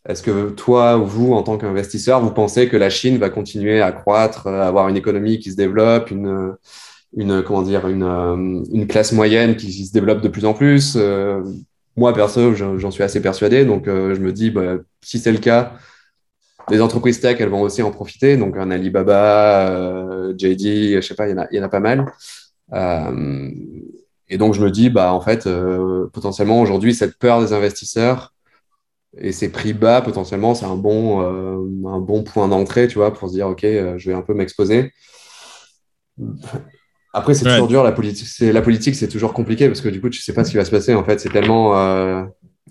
est-ce 0.07 0.21
que 0.21 0.49
toi 0.49 0.97
ou 0.97 1.05
vous, 1.05 1.33
en 1.33 1.43
tant 1.43 1.57
qu'investisseur, 1.57 2.19
vous 2.21 2.31
pensez 2.31 2.67
que 2.67 2.75
la 2.75 2.89
Chine 2.89 3.17
va 3.17 3.29
continuer 3.29 3.81
à 3.81 3.91
croître, 3.91 4.47
avoir 4.47 4.89
une 4.89 4.97
économie 4.97 5.39
qui 5.39 5.51
se 5.51 5.55
développe, 5.55 6.11
une, 6.11 6.55
une 7.15 7.41
comment 7.41 7.61
dire, 7.61 7.87
une, 7.87 8.65
une 8.73 8.87
classe 8.87 9.13
moyenne 9.13 9.55
qui 9.55 9.85
se 9.85 9.93
développe 9.93 10.21
de 10.21 10.27
plus 10.27 10.45
en 10.45 10.53
plus? 10.53 10.97
Moi, 11.95 12.13
perso, 12.13 12.53
j'en 12.53 12.91
suis 12.91 13.03
assez 13.03 13.21
persuadé. 13.21 13.63
Donc, 13.63 13.85
je 13.85 14.19
me 14.19 14.33
dis, 14.33 14.51
bah, 14.51 14.75
si 15.01 15.19
c'est 15.19 15.31
le 15.31 15.37
cas, 15.37 15.73
les 16.71 16.81
entreprises 16.81 17.19
tech, 17.19 17.37
elles 17.39 17.49
vont 17.49 17.61
aussi 17.61 17.81
en 17.81 17.91
profiter. 17.91 18.37
Donc, 18.37 18.57
un 18.57 18.71
Alibaba, 18.71 19.69
euh, 19.69 20.33
JD, 20.37 20.95
je 20.95 21.01
sais 21.01 21.15
pas, 21.15 21.27
il 21.27 21.31
y, 21.31 21.33
en 21.33 21.39
a, 21.39 21.47
il 21.51 21.57
y 21.57 21.59
en 21.59 21.63
a 21.63 21.69
pas 21.69 21.79
mal. 21.79 22.05
Euh, 22.73 23.49
Et 24.27 24.37
donc, 24.37 24.53
je 24.53 24.61
me 24.61 24.69
dis, 24.69 24.89
bah, 24.89 25.13
en 25.13 25.21
fait, 25.21 25.49
potentiellement, 26.13 26.61
aujourd'hui, 26.61 26.93
cette 26.93 27.17
peur 27.17 27.41
des 27.41 27.53
investisseurs 27.53 28.33
et 29.17 29.31
ces 29.31 29.49
prix 29.51 29.73
bas, 29.73 30.01
potentiellement, 30.01 30.53
c'est 30.53 30.65
un, 30.65 30.75
bon, 30.75 31.21
un 31.21 31.99
bon 31.99 32.23
point 32.23 32.47
d'entrée, 32.47 32.87
tu 32.87 32.99
vois, 32.99 33.11
pour 33.13 33.27
se 33.29 33.33
dire, 33.33 33.47
OK, 33.47 33.61
je 33.63 34.09
vais 34.09 34.15
un 34.15 34.21
peu 34.21 34.33
m'exposer. 34.35 34.91
Après, 37.13 37.33
c'est 37.33 37.45
toujours 37.45 37.67
dur, 37.67 37.83
la 37.83 37.91
politique, 37.91 38.27
c'est, 38.27 38.53
la 38.53 38.61
politique, 38.61 38.95
c'est 38.95 39.07
toujours 39.07 39.33
compliqué 39.33 39.67
parce 39.67 39.81
que 39.81 39.89
du 39.89 39.99
coup, 39.99 40.09
tu 40.09 40.21
sais 40.21 40.33
pas 40.33 40.43
ce 40.43 40.51
qui 40.51 40.57
va 40.57 40.65
se 40.65 40.71
passer. 40.71 40.93
En 40.93 41.03
fait, 41.03 41.19
c'est 41.19 41.29
tellement 41.29 41.75
euh, 41.75 42.23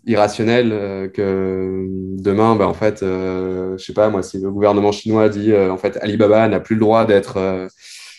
irrationnel 0.08 0.70
euh, 0.72 1.08
que 1.08 1.86
demain, 2.20 2.56
bah, 2.56 2.66
en 2.66 2.74
fait, 2.74 3.02
euh, 3.02 3.76
je 3.78 3.84
sais 3.84 3.92
pas, 3.92 4.08
moi, 4.08 4.22
si 4.22 4.38
le 4.38 4.50
gouvernement 4.50 4.90
chinois 4.90 5.28
dit, 5.28 5.54
en 5.54 5.76
fait, 5.76 5.96
Alibaba 6.00 6.48
n'a 6.48 6.60
plus 6.60 6.74
le 6.74 6.80
droit 6.80 7.04
d'être 7.06 7.68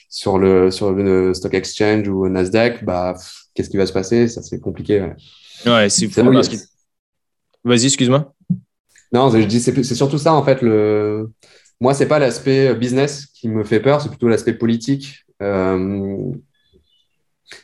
sur, 0.10 0.38
le, 0.38 0.72
sur 0.72 0.92
le 0.92 1.34
stock 1.34 1.54
exchange 1.54 2.08
ou 2.08 2.28
Nasdaq, 2.30 2.86
bah, 2.86 3.16
qu'est-ce 3.54 3.70
qui 3.70 3.78
va 3.78 3.86
se 3.86 3.94
passer? 3.94 4.28
Ça, 4.28 4.42
c'est 4.42 4.60
compliqué. 4.60 5.06
Ouais, 5.66 5.90
c'est 5.90 6.08
fou 6.08 6.22
Vas-y, 7.66 7.86
excuse-moi. 7.88 8.34
Non, 9.12 9.30
je 9.32 9.40
dis, 9.40 9.60
c'est, 9.60 9.84
c'est 9.84 9.96
surtout 9.96 10.18
ça, 10.18 10.34
en 10.34 10.44
fait. 10.44 10.62
Le... 10.62 11.30
Moi, 11.82 11.94
c'est 11.94 12.08
pas 12.08 12.20
l'aspect 12.20 12.74
business 12.76 13.26
qui 13.26 13.50
me 13.50 13.64
fait 13.64 13.80
peur, 13.80 14.02
c'est 14.02 14.10
plutôt 14.10 14.30
l'aspect 14.30 14.54
politique 14.54 15.26
euh, 15.42 16.32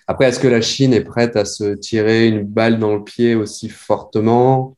après, 0.07 0.25
est-ce 0.25 0.39
que 0.39 0.47
la 0.47 0.61
Chine 0.61 0.93
est 0.93 1.03
prête 1.03 1.35
à 1.35 1.45
se 1.45 1.75
tirer 1.75 2.27
une 2.27 2.43
balle 2.43 2.79
dans 2.79 2.95
le 2.95 3.03
pied 3.03 3.35
aussi 3.35 3.69
fortement? 3.69 4.75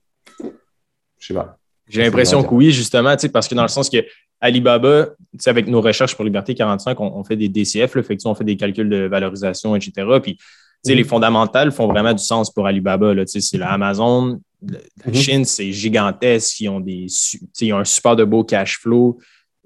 Je 1.19 1.27
sais 1.27 1.33
pas. 1.33 1.57
J'ai 1.87 2.01
l'impression 2.01 2.43
que 2.43 2.53
oui, 2.53 2.71
justement, 2.71 3.15
parce 3.31 3.47
que 3.47 3.55
dans 3.55 3.61
le 3.61 3.69
sens 3.69 3.89
que 3.89 4.03
Alibaba, 4.41 5.09
avec 5.45 5.67
nos 5.67 5.81
recherches 5.81 6.15
pour 6.15 6.25
Liberté 6.25 6.53
45, 6.53 6.99
on, 6.99 7.23
fait 7.23 7.35
des 7.35 7.49
DCF, 7.49 7.95
là, 7.95 8.03
fait 8.03 8.17
on 8.25 8.35
fait 8.35 8.43
des 8.43 8.57
calculs 8.57 8.89
de 8.89 9.07
valorisation, 9.07 9.75
etc. 9.75 10.05
Puis, 10.21 10.37
les 10.85 10.95
mhm. 10.95 11.05
fondamentales 11.05 11.71
font 11.71 11.87
vraiment 11.87 12.13
du 12.13 12.23
sens 12.23 12.53
pour 12.53 12.67
Alibaba. 12.67 13.13
C'est 13.25 13.57
l'Amazon, 13.57 14.39
la 14.61 14.79
mhm. 15.05 15.13
Chine, 15.13 15.45
c'est 15.45 15.71
gigantesque. 15.71 16.59
Ils 16.61 16.69
ont, 16.69 16.79
des, 16.79 17.07
ils 17.61 17.73
ont 17.73 17.79
un 17.79 17.85
super 17.85 18.15
de 18.15 18.23
beau 18.23 18.43
cash 18.43 18.79
flow 18.79 19.17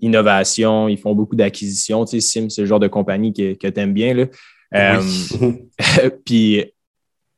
innovation, 0.01 0.87
ils 0.89 0.97
font 0.97 1.13
beaucoup 1.13 1.35
d'acquisitions. 1.35 2.05
Sim, 2.05 2.49
c'est 2.49 2.61
le 2.61 2.67
genre 2.67 2.79
de 2.79 2.87
compagnie 2.87 3.33
que, 3.33 3.53
que 3.53 3.67
tu 3.67 3.79
aimes 3.79 3.93
bien. 3.93 4.13
Là. 4.13 4.25
Puis, 6.25 6.65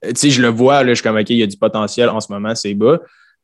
tu 0.03 0.11
sais, 0.15 0.29
je 0.29 0.41
le 0.41 0.49
vois, 0.49 0.83
là, 0.83 0.89
je 0.89 0.95
suis 0.95 1.03
comme, 1.03 1.17
OK, 1.17 1.29
il 1.29 1.37
y 1.37 1.43
a 1.43 1.47
du 1.47 1.57
potentiel 1.57 2.09
en 2.09 2.19
ce 2.19 2.31
moment, 2.31 2.55
c'est 2.55 2.73
bas. 2.73 2.99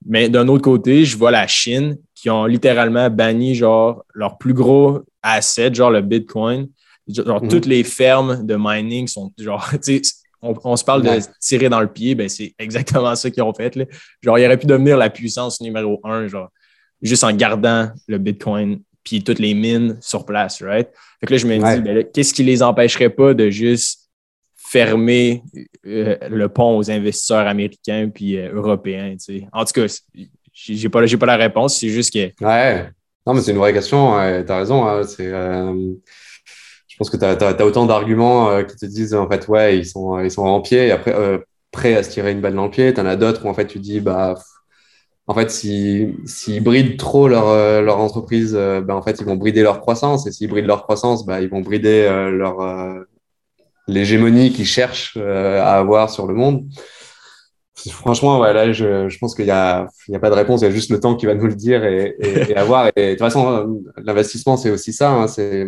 Mais 0.05 0.29
d'un 0.29 0.47
autre 0.47 0.63
côté, 0.63 1.03
je 1.03 1.17
vois 1.17 1.31
la 1.31 1.47
Chine 1.47 1.97
qui 2.15 2.29
ont 2.29 2.45
littéralement 2.45 3.09
banni, 3.09 3.55
genre, 3.55 4.05
leur 4.13 4.37
plus 4.37 4.53
gros 4.53 5.01
asset, 5.21 5.73
genre 5.73 5.91
le 5.91 6.01
Bitcoin. 6.01 6.69
Genre, 7.07 7.41
mhm. 7.41 7.49
toutes 7.49 7.65
les 7.65 7.83
fermes 7.83 8.45
de 8.45 8.55
mining 8.57 9.07
sont, 9.07 9.31
genre, 9.37 9.67
tu 9.83 10.03
sais, 10.03 10.13
on, 10.41 10.77
se 10.77 10.85
parle 10.85 11.03
de 11.03 11.19
tirer 11.41 11.67
dans 11.67 11.81
le 11.81 11.91
pied, 11.91 12.15
ben 12.15 12.29
c'est 12.29 12.53
exactement 12.57 13.13
ça 13.15 13.29
qu'ils 13.29 13.43
ont 13.43 13.53
fait. 13.53 13.75
Là. 13.75 13.85
Genre, 14.21 14.39
il 14.39 14.45
aurait 14.45 14.57
pu 14.57 14.67
devenir 14.67 14.95
la 14.95 15.09
puissance 15.09 15.59
numéro 15.59 15.99
un, 16.05 16.27
genre, 16.27 16.49
juste 17.01 17.23
en 17.25 17.33
gardant 17.33 17.89
le 18.07 18.17
Bitcoin 18.17 18.81
puis 19.09 19.23
toutes 19.23 19.39
les 19.39 19.55
mines 19.55 19.97
sur 20.01 20.23
place, 20.23 20.61
right? 20.61 20.87
Fait 21.19 21.25
que 21.25 21.33
là, 21.33 21.37
je 21.39 21.47
me 21.47 21.55
dis, 21.55 21.81
ben 21.81 22.05
qu'est-ce 22.13 22.31
qui 22.31 22.43
les 22.43 22.61
empêcherait 22.61 23.09
pas 23.09 23.33
de 23.33 23.49
juste 23.49 24.11
fermer 24.55 25.41
euh, 25.87 26.15
le 26.29 26.47
pont 26.47 26.77
aux 26.77 26.91
investisseurs 26.91 27.47
américains 27.47 28.09
puis 28.13 28.37
euh, 28.37 28.53
européens, 28.53 29.15
tu 29.17 29.39
sais? 29.39 29.47
En 29.51 29.65
tout 29.65 29.73
cas, 29.73 29.87
j'ai 30.53 30.89
pas, 30.89 31.01
pas 31.01 31.25
la 31.25 31.37
réponse, 31.37 31.79
c'est 31.79 31.89
juste 31.89 32.13
que... 32.13 32.45
Ouais, 32.45 32.87
non, 33.25 33.33
mais 33.33 33.41
c'est 33.41 33.49
une 33.49 33.57
vraie 33.57 33.73
question, 33.73 34.11
tu 34.45 34.51
as 34.51 34.57
raison. 34.57 34.85
Hein, 34.85 35.01
euh, 35.21 35.93
je 36.87 36.95
pense 36.95 37.09
que 37.09 37.17
tu 37.17 37.25
as, 37.25 37.65
autant 37.65 37.87
d'arguments 37.87 38.63
qui 38.63 38.75
te 38.75 38.85
disent, 38.85 39.15
en 39.15 39.27
fait, 39.27 39.47
ouais, 39.47 39.79
ils 39.79 39.87
sont, 39.87 40.19
ils 40.19 40.29
sont 40.29 40.43
en 40.43 40.61
pied, 40.61 40.87
et 40.87 40.91
après, 40.91 41.15
prêts 41.71 41.95
à 41.95 42.03
se 42.03 42.11
tirer 42.11 42.31
une 42.31 42.41
balle 42.41 42.53
dans 42.53 42.65
le 42.65 42.71
pied. 42.71 42.93
Tu 42.93 43.01
en 43.01 43.07
as 43.07 43.15
d'autres 43.15 43.43
où, 43.43 43.49
en 43.49 43.55
fait, 43.55 43.65
tu 43.65 43.79
dis, 43.79 44.01
bah 44.01 44.35
en 45.29 45.35
fait, 45.35 45.51
s'ils 45.51 46.63
brident 46.63 46.97
trop 46.97 47.27
leur, 47.27 47.49
euh, 47.49 47.85
entreprise, 47.85 48.55
euh, 48.57 48.81
ben, 48.81 48.95
en 48.95 49.03
fait, 49.03 49.17
ils 49.19 49.25
vont 49.27 49.35
brider 49.35 49.61
leur 49.61 49.79
croissance. 49.79 50.25
Et 50.25 50.31
s'ils 50.31 50.49
brident 50.49 50.65
leur 50.65 50.81
croissance, 50.81 51.23
ben, 51.23 51.39
ils 51.39 51.47
vont 51.47 51.61
brider 51.61 52.07
euh, 52.09 52.31
leur 52.31 52.57
l'hégémonie 53.87 54.51
qu'ils 54.51 54.65
cherchent 54.65 55.17
à 55.17 55.77
avoir 55.77 56.09
sur 56.09 56.25
le 56.25 56.33
monde. 56.33 56.65
Franchement, 57.91 58.39
ouais, 58.39 58.53
là, 58.53 58.71
je, 58.71 59.17
pense 59.19 59.35
qu'il 59.35 59.45
n'y 59.45 59.51
a, 59.51 59.87
a 60.13 60.19
pas 60.19 60.31
de 60.31 60.35
réponse. 60.35 60.61
Il 60.61 60.65
y 60.65 60.67
a 60.67 60.71
juste 60.71 60.89
le 60.89 60.99
temps 60.99 61.15
qui 61.15 61.27
va 61.27 61.35
nous 61.35 61.45
le 61.45 61.55
dire 61.55 61.85
et, 61.85 62.15
et, 62.19 62.51
et 62.51 62.55
avoir. 62.55 62.87
Et 62.95 63.05
de 63.05 63.11
toute 63.11 63.19
façon, 63.19 63.83
l'investissement, 63.97 64.57
c'est 64.57 64.71
aussi 64.71 64.93
ça. 64.93 65.11
Hein, 65.11 65.27
c'est 65.27 65.67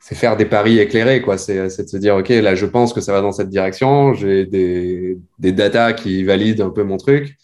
c'est 0.00 0.16
faire 0.16 0.36
des 0.36 0.44
paris 0.44 0.80
éclairés, 0.80 1.22
quoi. 1.22 1.38
C'est 1.38 1.62
de 1.64 1.88
se 1.88 1.96
dire, 1.96 2.16
OK, 2.16 2.28
là, 2.28 2.54
je 2.54 2.66
pense 2.66 2.92
que 2.92 3.00
ça 3.00 3.12
va 3.12 3.22
dans 3.22 3.32
cette 3.32 3.48
direction. 3.48 4.12
J'ai 4.12 4.44
des, 4.44 5.16
des 5.38 5.52
datas 5.52 5.94
qui 5.94 6.24
valident 6.24 6.60
un 6.60 6.70
peu 6.70 6.82
mon 6.82 6.98
truc 6.98 7.38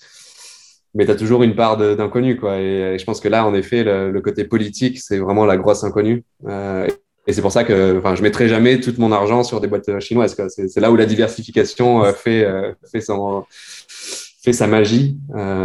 mais 0.94 1.04
tu 1.04 1.10
as 1.10 1.16
toujours 1.16 1.42
une 1.42 1.54
part 1.54 1.76
d'inconnu. 1.76 2.36
quoi. 2.36 2.58
Et, 2.58 2.98
je 2.98 3.04
pense 3.04 3.20
que 3.20 3.28
là, 3.28 3.46
en 3.46 3.54
effet, 3.54 3.84
le, 3.84 4.20
côté 4.20 4.44
politique, 4.44 4.98
c'est 5.00 5.18
vraiment 5.18 5.46
la 5.46 5.56
grosse 5.56 5.84
inconnue. 5.84 6.24
Euh, 6.46 6.86
et 7.26 7.32
c'est 7.32 7.42
pour 7.42 7.52
ça 7.52 7.62
que 7.64 8.00
je 8.02 8.10
ne 8.10 8.22
mettrai 8.22 8.48
jamais 8.48 8.80
tout 8.80 8.94
mon 8.98 9.12
argent 9.12 9.42
sur 9.44 9.60
des 9.60 9.68
boîtes 9.68 10.00
chinoises. 10.00 10.36
C'est 10.48 10.80
là 10.80 10.90
où 10.90 10.96
la 10.96 11.06
diversification 11.06 12.04
euh, 12.04 12.12
fait, 12.12 12.44
euh, 12.44 12.72
fait, 12.90 13.02
son, 13.02 13.44
fait 13.48 14.54
sa 14.54 14.66
magie. 14.66 15.18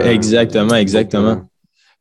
exactement, 0.03 0.75
exactement. 0.75 1.41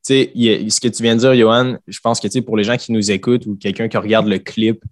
tu 0.04 0.14
sais, 0.14 0.32
ce 0.68 0.80
que 0.80 0.88
tu 0.88 1.02
viens 1.02 1.14
de 1.14 1.20
dire, 1.20 1.34
Johan, 1.34 1.76
je 1.86 2.00
pense 2.00 2.18
que 2.18 2.40
pour 2.40 2.56
les 2.56 2.64
gens 2.64 2.76
qui 2.76 2.92
nous 2.92 3.12
écoutent 3.12 3.46
ou 3.46 3.56
quelqu'un 3.56 3.88
qui 3.88 3.96
regarde 3.96 4.26
le 4.26 4.38
clip 4.38 4.82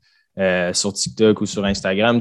sur 0.73 0.93
TikTok 0.93 1.40
ou 1.40 1.47
sur 1.47 1.64
Instagram, 1.64 2.21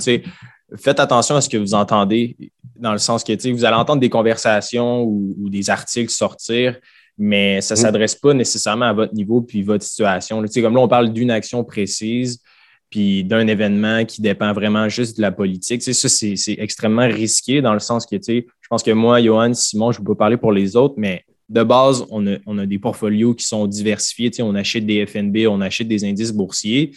faites 0.75 0.99
attention 0.99 1.35
à 1.35 1.41
ce 1.41 1.49
que 1.49 1.57
vous 1.57 1.73
entendez 1.73 2.35
dans 2.75 2.91
le 2.91 2.97
sens 2.97 3.23
que 3.23 3.51
vous 3.51 3.65
allez 3.65 3.75
entendre 3.75 3.99
des 3.99 4.09
conversations 4.09 5.03
ou, 5.03 5.49
des 5.49 5.69
articles 5.69 6.11
sortir, 6.11 6.77
mais 7.17 7.61
ça 7.61 7.75
ne 7.75 7.79
mm. 7.79 7.83
s'adresse 7.83 8.15
pas 8.15 8.33
nécessairement 8.33 8.85
à 8.85 8.93
votre 8.93 9.13
niveau 9.13 9.41
puis 9.41 9.61
votre 9.61 9.83
situation. 9.83 10.41
comme 10.41 10.75
là, 10.75 10.79
on 10.79 10.87
parle 10.87 11.11
d'une 11.11 11.31
action 11.31 11.63
précise 11.63 12.41
puis 12.89 13.23
d'un 13.23 13.45
événement 13.47 14.03
qui 14.05 14.21
dépend 14.21 14.51
vraiment 14.51 14.89
juste 14.89 15.17
de 15.17 15.21
la 15.21 15.31
politique. 15.31 15.83
ça, 15.83 16.09
c'est 16.09 16.55
extrêmement 16.57 17.07
risqué 17.07 17.61
dans 17.61 17.73
le 17.73 17.79
sens 17.79 18.05
que 18.05 18.15
je 18.19 18.43
pense 18.67 18.81
que 18.81 18.91
moi, 18.91 19.21
Johan, 19.21 19.53
Simon, 19.53 19.91
je 19.91 19.99
ne 19.99 20.05
peux 20.05 20.15
pas 20.15 20.23
parler 20.25 20.37
pour 20.37 20.51
les 20.51 20.75
autres, 20.75 20.95
mais 20.97 21.23
de 21.49 21.63
base, 21.63 22.05
on 22.09 22.25
a, 22.27 22.65
des 22.65 22.79
portfolios 22.79 23.33
qui 23.33 23.45
sont 23.45 23.67
diversifiés. 23.67 24.31
on 24.41 24.55
achète 24.55 24.85
des 24.85 25.05
FNB, 25.05 25.47
on 25.47 25.61
achète 25.61 25.87
des 25.87 26.05
indices 26.05 26.31
boursiers. 26.31 26.91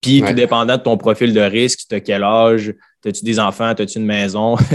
Puis, 0.00 0.22
tout 0.22 0.32
dépendant 0.32 0.76
de 0.76 0.82
ton 0.82 0.96
profil 0.96 1.32
de 1.32 1.40
risque, 1.40 1.80
tu 1.88 1.94
as 1.94 2.00
quel 2.00 2.22
âge, 2.22 2.74
as-tu 3.06 3.24
des 3.24 3.38
enfants, 3.38 3.66
as-tu 3.66 3.98
une 3.98 4.06
maison, 4.06 4.56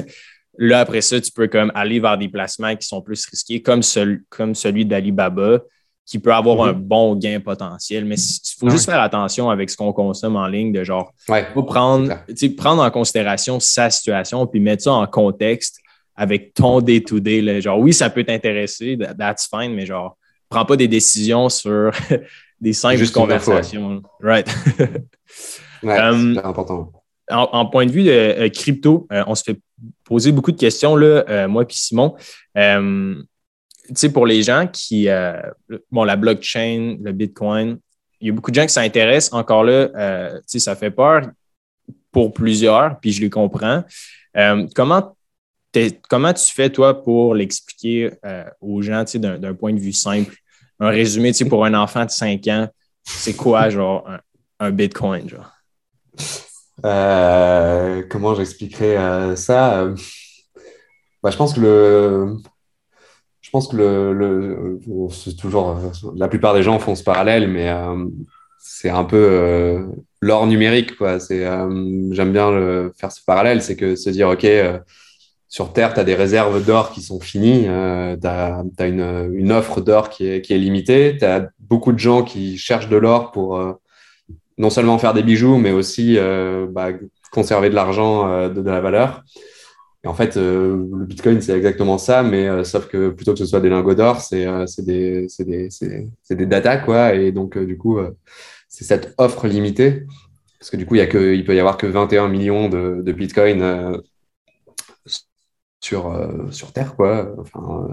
Là, 0.58 0.82
après 0.82 1.02
ça, 1.02 1.20
tu 1.20 1.32
peux 1.32 1.48
comme 1.48 1.72
aller 1.74 2.00
vers 2.00 2.17
des 2.17 2.28
placements 2.28 2.76
qui 2.76 2.88
sont 2.88 3.02
plus 3.02 3.26
risqués, 3.26 3.62
comme, 3.62 3.82
comme 4.30 4.54
celui 4.54 4.86
d'Alibaba, 4.86 5.60
qui 6.06 6.20
peut 6.20 6.34
avoir 6.34 6.67
un 6.67 6.74
mhm. 6.74 6.82
bon 6.82 7.15
gain 7.15 7.39
potentiel. 7.39 8.06
Mais 8.06 8.15
il 8.15 8.60
faut 8.60 8.70
juste 8.70 8.86
faire 8.86 9.00
attention 9.00 9.50
avec 9.50 9.70
ce 9.70 9.78
qu'on 9.78 9.94
consomme 9.94 10.36
en 10.36 10.48
ligne, 10.48 10.74
de 10.74 10.84
genre, 10.84 11.13
faut 11.54 11.63
prendre, 11.63 12.13
prendre 12.58 12.84
en 12.84 12.91
considération 12.91 13.60
sa 13.60 13.89
situation, 13.89 14.46
puis 14.46 14.60
mettre 14.60 14.84
ça 14.84 14.94
en 14.94 15.08
contexte 15.08 15.80
avec 16.15 16.54
ton 16.54 16.82
day-to-day. 16.82 17.62
Genre, 17.62 17.80
oui, 17.80 17.94
ça 17.94 18.10
peut 18.10 18.24
t'intéresser, 18.24 18.98
that's 19.17 19.48
fine, 19.50 19.74
mais 19.74 19.86
genre, 19.86 20.17
prends 20.50 20.65
pas 20.65 20.76
des 20.76 20.89
décisions 20.89 21.48
sur 21.48 21.91
des 22.62 22.74
simples 22.74 23.10
conversations. 23.10 24.02
Right? 24.22 24.48
ouais, 25.84 25.98
um, 25.98 26.36
c'est 26.36 26.46
important. 26.46 26.91
En, 27.32 27.65
point 27.65 27.86
de 27.86 27.91
vue 27.91 28.04
de 28.04 28.12
euh, 28.12 28.50
crypto, 28.50 29.08
euh, 29.12 29.24
on 29.28 29.36
se 29.36 29.44
fait 29.44 29.60
poser 30.04 30.32
beaucoup 30.32 30.52
de 30.52 30.58
questions, 30.58 30.96
là, 30.96 31.24
euh, 31.30 31.48
moi 31.48 31.63
et 31.63 31.65
Simon. 31.70 32.15
Pour 34.13 34.26
les 34.26 34.44
gens 34.44 34.67
qui, 34.67 35.08
bon, 35.91 36.04
la 36.04 36.15
blockchain, 36.15 36.98
le 37.02 37.12
Bitcoin, 37.12 37.78
il 38.20 38.28
y 38.28 38.30
a 38.30 38.34
beaucoup 38.34 38.52
de 38.52 38.56
gens 38.56 38.65
qui 38.65 38.74
s'intéressent. 38.74 39.34
Encore 39.34 39.63
là, 39.63 40.39
ça 40.46 40.76
fait 40.76 40.91
peur 40.91 41.30
pour 42.12 42.32
plusieurs, 42.34 43.00
puis 43.00 43.12
je 43.12 43.22
les 43.22 43.30
comprends. 43.30 43.84
comment, 44.76 45.17
comment 46.10 46.34
tu 46.34 46.54
fais, 46.54 46.70
toi, 46.70 47.04
pour 47.04 47.36
l'expliquer 47.36 48.12
aux 48.62 48.82
gens, 48.82 49.04
d'un 49.15 49.54
point 49.56 49.74
de 49.74 49.80
vue 49.80 49.94
simple? 49.94 50.36
Un 50.80 50.89
résumé, 50.89 51.32
pour 51.50 51.65
un 51.65 51.74
enfant 51.74 52.06
de 52.06 52.12
5 52.12 52.48
ans, 52.48 52.67
c'est 53.04 53.36
quoi, 53.36 53.70
genre, 53.70 54.08
un, 54.10 54.20
un 54.62 54.72
Bitcoin, 54.72 55.28
genre? 55.28 55.52
Euh, 56.86 58.04
comment 58.10 58.36
j'expliquerai 58.36 58.98
euh, 58.98 59.36
ça 59.36 59.88
bah, 61.23 61.29
Je 61.29 61.38
pense 61.38 61.54
que 61.54 61.60
le. 61.60 62.38
Je 63.42 63.50
pense 63.50 63.67
que 63.67 63.75
le, 63.75 64.13
le 64.13 64.79
toujours 65.36 65.77
la 66.15 66.27
plupart 66.29 66.54
des 66.54 66.63
gens 66.63 66.79
font 66.79 66.96
ce 66.96 67.04
parallèle, 67.04 67.50
mais 67.50 67.69
euh, 67.69 68.06
c'est 68.60 68.90
un 68.90 69.04
peu 69.04 69.86
l'or 70.21 70.48
numérique 70.48 70.96
quoi. 70.96 71.19
C'est 71.19 71.44
j'aime 72.12 72.32
bien 72.32 72.92
faire 72.98 73.12
ce 73.12 73.21
parallèle, 73.25 73.62
c'est 73.62 73.75
que 73.75 73.96
se 73.96 74.10
dire 74.10 74.29
ok 74.29 74.46
sur 75.52 75.73
Terre, 75.73 75.94
tu 75.94 76.00
as 76.00 76.06
des 76.06 76.15
réserves 76.15 76.65
d'or 76.65 76.92
qui 76.92 77.02
sont 77.02 77.19
finies, 77.19 77.65
euh, 77.67 78.15
tu 78.15 78.84
une, 78.86 79.52
offre 79.52 79.82
d'or 79.82 80.10
qui 80.10 80.25
est, 80.25 80.42
qui 80.42 80.54
est 80.54 80.58
limitée, 80.58 81.17
tu 81.19 81.25
as 81.25 81.50
beaucoup 81.60 81.92
de 81.92 82.00
gens 82.00 82.23
qui 82.23 82.58
cherchent 82.58 82.88
de 82.88 82.96
l'or 82.96 83.34
pour, 83.34 83.62
non 84.58 84.69
seulement 84.69 84.97
faire 84.97 85.13
des 85.13 85.23
bijoux, 85.23 85.58
mais 85.58 85.71
aussi 85.71 86.17
euh, 86.17 86.67
bah, 86.69 86.89
conserver 87.31 87.69
de 87.69 87.75
l'argent, 87.75 88.29
euh, 88.29 88.49
de, 88.49 88.62
la 88.62 88.81
valeur. 88.81 89.23
Et 90.04 90.08
en 90.08 90.13
fait, 90.13 90.35
le 90.35 91.06
Bitcoin, 91.06 91.41
c'est 91.41 91.56
exactement 91.56 91.99
ça, 91.99 92.23
mais 92.23 92.63
sauf 92.63 92.87
que 92.87 93.10
plutôt 93.10 93.33
que 93.33 93.39
ce 93.39 93.45
soit 93.45 93.60
des 93.60 93.69
lingots 93.69 93.93
d'or, 93.93 94.19
c'est 94.19 94.45
des, 94.79 95.27
des, 95.39 95.69
des 96.31 96.45
data, 96.47 96.77
quoi. 96.77 97.13
Et 97.13 97.31
donc, 97.31 97.56
du 97.56 97.77
coup, 97.77 97.99
c'est 98.67 98.83
cette 98.83 99.13
offre 99.19 99.47
limitée. 99.47 100.08
Parce 100.60 100.71
que 100.71 100.77
du 100.77 100.87
coup, 100.87 100.95
il, 100.95 100.99
y 100.99 101.02
a 101.02 101.08
que, 101.08 101.35
il 101.35 101.45
peut 101.45 101.56
y 101.56 101.60
avoir 101.60 101.77
que 101.77 101.85
21 101.85 102.29
millions 102.29 102.67
de, 102.67 103.04
de 103.04 103.12
Bitcoin 103.12 104.02
sur, 105.79 106.49
sur 106.49 106.73
Terre, 106.73 106.95
quoi. 106.95 107.35
Enfin, 107.37 107.87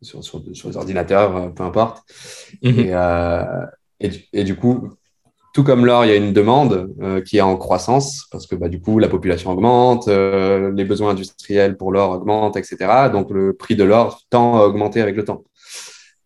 sur, 0.00 0.24
sur, 0.24 0.42
les 0.46 0.76
ordinateurs, 0.78 1.52
peu 1.52 1.64
importe. 1.64 2.02
Mhm. 2.62 2.78
Et, 2.78 2.94
et, 4.00 4.10
et, 4.32 4.44
du 4.44 4.56
coup, 4.56 4.90
tout 5.56 5.64
comme 5.64 5.86
l'or, 5.86 6.04
il 6.04 6.08
y 6.08 6.12
a 6.12 6.16
une 6.16 6.34
demande 6.34 6.94
euh, 7.00 7.22
qui 7.22 7.38
est 7.38 7.40
en 7.40 7.56
croissance 7.56 8.26
parce 8.30 8.46
que 8.46 8.54
bah, 8.54 8.68
du 8.68 8.78
coup, 8.78 8.98
la 8.98 9.08
population 9.08 9.50
augmente, 9.50 10.06
euh, 10.06 10.70
les 10.76 10.84
besoins 10.84 11.12
industriels 11.12 11.78
pour 11.78 11.92
l'or 11.92 12.10
augmentent, 12.10 12.58
etc. 12.58 13.08
Donc, 13.10 13.30
le 13.30 13.54
prix 13.54 13.74
de 13.74 13.82
l'or 13.82 14.20
tend 14.28 14.58
à 14.58 14.66
augmenter 14.66 15.00
avec 15.00 15.16
le 15.16 15.24
temps. 15.24 15.44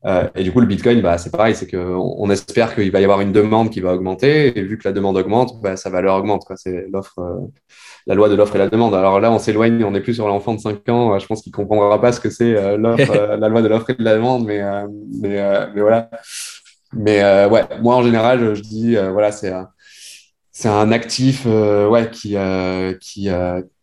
Euh, 0.04 0.26
et 0.34 0.42
du 0.42 0.50
coup, 0.50 0.58
le 0.58 0.66
Bitcoin, 0.66 1.00
bah, 1.00 1.16
c'est 1.16 1.30
pareil, 1.30 1.54
c'est 1.54 1.70
qu'on 1.70 2.16
on 2.18 2.28
espère 2.28 2.74
qu'il 2.74 2.90
va 2.90 3.00
y 3.00 3.04
avoir 3.04 3.20
une 3.20 3.30
demande 3.30 3.70
qui 3.70 3.78
va 3.78 3.94
augmenter. 3.94 4.58
Et 4.58 4.62
vu 4.62 4.76
que 4.78 4.88
la 4.88 4.92
demande 4.92 5.16
augmente, 5.16 5.62
bah, 5.62 5.76
sa 5.76 5.90
valeur 5.90 6.16
augmente. 6.16 6.44
C'est 6.56 6.86
l'offre, 6.92 7.20
la 8.08 8.16
loi 8.16 8.28
de 8.28 8.34
l'offre 8.34 8.56
et 8.56 8.58
la 8.58 8.68
demande. 8.68 8.96
Alors 8.96 9.20
là, 9.20 9.30
on 9.30 9.38
s'éloigne, 9.38 9.84
on 9.84 9.92
n'est 9.92 10.00
plus 10.00 10.14
sur 10.14 10.26
l'enfant 10.26 10.54
de 10.54 10.60
5 10.60 10.88
ans. 10.88 11.16
Je 11.20 11.26
pense 11.28 11.42
qu'il 11.42 11.52
ne 11.52 11.56
comprendra 11.56 12.00
pas 12.00 12.10
ce 12.10 12.18
que 12.18 12.30
c'est 12.30 12.54
la 12.78 13.48
loi 13.48 13.62
de 13.62 13.68
l'offre 13.68 13.90
et 13.90 13.94
de 13.94 14.02
la 14.02 14.14
demande, 14.16 14.44
mais, 14.44 14.60
mais, 15.20 15.38
mais 15.72 15.80
voilà. 15.80 16.10
Mais 16.92 17.22
euh, 17.22 17.48
ouais, 17.48 17.62
moi 17.80 17.96
en 17.96 18.02
général, 18.02 18.54
je 18.54 18.62
dis 18.62 18.96
euh, 18.96 19.10
voilà, 19.12 19.32
c'est 19.32 19.52
c'est 20.52 20.68
un 20.68 20.92
actif 20.92 21.44
euh, 21.46 21.88
ouais 21.88 22.10
qui 22.10 22.36
qui 23.00 23.28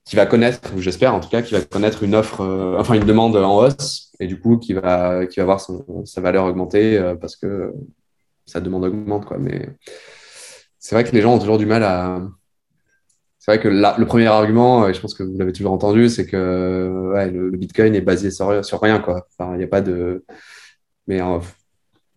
qui 0.05 0.16
va 0.16 0.26
connaître, 0.26 0.72
j'espère 0.78 1.14
en 1.14 1.20
tout 1.20 1.30
cas, 1.30 1.41
qui 1.41 1.53
va 1.53 1.62
connaître 1.62 2.03
une 2.03 2.16
offre, 2.16 2.41
enfin 2.80 2.95
une 2.95 3.05
demande 3.05 3.36
en 3.36 3.58
hausse, 3.58 4.12
et 4.20 4.28
du 4.28 4.39
coup 4.39 4.58
qui 4.58 4.74
va 4.74 5.26
qui 5.28 5.39
va 5.39 5.45
voir 5.45 5.62
sa 6.05 6.22
valeur 6.22 6.45
augmenter 6.45 7.14
parce 7.22 7.36
que 7.36 7.74
sa 8.45 8.62
demande 8.62 8.86
augmente 8.86 9.26
quoi. 9.26 9.38
Mais 9.38 9.70
c'est 10.80 10.95
vrai 10.95 11.03
que 11.03 11.12
les 11.12 11.22
gens 11.22 11.36
ont 11.36 11.39
toujours 11.39 11.58
du 11.58 11.66
mal 11.66 11.84
à 11.84 12.22
c'est 13.39 13.51
vrai 13.51 13.64
que 13.64 13.70
le 13.70 14.05
premier 14.05 14.28
argument, 14.28 14.89
et 14.89 14.93
je 14.93 14.99
pense 14.99 15.14
que 15.14 15.24
vous 15.24 15.38
l'avez 15.38 15.53
toujours 15.53 15.72
entendu, 15.72 16.10
c'est 16.10 16.26
que 16.26 17.14
ouais, 17.14 17.32
le, 17.32 17.49
Bitcoin 17.51 17.95
est 17.95 18.01
basé 18.01 18.30
sur, 18.30 18.66
sur 18.66 18.82
rien. 18.82 18.99
Quoi. 18.99 19.26
Il 19.39 19.58
n'y 19.58 19.64
a 19.64 19.68
pas 19.68 19.80
de. 19.80 20.26
Mais 21.08 21.22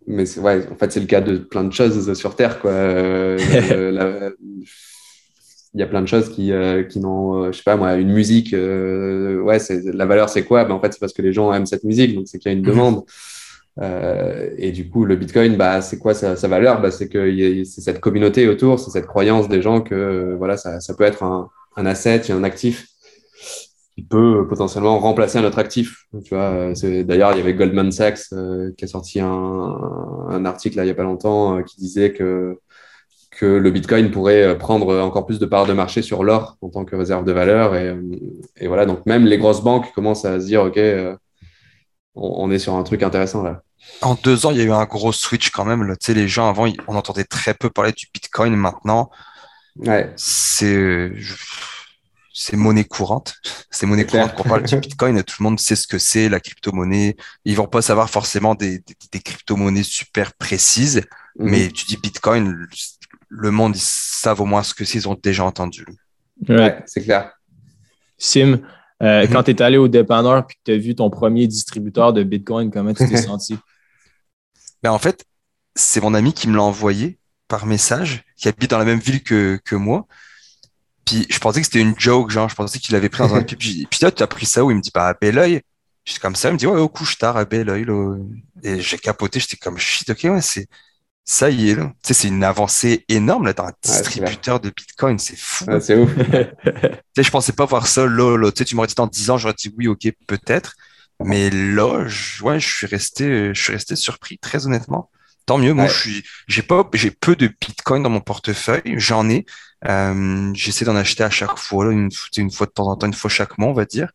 mais 0.07 0.39
ouais, 0.39 0.67
en 0.71 0.77
fait, 0.77 0.93
c'est 0.93 1.01
le 1.01 1.07
cas 1.07 1.21
de 1.21 1.37
plein 1.37 1.65
de 1.65 1.73
choses 1.73 2.13
sur 2.15 2.35
Terre. 2.35 2.61
Quoi. 2.61 2.71
Euh, 2.71 3.39
il 5.75 5.81
y 5.81 5.83
a 5.83 5.87
plein 5.87 6.03
de 6.03 6.09
choses 6.09 6.31
qui, 6.31 6.53
euh, 6.53 6.83
qui 6.83 6.99
n'ont, 6.99 7.45
euh, 7.45 7.53
je 7.53 7.59
sais 7.59 7.63
pas 7.63 7.77
moi, 7.77 7.95
une 7.95 8.13
musique, 8.13 8.53
ouais, 8.55 9.59
c'est, 9.59 9.83
la 9.95 10.07
valeur 10.07 10.29
c'est 10.29 10.45
quoi? 10.45 10.65
Ben, 10.65 10.75
En 10.75 10.81
fait, 10.81 10.93
c'est 10.93 10.99
parce 10.99 11.13
que 11.13 11.23
les 11.23 11.33
gens 11.33 11.53
aiment 11.53 11.67
cette 11.67 11.85
musique, 11.85 12.15
donc 12.15 12.27
c'est 12.27 12.39
qu'il 12.39 12.51
y 12.51 12.55
a 12.55 12.59
une 12.59 12.65
mhm. 12.65 12.71
demande. 12.71 13.03
et 14.59 14.73
du 14.73 14.89
coup, 14.89 15.05
le 15.05 15.17
Bitcoin, 15.17 15.57
bah, 15.57 15.81
c'est 15.81 15.99
quoi 15.99 16.15
sa, 16.15 16.35
sa 16.37 16.49
valeur? 16.49 16.81
Bah, 16.81 16.91
C'est 16.91 17.09
que 17.09 17.65
c'est 17.65 17.81
cette 17.81 18.01
communauté 18.01 18.49
autour, 18.49 18.81
c'est 18.81 18.91
cette 18.91 19.07
croyance 19.07 19.49
des 19.49 19.63
gens 19.63 19.81
que 19.81 20.35
voilà, 20.39 20.57
ça, 20.57 20.81
ça 20.81 20.95
peut 20.95 21.05
être 21.05 21.23
un, 21.23 21.49
un 21.77 21.87
asset, 21.87 22.31
un 22.33 22.43
actif 22.43 22.90
peut 24.07 24.47
potentiellement 24.49 24.99
remplacer 24.99 25.39
un 25.39 25.45
autre 25.45 25.59
actif. 25.59 26.07
Tu 26.25 26.35
vois, 26.35 26.73
d'ailleurs, 27.05 27.33
il 27.33 27.39
y 27.39 27.41
avait 27.41 27.55
Goldman 27.55 27.93
Sachs 27.93 28.33
euh, 28.33 28.73
qui 28.77 28.85
a 28.85 28.89
sorti 28.89 29.21
un, 29.21 29.27
un, 29.27 30.45
article 30.45 30.77
là, 30.77 30.85
il 30.85 30.87
n'y 30.87 30.93
a 30.93 30.95
pas 30.95 31.03
longtemps 31.03 31.59
euh, 31.59 31.63
qui 31.63 31.77
disait 31.77 32.13
que, 32.13 32.59
que 33.31 33.47
le 33.47 33.71
Bitcoin 33.71 34.11
pourrait 34.11 34.43
euh, 34.43 34.55
prendre 34.55 34.99
encore 35.01 35.27
plus 35.27 35.39
de 35.39 35.47
parts 35.47 35.67
de 35.67 35.73
marché 35.73 36.03
sur 36.03 36.25
l'or 36.25 36.57
en 36.61 36.69
tant 36.69 36.85
que 36.85 36.97
réserve 36.97 37.25
de 37.25 37.33
valeur. 37.33 37.75
Et, 37.75 37.97
et, 38.59 38.69
voilà, 38.69 38.87
donc 38.87 39.05
même 39.07 39.25
les 39.25 39.39
grosses 39.39 39.63
banques 39.63 39.93
commencent 39.93 40.25
à 40.25 40.41
se 40.41 40.47
dire, 40.47 40.63
OK, 40.63 40.79
on, 42.15 42.51
est 42.51 42.59
sur 42.59 42.75
un 42.75 42.83
truc 42.83 43.03
intéressant 43.03 43.43
là. 43.43 43.63
En 44.03 44.15
deux 44.15 44.45
ans, 44.45 44.51
il 44.51 44.59
y 44.59 44.61
a 44.61 44.65
eu 44.65 44.73
un 44.73 44.85
gros 44.85 45.13
switch 45.13 45.51
quand 45.51 45.65
même. 45.65 45.97
Tu 46.01 46.07
sais, 46.07 46.15
les 46.15 46.29
gens 46.29 46.49
avant, 46.49 46.71
on 46.87 46.97
entendait 46.97 47.25
très 47.25 47.55
peu 47.55 47.71
parler 47.71 47.93
du 47.93 48.07
Bitcoin. 48.13 48.55
Maintenant, 48.55 49.11
ouais. 49.79 50.13
c'est 50.17 51.13
c'est 52.33 52.57
monnaie 52.57 52.85
courante. 52.85 53.35
C'est 53.71 53.87
monnaie 53.87 54.05
courante 54.05 54.35
qu'on 54.35 54.49
parle 54.49 54.65
du 54.65 54.77
Bitcoin. 54.81 55.23
Tout 55.23 55.37
le 55.39 55.45
monde 55.45 55.61
sait 55.61 55.77
ce 55.77 55.87
que 55.87 55.99
c'est, 55.99 56.29
la 56.29 56.41
crypto-monnaie. 56.41 57.17
Ils 57.45 57.57
vont 57.57 57.69
pas 57.69 57.83
savoir 57.83 58.11
forcément 58.11 58.55
des, 58.55 58.83
des, 59.13 59.21
crypto-monnaies 59.21 59.85
super 59.85 60.35
précises, 60.35 61.03
mhm. 61.39 61.51
mais 61.51 61.69
tu 61.71 61.87
dis 61.87 61.97
Bitcoin, 61.97 62.67
le 63.29 63.51
monde, 63.51 63.77
ils 63.77 63.83
savent 63.83 64.41
au 64.41 64.45
moins 64.45 64.65
ce 64.65 64.75
que 64.75 64.85
c'est, 64.85 64.99
ils 64.99 65.09
ont 65.09 65.19
déjà 65.21 65.45
entendu. 65.45 65.87
Ouais, 66.49 66.83
c'est 66.87 67.03
clair. 67.03 67.33
Sim, 68.19 68.61
euh, 69.03 69.27
mhm. 69.27 69.33
quand 69.33 69.45
tu 69.45 69.53
es 69.53 69.63
allé 69.63 69.77
au 69.77 69.89
dépanneur 69.89 70.39
et 70.39 70.43
que 70.43 70.59
tu 70.65 70.73
as 70.73 70.77
vu 70.77 70.95
ton 70.95 71.11
premier 71.11 71.47
distributeur 71.47 72.13
de 72.13 72.23
Bitcoin, 72.23 72.71
comment 72.71 72.93
tu 72.93 73.09
t'es 73.09 73.17
senti? 73.23 73.57
Ben, 74.83 74.91
en 74.91 74.99
fait, 74.99 75.25
c'est 75.75 76.03
mon 76.03 76.15
ami 76.15 76.33
qui 76.33 76.49
me 76.49 76.57
l'a 76.57 76.63
envoyé 76.63 77.19
par 77.49 77.67
message, 77.67 78.25
qui 78.37 78.49
habite 78.49 78.71
dans 78.71 78.79
la 78.79 78.85
même 78.85 79.01
ville 79.01 79.23
que, 79.23 79.61
que 79.65 79.77
moi. 79.77 80.07
Puis 81.11 81.27
je 81.29 81.39
pensais 81.41 81.61
que 81.61 81.67
c'était 81.67 81.81
une 81.81 81.99
joke, 81.99 82.31
genre, 82.31 82.49
je 82.49 82.55
pensais 82.55 82.79
qu'il 82.79 82.95
avait 82.95 83.09
pris 83.09 83.27
dans 83.27 83.35
un. 83.35 83.43
puis, 83.59 83.87
puis 83.91 83.99
là, 84.01 84.13
tu 84.13 84.23
as 84.23 84.29
pris 84.29 84.47
ça 84.47 84.65
où 84.65 84.71
il 84.71 84.77
me 84.77 84.81
dit, 84.81 84.93
bah, 84.95 85.09
à 85.09 85.15
bel 85.15 85.39
oeil. 85.39 85.61
J'étais 86.05 86.21
comme 86.21 86.37
ça, 86.37 86.51
il 86.51 86.53
me 86.53 86.57
dit, 86.57 86.69
ouais, 86.69 86.81
au 86.81 86.89
couche 86.89 87.19
tard, 87.19 87.37
à 87.37 87.45
bel 87.45 87.69
oeil, 87.69 87.85
là. 87.85 88.17
Et 88.63 88.81
j'ai 88.81 88.97
capoté, 88.97 89.41
j'étais 89.41 89.57
comme, 89.57 89.77
shit, 89.77 90.09
ok, 90.09 90.21
ouais, 90.25 90.41
c'est. 90.41 90.69
Ça 91.25 91.51
y 91.51 91.71
est, 91.71 91.75
là. 91.75 91.93
Tu 92.03 92.09
sais, 92.09 92.15
c'est 92.15 92.29
une 92.29 92.45
avancée 92.45 93.05
énorme, 93.09 93.47
là, 93.47 93.53
dans 93.53 93.65
un 93.65 93.73
distributeur 93.83 94.61
de 94.61 94.71
Bitcoin. 94.71 95.19
C'est 95.19 95.37
fou. 95.37 95.65
c'est 95.81 95.97
ouf. 95.97 96.11
tu 96.17 96.33
sais, 97.17 97.23
je 97.23 97.31
pensais 97.31 97.53
pas 97.53 97.67
voir 97.67 97.89
ça, 97.89 98.07
là, 98.07 98.37
là. 98.37 98.53
Tu 98.53 98.59
sais, 98.59 98.65
tu 98.65 98.77
m'aurais 98.77 98.89
dit 98.89 98.95
dans 98.95 99.07
10 99.09 99.31
ans, 99.31 99.39
j'aurais 99.39 99.55
dit 99.55 99.75
oui, 99.77 99.89
ok, 99.89 100.13
peut-être. 100.29 100.77
Mais 101.23 101.51
là, 101.51 102.07
je, 102.07 102.43
ouais, 102.43 102.59
je 102.61 102.69
suis 102.69 102.87
resté, 102.87 103.53
je 103.53 103.63
suis 103.63 103.73
resté 103.73 103.97
surpris, 103.97 104.39
très 104.39 104.67
honnêtement. 104.67 105.11
Tant 105.47 105.59
mieux. 105.59 105.75
Moi, 105.75 105.87
je 105.89 105.99
suis, 105.99 106.25
j'ai 106.47 106.63
pas, 106.63 106.89
j'ai 106.95 107.11
peu 107.11 107.37
de 107.37 107.49
Bitcoin 107.49 108.03
dans 108.03 108.11
mon 108.11 108.21
portefeuille. 108.21 108.95
J'en 108.97 109.29
ai. 109.29 109.45
Euh, 109.89 110.53
j'essaie 110.55 110.85
d'en 110.85 110.97
acheter 110.97 111.25
à 111.25 111.31
chaque 111.31 111.57
fois, 111.59 111.87
là, 111.87 111.93
une, 111.93 112.11
une, 112.37 112.51
fois 112.51 112.67
de 112.67 112.73
temps 112.73 112.89
en 112.89 112.97
temps, 112.97 113.07
une 113.07 113.15
fois 113.15 113.31
chaque 113.31 113.59
mois, 113.59 113.69
on 113.71 113.75
va 113.75 113.85
dire. 113.85 114.11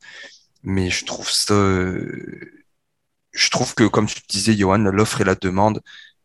Mais 0.63 0.89
je 0.89 1.05
trouve 1.05 1.29
ça, 1.29 1.53
je 3.31 3.49
trouve 3.49 3.73
que, 3.75 3.83
comme 3.83 4.07
tu 4.07 4.21
disais, 4.29 4.55
Johan, 4.55 4.77
l'offre 4.77 5.21
et 5.21 5.23
la 5.23 5.35
demande, 5.35 5.81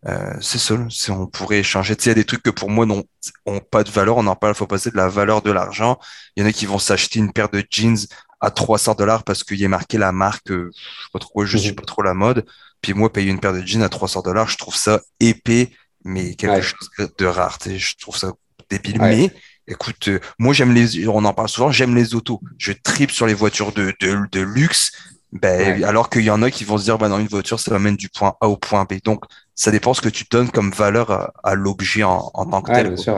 euh, 0.07 0.35
c'est 0.41 0.59
ça. 0.59 0.75
On 1.11 1.27
pourrait 1.27 1.59
échanger. 1.59 1.97
Tu 1.97 2.05
sais, 2.05 2.11
il 2.11 2.13
y 2.13 2.19
a 2.19 2.23
des 2.23 2.25
trucs 2.25 2.43
que 2.43 2.51
pour 2.51 2.71
moi 2.71 2.87
n'ont 2.87 3.05
ont 3.47 3.61
pas 3.61 3.85
de 3.85 3.91
valeur. 3.91 4.17
On 4.17 4.27
en 4.27 4.37
parle, 4.37 4.55
il 4.55 4.57
faut 4.57 4.67
passer 4.67 4.91
de 4.91 4.97
la 4.97 5.09
valeur 5.09 5.43
de 5.43 5.51
l'argent. 5.51 5.99
Il 6.37 6.43
y 6.43 6.47
en 6.47 6.49
a 6.49 6.53
qui 6.53 6.67
vont 6.67 6.79
s'acheter 6.79 7.19
une 7.19 7.33
paire 7.33 7.51
de 7.51 7.65
jeans 7.71 7.99
à 8.41 8.51
300 8.51 8.95
dollars 8.95 9.25
parce 9.25 9.45
qu'il 9.45 9.59
y 9.61 9.65
a 9.65 9.69
marqué 9.69 9.99
la 9.99 10.13
marque. 10.13 10.51
Euh, 10.51 10.71
je 10.73 11.05
sais 11.05 11.11
pas 11.13 11.19
trop, 11.19 11.45
je 11.45 11.59
suis 11.59 11.71
mhm. 11.71 11.77
pas 11.77 11.85
trop 11.85 12.03
la 12.03 12.15
mode. 12.15 12.47
Puis 12.81 12.95
moi, 12.95 13.13
payer 13.13 13.31
une 13.31 13.41
paire 13.41 13.53
de 13.53 13.61
jeans 13.61 13.83
à 13.83 13.89
300 13.91 14.23
dollars, 14.23 14.49
je 14.49 14.57
trouve 14.57 14.75
ça 14.77 15.01
épais, 15.21 15.71
mais 16.05 16.35
quelque 16.35 16.63
chose 16.63 16.89
de 17.19 17.27
rare. 17.27 17.59
Tu 17.59 17.71
sais, 17.71 17.79
je 17.79 17.97
trouve 17.99 18.17
ça 18.17 18.33
débile. 18.71 18.99
Mais 19.01 19.31
écoute, 19.67 20.09
euh, 20.09 20.21
moi 20.39 20.53
j'aime 20.53 20.73
les, 20.75 21.07
on 21.09 21.25
en 21.25 21.33
parle 21.33 21.49
souvent, 21.49 21.71
j'aime 21.71 21.95
les 21.95 22.15
autos. 22.15 22.41
Je 22.59 22.73
tripe 22.73 23.11
sur 23.11 23.27
les 23.27 23.35
voitures 23.35 23.73
de, 23.73 23.93
de, 24.01 24.19
de 24.31 24.41
luxe. 24.41 24.93
Ben, 25.33 25.85
alors 25.85 26.11
qu'il 26.11 26.23
y 26.23 26.31
en 26.31 26.43
a 26.43 26.51
qui 26.51 26.65
vont 26.65 26.77
se 26.77 26.85
dire, 26.85 26.99
ben, 26.99 27.09
dans 27.09 27.21
une 27.21 27.29
voiture, 27.29 27.61
ça 27.61 27.71
m'amène 27.71 27.95
du 27.95 28.09
point 28.09 28.35
A 28.41 28.49
au 28.49 28.57
point 28.57 28.85
B. 28.85 28.95
Donc, 29.05 29.25
ça 29.55 29.71
dépend 29.71 29.95
ce 29.95 30.01
que 30.01 30.09
tu 30.09 30.25
donnes 30.29 30.51
comme 30.51 30.73
valeur 30.73 31.31
à, 31.45 31.55
l'objet 31.55 32.03
en, 32.03 32.31
en, 32.35 32.47
tant 32.47 32.63
que 32.63 32.73
tel. 32.73 32.89
Bien 32.89 32.97
sûr, 32.97 33.15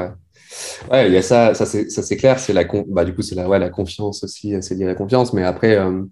ouais. 0.91 1.09
il 1.09 1.15
y 1.15 1.17
a 1.17 1.23
ça, 1.23 1.55
ça 1.55 1.65
c'est 1.65 2.17
clair, 2.19 2.39
c'est 2.39 2.53
la, 2.53 2.65
bah, 2.89 3.07
du 3.07 3.15
coup, 3.15 3.23
c'est 3.23 3.35
la, 3.35 3.49
ouais, 3.49 3.59
la 3.59 3.71
confiance 3.71 4.25
aussi, 4.25 4.55
c'est 4.61 4.75
lié 4.75 4.85
à 4.85 4.89
la 4.89 4.95
confiance. 4.95 5.33
Mais 5.33 5.43
après, 5.43 5.79
euh, 5.79 6.03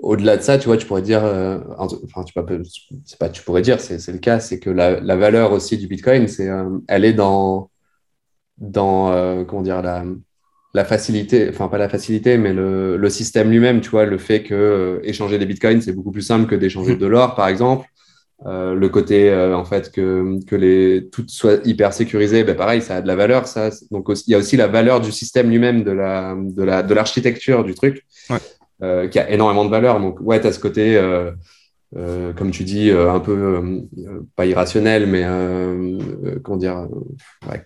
au-delà 0.00 0.36
de 0.36 0.42
ça, 0.42 0.58
tu 0.58 0.66
vois, 0.66 0.76
tu 0.76 0.84
pourrais 0.84 1.00
dire, 1.00 1.24
euh, 1.24 1.60
enfin, 1.78 2.24
tu, 2.24 2.34
peux, 2.34 2.44
pas, 3.18 3.28
tu 3.30 3.42
pourrais 3.42 3.62
dire, 3.62 3.80
c'est 3.80 4.06
le 4.08 4.18
cas, 4.18 4.38
c'est 4.38 4.58
que 4.58 4.68
la, 4.68 5.00
la, 5.00 5.16
valeur 5.16 5.52
aussi 5.52 5.78
du 5.78 5.86
Bitcoin, 5.86 6.28
c'est, 6.28 6.50
elle 6.88 7.06
est 7.06 7.14
dans, 7.14 7.70
dans 8.58 9.12
euh, 9.12 9.44
comment 9.44 9.62
dire 9.62 9.82
la, 9.82 10.04
la 10.74 10.84
facilité, 10.84 11.48
enfin 11.48 11.68
pas 11.68 11.78
la 11.78 11.88
facilité, 11.88 12.38
mais 12.38 12.52
le, 12.52 12.96
le 12.96 13.10
système 13.10 13.50
lui-même, 13.50 13.80
tu 13.80 13.90
vois, 13.90 14.06
le 14.06 14.18
fait 14.18 14.42
que 14.42 14.54
euh, 14.54 15.00
échanger 15.02 15.38
des 15.38 15.46
bitcoins, 15.46 15.80
c'est 15.80 15.92
beaucoup 15.92 16.12
plus 16.12 16.22
simple 16.22 16.46
que 16.46 16.54
d'échanger 16.54 16.96
de 16.96 17.06
l'or, 17.06 17.34
par 17.34 17.48
exemple. 17.48 17.86
Euh, 18.44 18.74
le 18.74 18.88
côté 18.88 19.32
en 19.32 19.64
fait 19.64 19.92
que, 19.92 20.44
que 20.46 20.56
les 20.56 21.08
tout 21.12 21.24
soit 21.28 21.64
hyper 21.64 21.92
sécurisé, 21.92 22.42
ben 22.42 22.56
pareil, 22.56 22.82
ça 22.82 22.96
a 22.96 23.00
de 23.00 23.06
la 23.06 23.14
valeur. 23.14 23.46
Ça. 23.46 23.70
Donc 23.92 24.08
il 24.26 24.32
y 24.32 24.34
a 24.34 24.38
aussi 24.38 24.56
la 24.56 24.66
valeur 24.66 25.00
du 25.00 25.12
système 25.12 25.48
lui-même, 25.48 25.84
de 25.84 25.92
la 25.92 26.34
de 26.36 26.62
la 26.64 26.82
de 26.82 26.92
l'architecture 26.92 27.62
du 27.62 27.74
truc, 27.74 28.04
ouais. 28.30 29.08
qui 29.10 29.18
a 29.20 29.30
énormément 29.30 29.64
de 29.64 29.70
valeur. 29.70 30.00
Donc 30.00 30.18
ouais, 30.20 30.40
tu 30.40 30.48
as 30.48 30.52
ce 30.52 30.58
côté 30.58 31.00
euh, 31.94 32.32
comme 32.32 32.50
tu 32.50 32.64
dis, 32.64 32.90
euh, 32.90 33.12
un 33.12 33.20
peu 33.20 33.32
euh, 33.32 34.22
pas 34.34 34.46
irrationnel, 34.46 35.06
mais 35.06 35.24
comment 36.42 36.56
dire, 36.56 36.88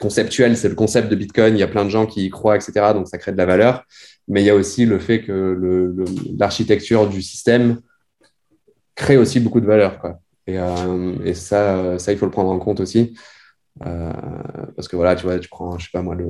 conceptuel. 0.01 0.57
C'est 0.57 0.69
le 0.69 0.75
concept 0.75 1.09
de 1.09 1.17
Bitcoin. 1.17 1.55
Il 1.55 1.61
y 1.61 1.63
a 1.63 1.69
plein 1.69 1.85
de 1.85 1.91
gens 1.91 2.07
qui 2.07 2.27
y 2.27 2.31
croient, 2.31 2.57
etc. 2.57 2.93
Donc 2.93 3.09
ça 3.09 3.19
crée 3.19 3.33
de 3.33 3.37
la 3.37 3.47
valeur. 3.47 3.85
Mais 4.29 4.43
il 4.43 4.47
y 4.47 4.51
a 4.51 4.55
aussi 4.55 4.87
le 4.87 4.99
fait 4.99 5.23
que 5.23 5.95
l'architecture 6.39 7.09
du 7.09 7.23
système 7.23 7.81
crée 8.97 9.17
aussi 9.17 9.39
beaucoup 9.41 9.61
de 9.61 9.67
valeur. 9.67 10.01
Quoi. 10.01 10.21
Et, 10.49 10.59
et 11.25 11.35
ça, 11.35 11.99
ça, 11.99 12.13
il 12.13 12.19
faut 12.19 12.27
le 12.27 12.33
prendre 12.33 12.51
en 12.51 12.59
compte 12.59 12.81
aussi. 12.81 13.17
parce 13.79 14.89
que 14.89 14.97
voilà, 14.97 15.15
tu 15.15 15.25
vois, 15.25 15.39
tu 15.39 15.49
prends, 15.49 15.79
je 15.79 15.85
sais 15.85 15.91
pas 15.93 16.03
moi, 16.03 16.17
le, 16.17 16.27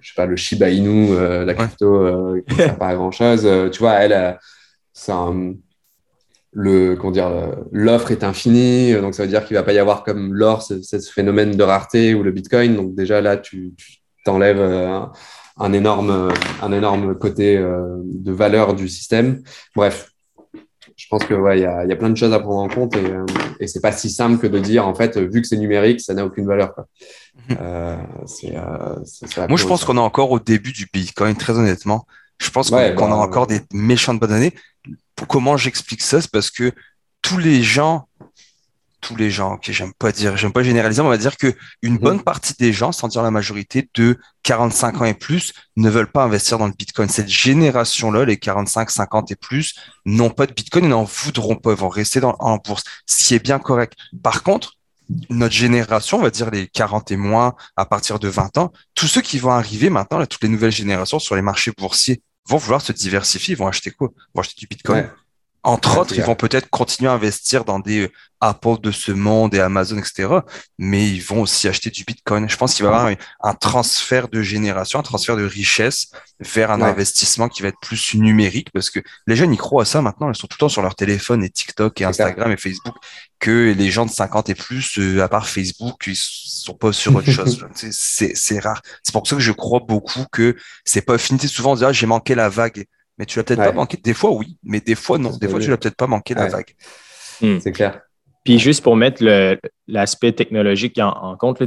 je 0.00 0.08
sais 0.08 0.14
pas, 0.14 0.26
le 0.26 0.36
Shiba 0.36 0.70
Inu, 0.70 1.16
la 1.16 1.54
crypto, 1.54 2.36
qui 2.46 2.54
ne 2.54 2.56
sert 2.56 2.78
pas 2.78 2.88
à 2.88 2.94
grand 2.94 3.10
chose. 3.10 3.48
tu 3.72 3.78
vois, 3.80 3.94
elle, 3.94 4.38
c'est 4.92 5.12
un, 5.12 5.54
le 6.58 6.96
comment 6.96 7.12
dire 7.12 7.30
l'offre 7.70 8.10
est 8.10 8.24
infinie 8.24 8.94
donc 8.94 9.14
ça 9.14 9.24
veut 9.24 9.28
dire 9.28 9.44
qu'il 9.44 9.56
va 9.56 9.62
pas 9.62 9.74
y 9.74 9.78
avoir 9.78 10.02
comme 10.02 10.32
l'or 10.32 10.62
ce, 10.62 10.80
phénomène 11.14 11.54
de 11.54 11.62
rareté 11.62 12.14
ou 12.14 12.22
le 12.22 12.32
bitcoin 12.32 12.74
donc 12.74 12.94
déjà 12.94 13.20
là 13.20 13.36
tu 13.36 13.74
t'enlèves 14.24 14.58
euh, 14.58 15.00
un, 15.58 15.72
énorme 15.74 16.30
un 16.62 16.72
énorme 16.72 17.14
côté 17.18 17.58
euh, 17.58 17.98
de 18.04 18.32
valeur 18.32 18.74
du 18.74 18.88
système 18.88 19.42
bref 19.74 20.12
je 20.96 21.06
pense 21.10 21.24
que 21.24 21.34
ouais 21.34 21.58
il 21.58 21.62
y 21.62 21.66
a, 21.66 21.84
y 21.84 21.92
a, 21.92 21.96
plein 21.96 22.08
de 22.08 22.16
choses 22.16 22.32
à 22.32 22.40
prendre 22.40 22.62
en 22.62 22.68
compte 22.68 22.96
et, 22.96 23.04
euh, 23.04 23.26
et 23.60 23.66
c'est 23.66 23.82
pas 23.82 23.92
si 23.92 24.08
simple 24.08 24.38
que 24.38 24.46
de 24.46 24.58
dire 24.58 24.88
en 24.88 24.94
fait 24.94 25.18
vu 25.18 25.42
que 25.42 25.46
c'est 25.46 25.58
numérique 25.58 26.00
ça 26.00 26.14
n'a 26.14 26.24
aucune 26.24 26.46
valeur 26.46 26.74
quoi. 26.74 26.86
Mhm. 27.50 27.58
moi 29.46 29.58
je 29.58 29.66
pense 29.66 29.84
qu'on 29.84 29.98
est 29.98 30.00
encore 30.00 30.30
au 30.30 30.40
début 30.40 30.72
du 30.72 30.88
bitcoin 30.90 31.36
très 31.36 31.58
honnêtement 31.58 32.06
je 32.38 32.50
pense 32.50 32.70
qu'on 32.70 32.76
a 32.76 32.90
bah, 32.90 33.14
encore 33.16 33.46
des 33.46 33.60
méchantes 33.72 34.20
bonnes 34.20 34.32
années 34.32 34.54
comment 35.24 35.56
j'explique 35.56 36.02
ça 36.02 36.20
C'est 36.20 36.30
parce 36.30 36.50
que 36.50 36.72
tous 37.22 37.38
les 37.38 37.62
gens, 37.62 38.08
tous 39.00 39.16
les 39.16 39.30
gens, 39.30 39.54
ok, 39.54 39.70
j'aime 39.70 39.92
pas 39.94 40.12
dire, 40.12 40.36
j'aime 40.36 40.52
pas 40.52 40.62
généraliser, 40.62 41.00
on 41.00 41.08
va 41.08 41.16
dire 41.16 41.36
que 41.36 41.54
une 41.82 41.94
mhm. 41.94 42.00
bonne 42.00 42.22
partie 42.22 42.54
des 42.58 42.72
gens, 42.72 42.92
sans 42.92 43.08
dire 43.08 43.22
la 43.22 43.30
majorité, 43.30 43.88
de 43.94 44.18
45 44.42 45.00
ans 45.00 45.04
et 45.04 45.14
plus, 45.14 45.52
ne 45.76 45.88
veulent 45.88 46.10
pas 46.10 46.24
investir 46.24 46.58
dans 46.58 46.66
le 46.66 46.72
Bitcoin. 46.72 47.08
Cette 47.08 47.28
génération-là, 47.28 48.24
les 48.24 48.36
45, 48.36 48.90
50 48.90 49.30
et 49.30 49.36
plus, 49.36 49.74
n'ont 50.04 50.30
pas 50.30 50.46
de 50.46 50.52
Bitcoin 50.52 50.84
et 50.84 50.88
n'en 50.88 51.04
voudront 51.04 51.56
pas, 51.56 51.70
ils 51.70 51.76
vont 51.76 51.88
rester 51.88 52.20
dans, 52.20 52.36
en 52.38 52.58
bourse, 52.58 52.84
ce 53.06 53.24
qui 53.24 53.34
est 53.34 53.42
bien 53.42 53.58
correct. 53.58 53.94
Par 54.22 54.42
contre, 54.42 54.75
notre 55.30 55.54
génération, 55.54 56.18
on 56.18 56.22
va 56.22 56.30
dire 56.30 56.50
les 56.50 56.66
40 56.66 57.10
et 57.12 57.16
moins 57.16 57.54
à 57.76 57.86
partir 57.86 58.18
de 58.18 58.28
20 58.28 58.58
ans, 58.58 58.72
tous 58.94 59.06
ceux 59.06 59.20
qui 59.20 59.38
vont 59.38 59.50
arriver 59.50 59.90
maintenant, 59.90 60.18
là, 60.18 60.26
toutes 60.26 60.42
les 60.42 60.48
nouvelles 60.48 60.72
générations 60.72 61.18
sur 61.18 61.36
les 61.36 61.42
marchés 61.42 61.72
boursiers, 61.76 62.22
vont 62.48 62.56
vouloir 62.58 62.80
se 62.80 62.92
diversifier, 62.92 63.54
ils 63.54 63.58
vont 63.58 63.66
acheter 63.66 63.90
quoi? 63.90 64.10
Ils 64.14 64.30
vont 64.34 64.40
acheter 64.40 64.56
du 64.58 64.66
Bitcoin. 64.66 65.10
Entre 65.66 65.98
autres, 65.98 66.14
ils 66.14 66.22
vont 66.22 66.36
peut-être 66.36 66.70
continuer 66.70 67.10
à 67.10 67.14
investir 67.14 67.64
dans 67.64 67.80
des 67.80 68.02
euh, 68.02 68.12
Apple 68.40 68.80
de 68.80 68.92
ce 68.92 69.10
monde 69.10 69.52
et 69.52 69.58
Amazon, 69.58 69.98
etc. 69.98 70.28
Mais 70.78 71.10
ils 71.10 71.20
vont 71.20 71.40
aussi 71.40 71.66
acheter 71.66 71.90
du 71.90 72.04
Bitcoin. 72.04 72.48
Je 72.48 72.56
pense 72.56 72.74
qu'il 72.74 72.84
va 72.84 72.92
y 72.92 72.94
avoir 72.94 73.12
un, 73.42 73.54
transfert 73.54 74.28
de 74.28 74.42
génération, 74.42 75.00
un 75.00 75.02
transfert 75.02 75.36
de 75.36 75.44
richesse 75.44 76.12
vers 76.38 76.70
un 76.70 76.80
investissement 76.82 77.48
qui 77.48 77.62
va 77.62 77.68
être 77.68 77.80
plus 77.82 78.14
numérique 78.14 78.70
parce 78.70 78.90
que 78.90 79.00
les 79.26 79.34
jeunes, 79.34 79.52
ils 79.52 79.58
croient 79.58 79.82
à 79.82 79.86
ça 79.86 80.02
maintenant. 80.02 80.30
Ils 80.30 80.36
sont 80.36 80.46
tout 80.46 80.54
le 80.56 80.60
temps 80.60 80.68
sur 80.68 80.82
leur 80.82 80.94
téléphone 80.94 81.42
et 81.42 81.50
TikTok 81.50 82.00
et 82.00 82.04
Instagram 82.04 82.52
et 82.52 82.56
Facebook 82.56 82.94
que 83.40 83.74
les 83.76 83.90
gens 83.90 84.06
de 84.06 84.10
50 84.12 84.48
et 84.50 84.54
plus, 84.54 85.00
euh, 85.00 85.20
à 85.20 85.28
part 85.28 85.48
Facebook, 85.48 86.04
ils 86.06 86.14
sont 86.14 86.74
pas 86.74 86.92
sur 86.92 87.16
autre 87.16 87.30
chose. 87.32 87.66
C'est 87.90 88.60
rare. 88.60 88.82
C'est 89.02 89.12
pour 89.12 89.26
ça 89.26 89.34
que 89.34 89.42
je 89.42 89.52
crois 89.52 89.80
beaucoup 89.80 90.26
que 90.30 90.54
c'est 90.84 91.02
pas 91.02 91.18
fini. 91.18 91.40
Souvent, 91.48 91.72
on 91.72 91.74
dit, 91.74 91.84
ah, 91.84 91.92
j'ai 91.92 92.06
manqué 92.06 92.36
la 92.36 92.48
vague 92.48 92.86
mais 93.18 93.26
tu 93.26 93.38
l'as 93.38 93.44
peut-être 93.44 93.62
pas 93.62 93.72
manqué. 93.72 93.96
Des 93.96 94.14
fois, 94.14 94.32
oui, 94.32 94.58
mais 94.62 94.80
des 94.80 94.94
fois, 94.94 95.18
non. 95.18 95.30
Des 95.36 95.48
fois, 95.48 95.60
tu 95.60 95.70
l'as 95.70 95.76
peut-être 95.76 95.96
pas 95.96 96.06
manqué 96.06 96.34
la 96.34 96.48
vague. 96.48 96.74
Hmm. 97.40 97.58
C'est 97.60 97.72
clair. 97.72 98.00
Puis 98.44 98.58
juste 98.58 98.82
pour 98.82 98.96
mettre 98.96 99.24
l'aspect 99.88 100.32
technologique 100.32 100.98
en, 100.98 101.36
compte, 101.36 101.60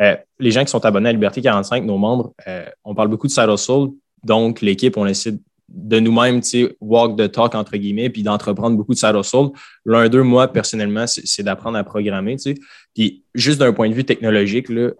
euh, 0.00 0.16
les 0.38 0.50
gens 0.50 0.64
qui 0.64 0.70
sont 0.70 0.84
abonnés 0.84 1.08
à 1.08 1.12
Liberté 1.12 1.40
45, 1.40 1.84
nos 1.84 1.98
membres, 1.98 2.32
euh, 2.46 2.66
on 2.84 2.94
parle 2.94 3.08
beaucoup 3.08 3.26
de 3.26 3.32
Side 3.32 3.56
Soul. 3.56 3.90
Donc, 4.22 4.60
l'équipe, 4.60 4.96
on 4.96 5.06
essaie 5.06 5.34
de 5.68 5.98
nous-mêmes, 5.98 6.40
walk 6.80 7.18
the 7.18 7.30
talk, 7.30 7.54
entre 7.54 7.76
guillemets, 7.76 8.10
puis 8.10 8.22
d'entreprendre 8.22 8.76
beaucoup 8.76 8.94
de 8.94 8.98
Side 8.98 9.20
Soul. 9.22 9.50
L'un 9.84 10.08
d'eux, 10.08 10.22
moi, 10.22 10.48
personnellement, 10.48 11.06
c'est 11.06 11.42
d'apprendre 11.42 11.78
à 11.78 11.84
programmer. 11.84 12.36
Puis 12.94 13.24
juste 13.34 13.58
d'un 13.58 13.72
point 13.72 13.88
de 13.88 13.94
vue 13.94 14.04
technologique, 14.04 14.68
le, 14.68 14.96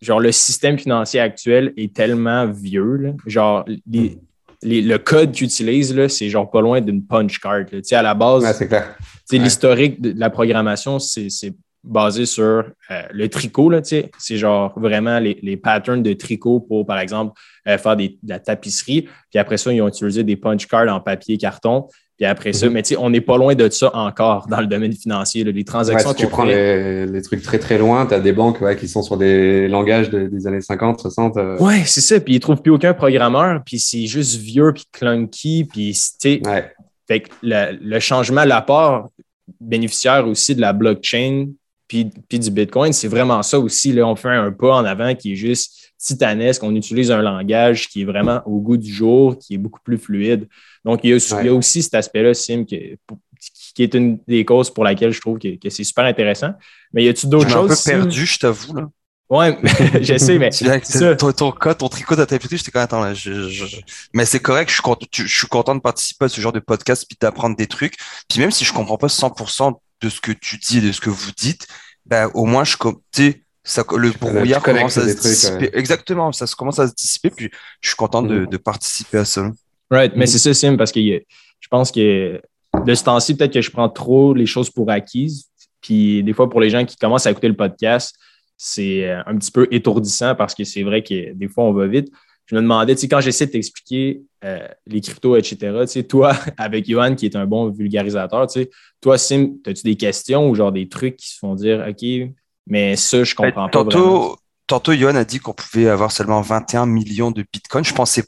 genre 0.00 0.20
le 0.20 0.32
système 0.32 0.78
financier 0.78 1.20
actuel 1.20 1.72
est 1.76 1.94
tellement 1.94 2.46
vieux. 2.46 3.14
genre, 3.26 3.64
les, 3.66 4.18
le 4.62 4.96
code 4.96 5.32
qu'ils 5.32 5.46
utilisent, 5.46 6.06
c'est 6.08 6.28
genre 6.28 6.50
pas 6.50 6.60
loin 6.60 6.80
d'une 6.80 7.04
punch 7.04 7.38
card. 7.38 7.64
À 7.92 8.02
la 8.02 8.14
base, 8.14 8.66
l'historique 9.30 10.00
de 10.00 10.14
la 10.18 10.30
programmation, 10.30 10.98
c'est 10.98 11.54
basé 11.86 12.26
sur 12.26 12.42
euh, 12.42 12.64
le 13.12 13.28
tricot. 13.28 13.72
C'est 13.82 14.36
genre 14.36 14.78
vraiment 14.78 15.18
les, 15.18 15.56
patterns 15.56 16.02
de 16.02 16.12
tricot 16.12 16.60
pour, 16.60 16.84
par 16.84 16.98
exemple, 16.98 17.38
euh, 17.68 17.78
faire 17.78 17.96
de 17.96 18.10
la 18.26 18.38
tapisserie. 18.38 19.08
Puis 19.30 19.38
après 19.38 19.56
ça, 19.56 19.72
ils 19.72 19.80
ont 19.80 19.88
utilisé 19.88 20.24
des 20.24 20.36
punch 20.36 20.66
cards 20.66 20.92
en 20.92 21.00
papier 21.00 21.38
carton. 21.38 21.86
Puis 22.16 22.24
après 22.24 22.54
ça, 22.54 22.66
mhm. 22.66 22.72
mais 22.72 22.82
tu 22.82 22.90
sais, 22.90 22.96
on 22.98 23.10
n'est 23.10 23.20
pas 23.20 23.36
loin 23.36 23.54
de 23.54 23.68
ça 23.68 23.90
encore 23.94 24.46
dans 24.48 24.60
le 24.60 24.66
domaine 24.66 24.92
financier. 24.92 25.44
Les 25.44 25.64
transactions. 25.64 26.10
si 26.10 26.16
tu 26.16 26.26
prends 26.28 26.44
les, 26.44 27.22
trucs 27.22 27.42
très 27.42 27.58
très 27.58 27.76
loin, 27.76 28.06
tu 28.06 28.14
as 28.14 28.20
des 28.20 28.32
banques 28.32 28.58
qui 28.76 28.88
sont 28.88 29.02
sur 29.02 29.18
des 29.18 29.68
langages 29.68 30.08
des 30.08 30.46
années 30.46 30.62
50, 30.62 31.00
60. 31.00 31.36
Euh. 31.36 31.58
Ouais, 31.58 31.82
c'est 31.84 32.00
ça. 32.00 32.18
Puis 32.18 32.34
ils 32.34 32.36
ne 32.36 32.40
trouvent 32.40 32.62
plus 32.62 32.72
aucun 32.72 32.94
programmeur. 32.94 33.60
Puis 33.64 33.78
c'est 33.78 34.06
juste 34.06 34.36
vieux, 34.36 34.72
puis 34.72 34.84
clunky. 34.92 35.64
Puis 35.70 35.98
tu 36.18 36.40
fait 37.06 37.20
que 37.20 37.28
le, 37.42 38.00
changement, 38.00 38.44
l'apport 38.44 39.10
bénéficiaire 39.60 40.26
aussi 40.26 40.54
de 40.54 40.60
la 40.60 40.72
blockchain, 40.72 41.50
puis, 41.86 42.10
puis 42.28 42.40
du 42.40 42.50
Bitcoin, 42.50 42.92
c'est 42.92 43.06
vraiment 43.06 43.42
ça 43.44 43.60
aussi. 43.60 43.92
Là, 43.92 44.08
on 44.08 44.16
fait 44.16 44.28
un 44.28 44.50
pas 44.50 44.74
en 44.74 44.84
avant 44.84 45.14
qui 45.14 45.32
est 45.32 45.36
juste 45.36 45.92
titanesque. 45.98 46.62
On 46.62 46.74
utilise 46.74 47.10
un 47.10 47.22
langage 47.22 47.88
qui 47.88 48.02
est 48.02 48.04
vraiment 48.04 48.42
au 48.44 48.60
goût 48.60 48.76
du 48.76 48.92
jour, 48.92 49.38
qui 49.38 49.54
est 49.54 49.58
beaucoup 49.58 49.80
plus 49.84 49.98
fluide. 49.98 50.48
Donc, 50.86 51.00
il 51.02 51.10
y 51.10 51.48
a, 51.48 51.52
aussi 51.52 51.82
cet 51.82 51.94
aspect-là, 51.94 52.32
Sim, 52.32 52.64
qui, 52.64 52.96
qui, 53.74 53.82
est 53.82 53.92
une 53.94 54.18
des 54.28 54.44
causes 54.44 54.70
pour 54.72 54.84
laquelle 54.84 55.12
je 55.12 55.20
trouve 55.20 55.38
que, 55.38 55.48
c'est 55.68 55.84
super 55.84 56.04
intéressant. 56.04 56.52
Mais 56.92 57.02
y 57.02 57.08
a-tu 57.08 57.26
d'autres 57.26 57.50
choses? 57.50 57.68
Je 57.84 57.90
un 57.90 57.98
peu 57.98 58.04
perdu, 58.04 58.24
je 58.24 58.38
t'avoue. 58.38 58.76
là. 58.76 58.88
Ouais, 59.28 59.58
j'essaie, 60.00 60.38
mais. 60.38 60.50
ton, 61.18 61.32
ton, 61.32 61.50
ton 61.50 61.88
tricot 61.88 62.14
de 62.14 62.24
j'étais 62.30 62.70
quand 62.70 62.78
même, 62.78 62.84
attends, 62.84 63.00
là, 63.00 63.12
je, 63.12 63.80
mais 64.14 64.24
c'est 64.24 64.38
correct, 64.38 64.68
je 64.68 64.74
suis, 64.74 64.82
content, 64.82 65.06
je 65.12 65.26
suis 65.26 65.48
content 65.48 65.74
de 65.74 65.80
participer 65.80 66.26
à 66.26 66.28
ce 66.28 66.40
genre 66.40 66.52
de 66.52 66.60
podcast 66.60 67.04
puis 67.08 67.18
d'apprendre 67.20 67.56
des 67.56 67.66
trucs. 67.66 67.96
Puis 68.28 68.38
même 68.38 68.52
si 68.52 68.64
je 68.64 68.72
comprends 68.72 68.96
pas 68.96 69.08
100% 69.08 69.74
de 70.02 70.08
ce 70.08 70.20
que 70.20 70.30
tu 70.30 70.58
dis 70.58 70.78
et 70.78 70.80
de 70.82 70.92
ce 70.92 71.00
que 71.00 71.10
vous 71.10 71.32
dites, 71.36 71.66
ben, 72.04 72.30
au 72.34 72.44
moins, 72.44 72.62
je, 72.62 72.76
tu 73.12 73.44
ça, 73.64 73.82
le 73.96 74.12
brouillard 74.12 74.62
commence 74.62 74.96
à 74.96 75.08
se 75.08 75.20
dissiper. 75.20 75.70
Exactement, 75.72 76.30
ça 76.30 76.46
commence 76.56 76.78
à 76.78 76.86
se 76.86 76.94
dissiper, 76.94 77.30
puis 77.30 77.50
je 77.80 77.88
suis 77.88 77.96
content 77.96 78.22
de, 78.22 78.42
mm. 78.42 78.46
de 78.46 78.56
participer 78.58 79.18
à 79.18 79.24
ça. 79.24 79.50
Right, 79.90 80.12
mais 80.16 80.26
c'est 80.26 80.38
ça, 80.38 80.52
Sim, 80.52 80.76
parce 80.76 80.92
que 80.92 81.00
je 81.00 81.68
pense 81.68 81.92
que 81.92 82.40
de 82.84 82.94
ce 82.94 83.04
temps-ci, 83.04 83.36
peut-être 83.36 83.52
que 83.52 83.60
je 83.60 83.70
prends 83.70 83.88
trop 83.88 84.34
les 84.34 84.46
choses 84.46 84.70
pour 84.70 84.90
acquises. 84.90 85.46
Puis 85.80 86.22
des 86.22 86.32
fois, 86.32 86.50
pour 86.50 86.60
les 86.60 86.70
gens 86.70 86.84
qui 86.84 86.96
commencent 86.96 87.26
à 87.26 87.30
écouter 87.30 87.48
le 87.48 87.56
podcast, 87.56 88.16
c'est 88.56 89.08
euh, 89.08 89.22
un 89.26 89.36
petit 89.36 89.50
peu 89.50 89.68
étourdissant 89.70 90.34
parce 90.34 90.54
que 90.54 90.64
c'est 90.64 90.82
vrai 90.82 91.02
que 91.02 91.32
des 91.34 91.48
fois, 91.48 91.64
on 91.64 91.72
va 91.72 91.86
vite. 91.86 92.10
Je 92.46 92.54
me 92.54 92.60
demandais, 92.60 92.94
tu 92.94 93.02
sais, 93.02 93.08
quand 93.08 93.20
j'essaie 93.20 93.46
de 93.46 93.52
t'expliquer 93.52 94.22
euh, 94.44 94.66
les 94.86 95.00
cryptos, 95.00 95.36
etc., 95.36 95.56
tu 95.80 95.86
sais, 95.88 96.02
toi, 96.04 96.32
avec 96.56 96.88
Johan, 96.88 97.14
qui 97.14 97.26
est 97.26 97.36
un 97.36 97.46
bon 97.46 97.70
vulgarisateur, 97.70 98.46
tu 98.46 98.60
sais, 98.60 98.70
toi, 99.00 99.18
Sim, 99.18 99.56
as-tu 99.66 99.82
des 99.82 99.96
questions 99.96 100.48
ou 100.48 100.54
genre 100.54 100.72
des 100.72 100.88
trucs 100.88 101.16
qui 101.16 101.28
se 101.28 101.38
font 101.38 101.54
dire, 101.54 101.84
OK, 101.88 102.06
mais 102.66 102.96
ça, 102.96 103.24
je 103.24 103.34
comprends 103.34 103.68
pas. 103.68 103.70
Tantôt, 103.70 104.38
tantôt, 104.66 104.92
Johan 104.92 105.16
a 105.16 105.24
dit 105.24 105.38
qu'on 105.38 105.52
pouvait 105.54 105.88
avoir 105.88 106.12
seulement 106.12 106.40
21 106.40 106.86
millions 106.86 107.30
de 107.30 107.44
bitcoins. 107.52 107.84
Je 107.84 107.94
pensais, 107.94 108.24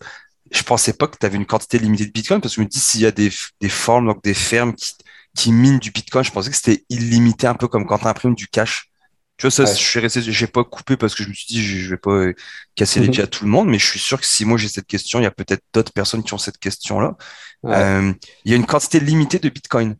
je 0.50 0.62
pensais 0.62 0.92
pas 0.92 1.06
que 1.06 1.16
tu 1.18 1.26
avais 1.26 1.36
une 1.36 1.46
quantité 1.46 1.78
limitée 1.78 2.06
de 2.06 2.12
Bitcoin 2.12 2.40
parce 2.40 2.54
que 2.54 2.60
je 2.60 2.64
me 2.64 2.70
dis 2.70 2.80
s'il 2.80 3.00
y 3.00 3.06
a 3.06 3.10
des, 3.10 3.30
des 3.60 3.68
formes, 3.68 4.06
donc 4.06 4.22
des 4.22 4.34
fermes 4.34 4.74
qui, 4.74 4.94
qui 5.36 5.52
minent 5.52 5.78
du 5.78 5.90
Bitcoin, 5.90 6.24
je 6.24 6.32
pensais 6.32 6.50
que 6.50 6.56
c'était 6.56 6.84
illimité, 6.88 7.46
un 7.46 7.54
peu 7.54 7.68
comme 7.68 7.86
quand 7.86 7.98
tu 7.98 8.06
imprimes 8.06 8.34
du 8.34 8.48
cash. 8.48 8.90
Tu 9.36 9.46
vois, 9.46 9.52
ça, 9.52 9.64
je 9.66 9.78
suis 9.78 10.00
resté, 10.00 10.20
j'ai 10.20 10.46
pas 10.48 10.64
coupé 10.64 10.96
parce 10.96 11.14
que 11.14 11.22
je 11.22 11.28
me 11.28 11.34
suis 11.34 11.46
dit, 11.46 11.62
je, 11.62 11.90
vais 11.90 11.96
pas 11.96 12.10
euh, 12.10 12.34
casser 12.74 12.98
les 12.98 13.06
mhm. 13.06 13.12
pieds 13.12 13.22
à 13.22 13.28
tout 13.28 13.44
le 13.44 13.50
monde, 13.50 13.68
mais 13.68 13.78
je 13.78 13.86
suis 13.86 14.00
sûr 14.00 14.20
que 14.20 14.26
si 14.26 14.44
moi 14.44 14.58
j'ai 14.58 14.66
cette 14.68 14.88
question, 14.88 15.20
il 15.20 15.22
y 15.22 15.26
a 15.26 15.30
peut-être 15.30 15.62
d'autres 15.72 15.92
personnes 15.92 16.24
qui 16.24 16.34
ont 16.34 16.38
cette 16.38 16.58
question-là. 16.58 17.16
Euh, 17.66 18.12
il 18.44 18.50
y 18.50 18.54
a 18.54 18.56
une 18.56 18.66
quantité 18.66 18.98
limitée 18.98 19.38
de 19.38 19.48
Bitcoin. 19.48 19.96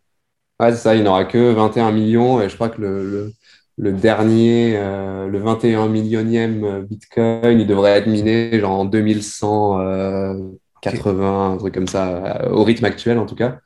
Ouais, 0.59 0.73
c'est 0.73 0.79
ça, 0.79 0.97
il 0.97 1.03
n'y 1.03 1.09
aura 1.09 1.25
que 1.25 1.53
21 1.53 1.93
millions 1.93 2.43
et 2.43 2.49
je 2.49 2.57
crois 2.57 2.69
que 2.69 2.81
le, 2.81 3.09
le 3.09 3.35
dernier, 3.79 4.75
euh, 4.77 5.29
le 5.29 5.39
21 5.39 5.89
millionième 5.89 6.65
euh, 6.65 6.83
Bitcoin, 6.83 7.61
il 7.61 7.67
devrait 7.67 7.93
être 7.93 8.09
miné 8.09 8.59
genre 8.59 8.73
en 8.73 8.85
2180, 8.85 11.53
un 11.53 11.57
truc 11.57 11.75
comme 11.75 11.87
ça, 11.87 12.09
euh, 12.09 12.51
au 12.51 12.65
rythme 12.65 12.87
actuel 12.87 13.19
en 13.19 13.27
tout 13.27 13.37
cas. 13.37 13.61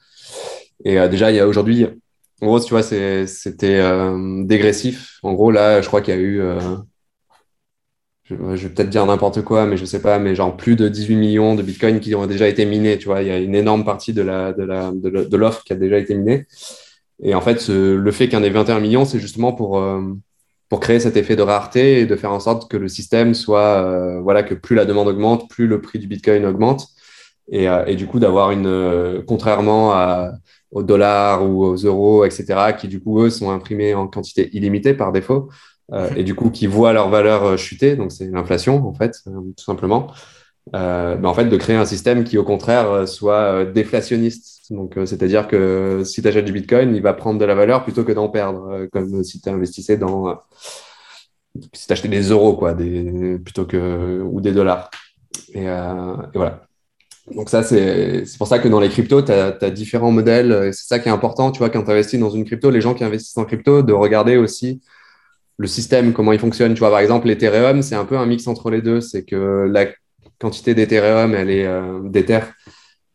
Et 0.84 0.96
déjà, 1.08 1.30
il 1.30 1.36
y 1.36 1.40
a 1.40 1.46
aujourd'hui, 1.46 1.86
en 2.40 2.46
gros, 2.46 2.58
tu 2.58 2.70
vois, 2.70 2.82
c'était 2.82 3.80
dégressif. 4.44 5.20
En 5.22 5.32
gros, 5.32 5.52
là, 5.52 5.80
je 5.80 5.86
crois 5.86 6.00
qu'il 6.00 6.12
y 6.12 6.16
a 6.16 6.20
eu, 6.20 6.42
je, 8.24 8.34
vais 8.34 8.68
peut-être 8.68 8.90
dire 8.90 9.06
n'importe 9.06 9.42
quoi, 9.42 9.64
mais 9.64 9.76
je 9.76 9.84
sais 9.84 10.02
pas, 10.02 10.18
mais 10.18 10.34
genre 10.34 10.56
plus 10.56 10.74
de 10.74 10.88
18 10.88 11.14
millions 11.14 11.54
de 11.54 11.62
Bitcoin 11.62 12.00
qui 12.00 12.16
ont 12.16 12.26
déjà 12.26 12.48
été 12.48 12.64
minés. 12.64 12.98
Tu 12.98 13.06
vois, 13.06 13.22
il 13.22 13.28
y 13.28 13.30
a 13.30 13.38
une 13.38 13.54
énorme 13.54 13.84
partie 13.84 14.12
de 14.12 14.22
l'offre 15.36 15.62
qui 15.62 15.72
a 15.72 15.76
déjà 15.76 15.98
été 15.98 16.16
minée. 16.16 16.48
Et 17.22 17.34
en 17.34 17.40
fait, 17.40 17.68
le 17.68 18.10
fait 18.10 18.28
qu'il 18.28 18.38
y 18.38 18.40
en 18.40 18.44
ait 18.44 18.50
21 18.50 18.80
millions, 18.80 19.04
c'est 19.04 19.20
justement 19.20 19.52
pour, 19.52 19.78
euh, 19.78 20.00
pour 20.68 20.80
créer 20.80 20.98
cet 21.00 21.16
effet 21.16 21.36
de 21.36 21.42
rareté 21.42 22.00
et 22.00 22.06
de 22.06 22.16
faire 22.16 22.32
en 22.32 22.40
sorte 22.40 22.70
que 22.70 22.76
le 22.76 22.88
système 22.88 23.34
soit, 23.34 23.84
euh, 23.84 24.20
voilà, 24.20 24.42
que 24.42 24.54
plus 24.54 24.74
la 24.74 24.84
demande 24.84 25.08
augmente, 25.08 25.48
plus 25.48 25.66
le 25.66 25.80
prix 25.80 25.98
du 25.98 26.08
Bitcoin 26.08 26.44
augmente. 26.44 26.88
Et, 27.50 27.68
euh, 27.68 27.84
et 27.86 27.96
du 27.96 28.06
coup, 28.06 28.18
d'avoir 28.18 28.50
une, 28.50 29.22
contrairement 29.26 29.94
aux 30.72 30.82
dollars 30.82 31.48
ou 31.48 31.64
aux 31.64 31.76
euros, 31.76 32.24
etc., 32.24 32.72
qui 32.78 32.88
du 32.88 33.00
coup, 33.00 33.22
eux, 33.22 33.30
sont 33.30 33.50
imprimés 33.50 33.94
en 33.94 34.08
quantité 34.08 34.50
illimitée 34.52 34.94
par 34.94 35.12
défaut, 35.12 35.48
et 36.16 36.24
du 36.24 36.34
coup 36.34 36.48
qui 36.50 36.66
voient 36.66 36.94
leur 36.94 37.10
valeur 37.10 37.58
chuter, 37.58 37.96
donc 37.96 38.12
c'est 38.12 38.30
l'inflation 38.30 38.86
en 38.88 38.94
fait, 38.94 39.18
tout 39.24 39.64
simplement. 39.64 40.10
Euh, 40.74 41.22
en 41.22 41.34
fait, 41.34 41.46
de 41.46 41.56
créer 41.56 41.76
un 41.76 41.84
système 41.84 42.24
qui, 42.24 42.38
au 42.38 42.44
contraire, 42.44 43.06
soit 43.08 43.64
déflationniste. 43.66 44.61
Donc, 44.72 44.94
c'est-à-dire 45.04 45.48
que 45.48 46.02
si 46.04 46.22
tu 46.22 46.28
achètes 46.28 46.44
du 46.44 46.52
Bitcoin, 46.52 46.96
il 46.96 47.02
va 47.02 47.12
prendre 47.12 47.38
de 47.38 47.44
la 47.44 47.54
valeur 47.54 47.84
plutôt 47.84 48.04
que 48.04 48.12
d'en 48.12 48.28
perdre, 48.28 48.86
comme 48.92 49.22
si 49.22 49.40
tu 49.40 49.48
investissais 49.48 49.96
dans. 49.96 50.40
si 51.74 51.86
tu 51.86 51.92
achetais 51.92 52.08
des 52.08 52.30
euros, 52.30 52.56
quoi, 52.56 52.72
des, 52.72 53.38
plutôt 53.38 53.66
que. 53.66 54.22
ou 54.22 54.40
des 54.40 54.52
dollars. 54.52 54.90
Et, 55.54 55.66
voilà. 56.34 56.66
Donc 57.34 57.50
ça, 57.50 57.62
c'est 57.62 58.24
pour 58.38 58.46
ça 58.46 58.58
que 58.58 58.68
dans 58.68 58.80
les 58.80 58.88
cryptos, 58.88 59.22
tu 59.22 59.32
as, 59.32 59.70
différents 59.70 60.10
modèles. 60.10 60.72
C'est 60.72 60.86
ça 60.86 60.98
qui 60.98 61.08
est 61.08 61.12
important, 61.12 61.52
tu 61.52 61.58
vois, 61.58 61.70
quand 61.70 61.82
tu 61.84 61.90
investis 61.90 62.18
dans 62.18 62.30
une 62.30 62.44
crypto, 62.44 62.70
les 62.70 62.80
gens 62.80 62.94
qui 62.94 63.04
investissent 63.04 63.36
en 63.36 63.44
crypto, 63.44 63.82
de 63.82 63.92
regarder 63.92 64.36
aussi 64.38 64.80
le 65.58 65.66
système, 65.66 66.12
comment 66.12 66.32
il 66.32 66.38
fonctionne. 66.38 66.74
Tu 66.74 66.80
vois, 66.80 66.90
par 66.90 67.00
exemple, 67.00 67.26
l'Ethereum, 67.28 67.82
c'est 67.82 67.94
un 67.94 68.04
peu 68.04 68.16
un 68.16 68.26
mix 68.26 68.46
entre 68.46 68.70
les 68.70 68.82
deux. 68.82 69.00
C'est 69.00 69.24
que 69.24 69.68
la 69.70 69.86
quantité 70.38 70.74
d'Ethereum, 70.74 71.34
elle 71.34 71.50
est 71.50 71.66
euh, 71.66 72.00
d'Ether, 72.04 72.40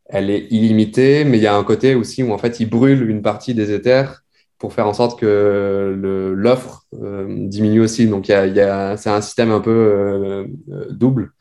elle 0.10 0.30
est 0.30 0.47
illimitée, 0.49 1.24
mais 1.24 1.38
il 1.38 1.43
y 1.43 1.47
a 1.47 1.55
un 1.55 1.64
côté 1.64 1.95
aussi 1.95 2.24
où 2.24 2.32
en 2.32 2.38
fait, 2.38 2.60
ils 2.60 2.70
brûlent 2.70 3.10
une 3.10 3.22
partie 3.22 3.53
des 3.53 3.72
Ethers 3.72 4.24
pour 4.58 4.74
faire 4.74 4.88
en 4.88 4.93
sorte 4.93 5.20
que 5.20 6.34
l'offre 6.36 6.86
euh, 7.01 7.28
diminue 7.47 7.82
aussi. 7.82 8.08
Donc, 8.08 8.28
y 8.28 8.34
a, 8.34 8.47
y 8.47 8.60
a, 8.60 8.97
c'est 8.97 9.10
un 9.10 9.22
système 9.22 9.51
un 9.51 9.60
peu 9.60 9.70
euh, 9.72 10.47
double. 10.89 11.32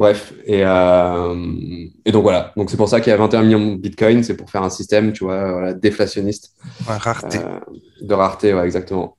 Bref, 0.00 0.32
et, 0.46 0.62
euh, 0.64 1.34
et, 2.06 2.10
donc 2.10 2.22
voilà. 2.22 2.54
Donc 2.56 2.70
c'est 2.70 2.78
pour 2.78 2.88
ça 2.88 3.02
qu'il 3.02 3.10
y 3.10 3.12
a 3.12 3.18
21 3.18 3.42
millions 3.42 3.72
de 3.72 3.76
bitcoins, 3.76 4.22
c'est 4.22 4.34
pour 4.34 4.50
faire 4.50 4.62
un 4.62 4.70
système, 4.70 5.12
tu 5.12 5.24
vois, 5.24 5.74
déflationniste. 5.74 6.56
rareté. 6.86 7.36
Euh, 7.36 7.58
de 8.00 8.14
rareté, 8.14 8.54
ouais, 8.54 8.64
exactement. 8.64 9.18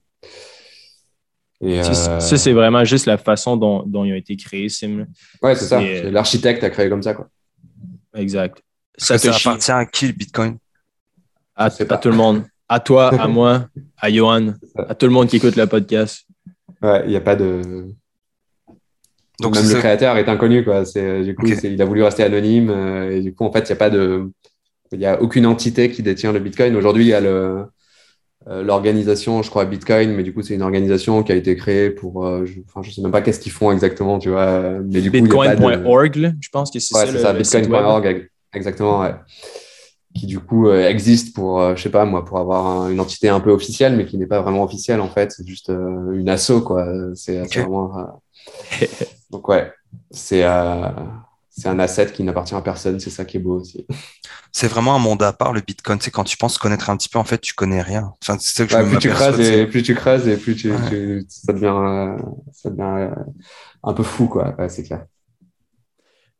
Et, 1.64 1.84
ça, 1.84 2.18
euh, 2.18 2.20
c'est 2.20 2.54
vraiment 2.54 2.84
juste 2.84 3.06
la 3.06 3.20
façon 3.20 3.58
dont, 3.58 3.84
dont 3.86 4.06
ils 4.06 4.14
ont 4.14 4.16
été 4.16 4.36
créés, 4.36 4.70
Sim. 4.70 5.06
Ouais, 5.44 5.54
c'est 5.54 5.66
ça. 5.66 5.80
L'architecte 6.10 6.64
a 6.64 6.72
créé 6.72 6.90
comme 6.90 7.04
ça, 7.04 7.14
quoi. 7.14 7.30
Exact. 8.16 8.64
Ça, 9.02 9.18
ça 9.18 9.36
appartient 9.36 9.72
à 9.72 9.86
qui 9.86 10.08
le 10.08 10.14
bitcoin? 10.14 10.58
À, 11.56 11.66
à 11.66 11.98
tout 11.98 12.10
le 12.10 12.16
monde. 12.16 12.44
À 12.70 12.80
toi, 12.80 13.10
à 13.10 13.28
moi, 13.28 13.68
à 13.98 14.12
Johan, 14.12 14.54
à 14.78 14.94
tout 14.94 15.08
le 15.08 15.12
monde 15.12 15.28
qui 15.28 15.38
écoute 15.38 15.56
le 15.56 15.66
podcast. 15.66 16.28
Ouais, 16.84 17.02
il 17.06 17.10
n'y 17.10 17.16
a 17.16 17.22
pas 17.22 17.36
de. 17.36 17.90
Donc 19.40 19.56
même 19.56 19.68
le 19.68 19.74
créateur 19.74 20.18
est 20.18 20.30
inconnu 20.30 20.64
quoi. 20.64 20.86
C'est 20.86 21.24
du 21.24 21.34
coup 21.34 21.48
il 21.48 21.82
a 21.82 21.86
voulu 21.86 22.04
rester 22.04 22.22
anonyme 22.22 22.70
euh, 22.70 23.18
et 23.18 23.22
du 23.22 23.34
coup 23.34 23.44
en 23.44 23.52
fait 23.52 23.62
il 23.62 23.72
n'y 23.72 23.72
a 23.72 23.76
pas 23.76 23.90
de 23.90 24.30
il 24.92 25.00
y 25.00 25.06
a 25.08 25.20
aucune 25.20 25.48
entité 25.48 25.90
qui 25.90 26.04
détient 26.04 26.32
le 26.32 26.40
Bitcoin. 26.40 26.76
Aujourd'hui 26.76 27.06
il 27.06 27.10
y 27.10 27.14
a 27.14 27.22
le 27.22 27.64
euh, 28.48 28.62
l'organisation, 28.62 29.42
je 29.42 29.50
crois 29.50 29.66
Bitcoin, 29.66 30.14
mais 30.14 30.22
du 30.22 30.32
coup 30.32 30.44
c'est 30.44 30.54
une 30.54 30.62
organisation 30.62 31.24
qui 31.24 31.32
a 31.32 31.36
été 31.36 31.56
créée 31.56 31.90
pour, 31.90 32.26
euh, 32.26 32.46
je, 32.46 32.60
enfin 32.68 32.84
je 32.84 32.92
sais 32.92 33.02
même 33.02 33.12
pas 33.12 33.22
qu'est-ce 33.22 33.40
qu'ils 33.40 33.52
font 33.52 33.72
exactement, 33.72 34.20
tu 34.20 34.30
vois. 34.30 34.80
Mais 34.84 35.02
du 35.02 35.10
Bitcoin.org, 35.10 36.36
je 36.40 36.50
pense 36.52 36.70
que 36.70 36.80
c'est 36.80 36.96
ouais, 36.96 37.20
ça. 37.20 37.34
Bitcoin.org, 37.34 38.30
exactement, 38.54 39.02
ouais. 39.02 39.16
Qui 40.14 40.26
du 40.26 40.40
coup 40.40 40.70
existe 40.70 41.34
pour, 41.34 41.76
je 41.76 41.82
sais 41.82 41.90
pas 41.90 42.04
moi, 42.04 42.26
pour 42.26 42.38
avoir 42.38 42.90
une 42.90 43.00
entité 43.00 43.30
un 43.30 43.40
peu 43.40 43.50
officielle, 43.50 43.96
mais 43.96 44.06
qui 44.06 44.18
n'est 44.18 44.28
pas 44.28 44.42
vraiment 44.42 44.64
officielle 44.64 45.00
en 45.00 45.08
fait. 45.08 45.32
C'est 45.32 45.48
juste 45.48 45.70
une 45.70 46.28
asso 46.28 46.62
quoi. 46.66 46.86
C'est 47.16 47.42
vraiment 47.44 48.20
Donc 49.32 49.48
ouais, 49.48 49.72
c'est 50.12 50.44
euh, 50.44 50.90
c'est 51.50 51.68
un 51.68 51.80
asset 51.80 52.12
qui 52.12 52.24
n'appartient 52.24 52.56
à 52.56 52.62
personne, 52.62 53.00
c'est 53.00 53.10
ça 53.10 53.26
qui 53.26 53.38
est 53.38 53.40
beau 53.40 53.60
aussi. 53.60 53.86
C'est 54.54 54.68
vraiment 54.68 54.96
un 54.96 55.00
monde 55.00 55.24
à 55.24 55.32
part 55.32 55.54
le 55.54 55.62
Bitcoin. 55.62 56.00
C'est 56.02 56.12
quand 56.12 56.24
tu 56.24 56.36
penses 56.36 56.58
connaître 56.58 56.90
un 56.90 56.98
petit 56.98 57.08
peu, 57.08 57.20
en 57.20 57.24
fait, 57.24 57.40
tu 57.40 57.54
connais 57.54 57.82
rien. 57.82 58.14
Enfin, 58.22 58.38
c'est 58.40 58.68
que 58.68 58.90
plus, 58.90 58.98
tu 59.00 59.10
creuses 59.10 59.40
et, 59.40 59.66
plus 59.66 59.84
tu 59.84 59.96
creuses 59.96 60.28
et 60.28 60.36
plus 60.36 60.56
tu, 60.56 60.74
ça 61.30 61.54
devient, 61.54 61.68
euh, 61.68 62.18
ça 62.52 62.70
devient 62.70 63.12
euh, 63.12 63.16
un 63.84 63.94
peu 63.94 64.04
fou, 64.04 64.28
quoi. 64.28 64.56
c'est 64.68 64.84
clair. 64.84 65.06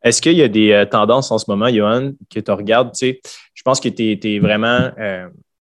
Est-ce 0.04 0.22
qu'il 0.22 0.34
y 0.34 0.42
a 0.42 0.48
des 0.48 0.86
tendances 0.90 1.32
en 1.32 1.38
ce 1.38 1.46
moment, 1.48 1.70
Johan, 1.70 2.12
que 2.30 2.40
tu 2.40 2.52
regardes? 2.52 2.92
Tu 2.94 3.20
je 3.54 3.62
pense 3.64 3.80
que 3.80 3.90
tu 3.90 4.18
es, 4.24 4.40
vraiment 4.40 4.90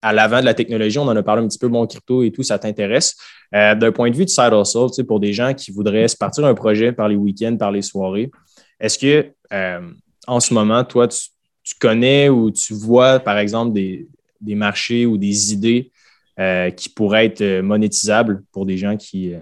à 0.05 0.13
l'avant 0.13 0.41
de 0.41 0.45
la 0.45 0.53
technologie. 0.53 0.99
On 0.99 1.09
en 1.09 1.17
a 1.17 1.23
parlé 1.23 1.43
un 1.43 1.49
petit 1.49 1.59
peu, 1.59 1.69
bon, 1.69 1.87
crypto 1.87 2.23
et 2.23 2.31
tout, 2.31 2.43
ça 2.43 2.59
t'intéresse. 2.59 3.17
Euh, 3.55 3.75
d'un 3.75 3.91
point 3.91 4.11
de 4.11 4.17
vue 4.17 4.27
de 4.27 4.31
side 4.31 4.53
hustle, 4.53 5.07
pour 5.07 5.19
des 5.19 5.33
gens 5.33 5.55
qui 5.55 5.73
voudraient 5.73 6.07
partir 6.21 6.45
un 6.45 6.55
projet 6.55 6.93
par 6.93 7.09
les 7.09 7.17
week-ends, 7.17 7.57
par 7.57 7.73
les 7.73 7.81
soirées, 7.81 8.31
est-ce 8.79 8.99
que 8.99 9.33
euh, 9.53 9.91
en 10.27 10.41
ce 10.41 10.53
moment, 10.53 10.85
toi, 10.85 11.09
tu, 11.09 11.75
connais 11.81 12.29
ou 12.29 12.51
tu 12.51 12.75
vois, 12.75 13.19
par 13.19 13.39
exemple, 13.39 13.73
des, 13.73 14.07
marchés 14.43 15.07
ou 15.07 15.17
des 15.17 15.55
idées 15.55 15.91
euh, 16.39 16.69
qui 16.71 16.91
pourraient 16.91 17.27
être 17.27 17.63
monétisables 17.63 18.43
pour 18.53 18.67
des 18.67 18.77
gens 18.77 18.99
qui 18.99 19.33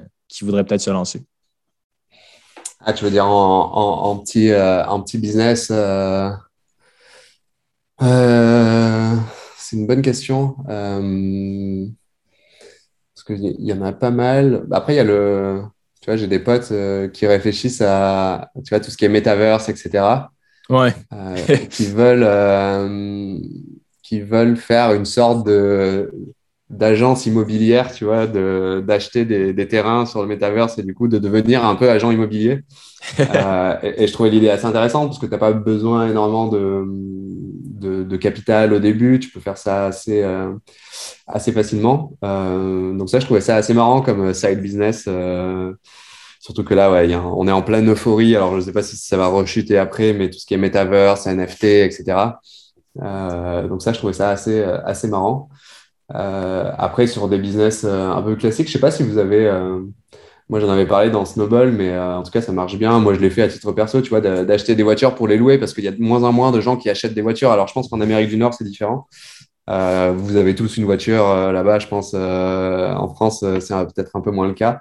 voudraient 0.42 0.64
peut-être 0.64 0.80
se 0.80 0.90
lancer? 0.90 1.22
Ah, 2.84 2.92
tu 2.92 3.04
veux 3.04 3.10
dire 3.10 3.26
en, 3.26 4.18
petit, 4.18 4.52
en 4.54 5.00
petit 5.02 5.18
business 5.18 5.72
c'est 9.72 9.78
une 9.78 9.86
bonne 9.86 10.02
question. 10.02 10.56
Euh, 10.68 11.86
parce 13.14 13.24
qu'il 13.24 13.56
y 13.58 13.72
en 13.72 13.82
a 13.82 13.92
pas 13.92 14.10
mal. 14.10 14.66
Après, 14.70 14.94
il 14.94 14.96
y 14.96 15.00
a 15.00 15.04
le. 15.04 15.62
Tu 16.00 16.06
vois, 16.06 16.16
j'ai 16.16 16.26
des 16.26 16.40
potes 16.40 16.72
euh, 16.72 17.08
qui 17.08 17.26
réfléchissent 17.26 17.80
à 17.80 18.50
tu 18.64 18.70
vois, 18.70 18.80
tout 18.80 18.90
ce 18.90 18.96
qui 18.96 19.04
est 19.04 19.08
metaverse, 19.08 19.68
etc. 19.68 20.04
Ouais. 20.68 20.92
Euh, 21.12 21.36
qui, 21.70 21.86
veulent, 21.86 23.40
qui 24.02 24.20
veulent 24.20 24.56
faire 24.56 24.92
une 24.92 25.06
sorte 25.06 25.46
de 25.46 26.12
d'agence 26.72 27.26
immobilière, 27.26 27.92
tu 27.92 28.04
vois, 28.04 28.26
d'acheter 28.26 29.24
des, 29.24 29.52
des, 29.52 29.68
terrains 29.68 30.06
sur 30.06 30.22
le 30.22 30.28
metaverse 30.28 30.78
et 30.78 30.82
du 30.82 30.94
coup 30.94 31.06
de 31.06 31.18
devenir 31.18 31.64
un 31.64 31.74
peu 31.74 31.88
agent 31.90 32.10
immobilier. 32.10 32.62
et, 33.18 34.02
et, 34.02 34.06
je 34.06 34.12
trouvais 34.12 34.30
l'idée 34.30 34.48
assez 34.48 34.64
intéressante 34.64 35.08
parce 35.08 35.18
que 35.18 35.26
tu 35.26 35.32
n'as 35.32 35.38
pas 35.38 35.52
besoin 35.52 36.08
énormément 36.08 36.48
de, 36.48 36.84
de, 37.88 38.16
capital 38.16 38.72
au 38.72 38.78
début. 38.78 39.18
Tu 39.20 39.30
peux 39.30 39.40
faire 39.40 39.58
ça 39.58 39.86
assez, 39.86 40.22
euh, 40.22 40.52
assez 41.26 41.52
facilement. 41.52 42.12
Euh, 42.24 42.96
donc 42.96 43.08
ça, 43.10 43.20
je 43.20 43.24
trouvais 43.24 43.40
ça 43.40 43.56
assez 43.56 43.74
marrant 43.74 44.02
comme 44.02 44.32
side 44.32 44.60
business. 44.60 45.04
Euh, 45.08 45.72
surtout 46.40 46.64
que 46.64 46.74
là, 46.74 46.90
ouais, 46.90 47.14
on 47.14 47.46
est 47.48 47.52
en 47.52 47.62
pleine 47.62 47.90
euphorie. 47.90 48.36
Alors, 48.36 48.52
je 48.52 48.56
ne 48.56 48.60
sais 48.62 48.72
pas 48.72 48.82
si 48.82 48.96
ça 48.96 49.16
va 49.16 49.26
rechuter 49.26 49.78
après, 49.78 50.12
mais 50.12 50.30
tout 50.30 50.38
ce 50.38 50.46
qui 50.46 50.54
est 50.54 50.58
metaverse, 50.58 51.26
NFT, 51.26 51.64
etc. 51.64 52.38
donc 52.96 53.82
ça, 53.82 53.92
je 53.92 53.98
trouvais 53.98 54.12
ça 54.12 54.30
assez, 54.30 54.62
assez 54.62 55.08
marrant. 55.08 55.48
Après, 56.08 57.06
sur 57.06 57.28
des 57.28 57.38
business 57.38 57.84
un 57.84 58.20
peu 58.22 58.36
classiques, 58.36 58.68
je 58.68 58.72
sais 58.72 58.78
pas 58.78 58.90
si 58.90 59.02
vous 59.02 59.18
avez 59.18 59.50
moi, 60.52 60.60
j'en 60.60 60.68
avais 60.68 60.84
parlé 60.84 61.08
dans 61.10 61.24
Snowball, 61.24 61.72
mais 61.72 61.88
euh, 61.88 62.18
en 62.18 62.22
tout 62.22 62.30
cas, 62.30 62.42
ça 62.42 62.52
marche 62.52 62.76
bien. 62.76 62.98
Moi, 63.00 63.14
je 63.14 63.20
l'ai 63.20 63.30
fait 63.30 63.40
à 63.40 63.48
titre 63.48 63.72
perso, 63.72 64.02
tu 64.02 64.10
vois, 64.10 64.20
d'acheter 64.20 64.74
des 64.74 64.82
voitures 64.82 65.14
pour 65.14 65.26
les 65.26 65.38
louer 65.38 65.56
parce 65.56 65.72
qu'il 65.72 65.82
y 65.82 65.88
a 65.88 65.92
de 65.92 66.02
moins 66.02 66.24
en 66.24 66.32
moins 66.32 66.52
de 66.52 66.60
gens 66.60 66.76
qui 66.76 66.90
achètent 66.90 67.14
des 67.14 67.22
voitures. 67.22 67.50
Alors, 67.50 67.68
je 67.68 67.72
pense 67.72 67.88
qu'en 67.88 68.02
Amérique 68.02 68.28
du 68.28 68.36
Nord, 68.36 68.52
c'est 68.52 68.64
différent. 68.64 69.08
Euh, 69.70 70.12
vous 70.14 70.36
avez 70.36 70.54
tous 70.54 70.76
une 70.76 70.84
voiture 70.84 71.26
euh, 71.26 71.52
là-bas, 71.52 71.78
je 71.78 71.86
pense. 71.86 72.12
en 72.14 73.08
France, 73.14 73.44
c'est 73.60 73.74
peut-être 73.94 74.14
un 74.14 74.20
peu 74.20 74.30
moins 74.30 74.46
le 74.46 74.52
cas. 74.52 74.80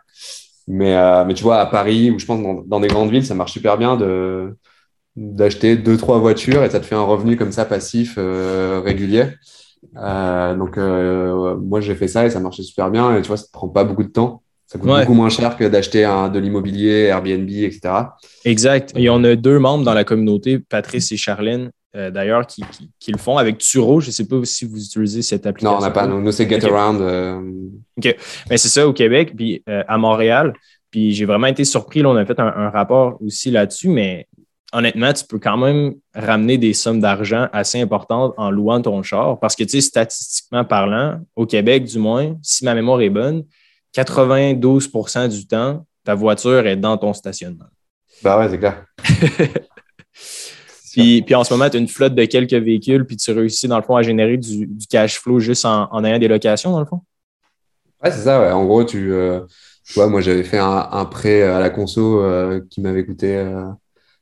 Mais, 0.68 0.94
mais 1.26 1.34
tu 1.36 1.44
vois, 1.44 1.60
à 1.60 1.66
Paris, 1.66 2.12
ou 2.12 2.20
je 2.20 2.26
pense 2.26 2.42
dans, 2.44 2.64
dans, 2.66 2.80
des 2.82 2.90
grandes 2.90 3.10
villes, 3.12 3.26
ça 3.26 3.36
marche 3.36 3.54
super 3.54 3.78
bien 3.78 3.96
de 3.96 4.58
d'acheter 5.16 5.76
deux, 5.78 5.98
trois 5.98 6.20
voitures 6.20 6.64
et 6.64 6.70
ça 6.70 6.80
te 6.80 6.86
fait 6.86 6.96
un 6.96 7.04
revenu 7.04 7.38
comme 7.38 7.52
ça 7.54 7.66
passif 7.66 8.18
régulier. 8.18 9.26
Donc, 9.94 10.78
moi, 10.78 11.82
j'ai 11.82 11.96
fait 11.96 12.08
ça 12.08 12.26
et 12.26 12.30
ça 12.30 12.40
marchait 12.40 12.64
super 12.64 12.90
bien. 12.90 13.16
Et 13.18 13.22
tu 13.22 13.28
vois, 13.28 13.38
ça 13.38 13.46
ne 13.48 13.52
prend 13.52 13.68
pas 13.68 13.84
beaucoup 13.84 14.04
de 14.04 14.10
temps. 14.10 14.42
Ça 14.68 14.80
coûte 14.80 14.90
beaucoup 14.90 15.14
moins 15.14 15.30
cher 15.30 15.58
que 15.58 15.66
d'acheter 15.66 16.04
de 16.04 16.40
l'immobilier, 16.40 17.08
Airbnb, 17.08 17.50
etc. 17.50 17.82
Exact. 18.46 18.94
Y 18.96 19.10
en 19.10 19.24
a 19.26 19.36
deux 19.36 19.60
membres 19.60 19.84
dans 19.84 19.94
la 19.94 20.06
communauté, 20.06 20.60
Patrice 20.60 21.12
et 21.12 21.18
Charlène, 21.18 21.72
euh, 21.94 22.10
d'ailleurs, 22.10 22.48
qui, 22.48 22.64
le 23.10 23.18
font 23.18 23.38
avec 23.38 23.58
Turo. 23.58 24.00
Je 24.00 24.08
ne 24.08 24.12
sais 24.12 24.26
pas 24.26 24.38
si 24.44 24.64
vous 24.66 24.82
utilisez 24.82 25.22
cette 25.22 25.46
application. 25.46 25.74
Non, 25.74 25.84
on 25.84 25.86
n'a 25.86 25.92
pas. 25.92 26.08
Nous, 26.08 26.32
c'est 26.32 26.50
GetAround. 26.50 27.02
Euh. 27.02 27.42
OK. 27.98 28.16
Mais 28.50 28.58
c'est 28.58 28.70
ça 28.70 28.88
au 28.88 28.94
Québec, 28.94 29.34
puis 29.36 29.62
euh, 29.68 29.84
à 29.88 29.98
Montréal. 29.98 30.54
Puis 30.90 31.12
j'ai 31.12 31.26
vraiment 31.26 31.48
été 31.48 31.66
surpris. 31.66 32.02
Là, 32.02 32.10
on 32.10 32.16
a 32.16 32.26
fait 32.26 32.40
un, 32.40 32.70
rapport 32.70 33.18
aussi 33.22 33.52
là-dessus, 33.52 33.90
mais 33.90 34.28
honnêtement, 34.74 35.12
tu 35.14 35.26
peux 35.26 35.40
quand 35.40 35.58
même 35.58 35.96
ramener 36.14 36.58
des 36.58 36.74
sommes 36.74 37.00
d'argent 37.00 37.48
assez 37.52 37.80
importantes 37.82 38.34
en 38.38 38.52
louant 38.52 38.82
ton 38.82 39.04
char. 39.04 39.40
Parce 39.40 39.56
que, 39.56 39.64
tu 39.64 39.70
sais, 39.70 39.82
statistiquement 39.82 40.66
parlant, 40.66 41.20
au 41.36 41.46
Québec, 41.46 41.86
du 41.86 42.00
moins, 42.00 42.36
si 42.42 42.64
ma 42.66 42.74
mémoire 42.74 43.02
est 43.02 43.10
bonne, 43.10 43.44
92% 43.96 45.28
du 45.30 45.48
temps, 45.48 45.86
ta 46.04 46.16
voiture 46.16 46.66
est 46.66 46.78
dans 46.78 46.98
ton 46.98 47.14
stationnement. 47.14 47.66
Bah 48.24 48.40
ouais, 48.40 48.50
c'est 48.50 48.58
clair. 48.58 48.86
puis, 50.92 51.22
puis, 51.22 51.36
en 51.36 51.44
ce 51.44 51.54
moment, 51.54 51.70
tu 51.70 51.78
as 51.78 51.80
une 51.80 51.88
flotte 51.88 52.16
de 52.16 52.26
quelques 52.26 52.54
véhicules, 52.54 53.06
puis 53.06 53.18
tu 53.18 53.32
réussis, 53.32 53.68
dans 53.68 53.78
le 53.78 53.84
fond, 53.84 53.96
à 53.96 54.02
générer 54.04 54.38
du, 54.38 54.68
cash 54.90 55.20
flow 55.20 55.40
juste 55.40 55.66
en, 55.66 56.04
ayant 56.04 56.20
des 56.20 56.28
locations, 56.28 56.72
dans 56.72 56.80
le 56.80 56.86
fond? 56.86 57.02
Ouais, 58.04 58.12
c'est 58.12 58.24
ça. 58.24 58.42
Ouais. 58.42 58.52
En 58.52 58.66
gros, 58.66 58.84
tu, 58.84 59.12
euh, 59.12 59.42
vois, 59.96 60.08
moi, 60.08 60.22
j'avais 60.22 60.44
fait 60.44 60.60
un, 60.60 61.06
prêt 61.06 61.44
à 61.44 61.60
la 61.60 61.70
conso 61.70 62.22
euh, 62.22 62.62
qui 62.70 62.82
m'avait 62.82 63.06
coûté 63.06 63.44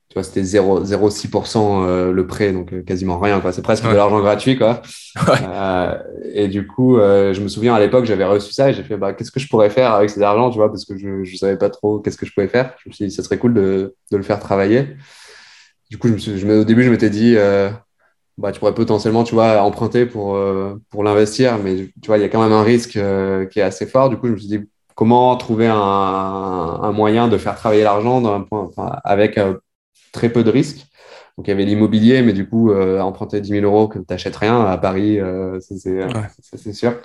tu 0.10 0.16
vois, 0.16 0.24
c'était 0.24 0.42
0,6% 0.42 1.86
euh, 1.86 2.12
le 2.12 2.26
prêt, 2.26 2.52
donc 2.52 2.74
euh, 2.74 2.82
quasiment 2.82 3.20
rien. 3.20 3.40
C'est 3.52 3.62
presque 3.62 3.88
de 3.88 3.96
l'argent 3.96 4.20
gratuit. 4.20 4.58
Quoi. 4.58 4.82
Euh, 5.30 5.98
et 6.34 6.48
du 6.48 6.66
coup, 6.66 6.98
je 6.98 7.40
me 7.42 7.48
souviens 7.48 7.74
à 7.74 7.80
l'époque, 7.80 8.06
j'avais 8.06 8.24
reçu 8.24 8.54
ça 8.54 8.70
et 8.70 8.74
j'ai 8.74 8.84
fait 8.84 8.96
bah, 8.96 9.14
qu'est-ce 9.14 9.32
que 9.32 9.40
je 9.40 9.48
pourrais 9.50 9.70
faire 9.70 9.94
avec 9.94 10.10
cet 10.10 10.22
argent, 10.24 10.50
tu 10.50 10.58
vois, 10.58 10.70
parce 10.70 10.86
que 10.86 10.98
je 10.98 11.08
ne 11.30 11.38
savais 11.38 11.58
pas 11.58 11.70
trop 11.70 12.00
qu'est-ce 12.00 12.18
que 12.18 12.26
je 12.26 12.34
pouvais 12.34 12.48
faire. 12.48 12.74
Je 12.84 12.90
me 12.90 12.94
suis 12.94 13.06
dit, 13.08 13.12
ça 13.12 13.24
serait 13.24 13.38
cool 13.38 13.54
de, 13.54 13.96
de 14.12 14.18
le 14.18 14.24
faire 14.24 14.40
travailler. 14.40 14.96
Du 15.90 15.98
coup, 15.98 16.08
je 16.08 16.14
me 16.14 16.18
suis, 16.18 16.38
je, 16.38 16.48
au 16.48 16.64
début, 16.64 16.84
je 16.84 16.90
m'étais 16.90 17.10
dit, 17.10 17.36
bah, 18.38 18.52
tu 18.52 18.60
pourrais 18.60 18.74
potentiellement 18.74 19.24
tu 19.24 19.34
vois, 19.34 19.62
emprunter 19.62 20.06
pour, 20.06 20.40
pour 20.90 21.04
l'investir, 21.04 21.58
mais 21.58 21.90
tu 22.02 22.08
vois, 22.08 22.18
il 22.18 22.22
y 22.22 22.26
a 22.26 22.30
quand 22.30 22.42
même 22.42 22.54
un 22.54 22.64
risque 22.64 22.92
qui 22.92 23.60
est 23.60 23.64
assez 23.64 23.86
fort. 23.86 24.10
Du 24.10 24.18
coup, 24.18 24.28
je 24.28 24.34
me 24.34 24.38
suis 24.38 24.48
dit, 24.48 24.60
comment 24.96 25.36
trouver 25.36 25.68
un, 25.68 25.76
un 25.76 26.92
moyen 26.92 27.28
de 27.28 27.38
faire 27.38 27.56
travailler 27.56 27.84
l'argent 27.84 28.24
enfin, 28.52 28.92
avec 29.04 29.38
très 30.12 30.30
peu 30.30 30.44
de 30.44 30.50
risques. 30.52 30.90
Donc, 31.40 31.48
il 31.48 31.52
y 31.52 31.54
avait 31.54 31.64
l'immobilier, 31.64 32.22
mais 32.22 32.34
du 32.34 32.50
coup, 32.50 32.70
euh, 32.72 33.00
emprunter 33.00 33.40
10 33.40 33.50
000 33.62 33.64
euros 33.64 33.88
que 33.88 33.98
tu 33.98 34.06
n'achètes 34.10 34.36
rien 34.36 34.60
à 34.66 34.78
Paris, 34.78 35.22
euh, 35.22 35.58
c'est 35.62 36.74
sûr. 36.74 36.96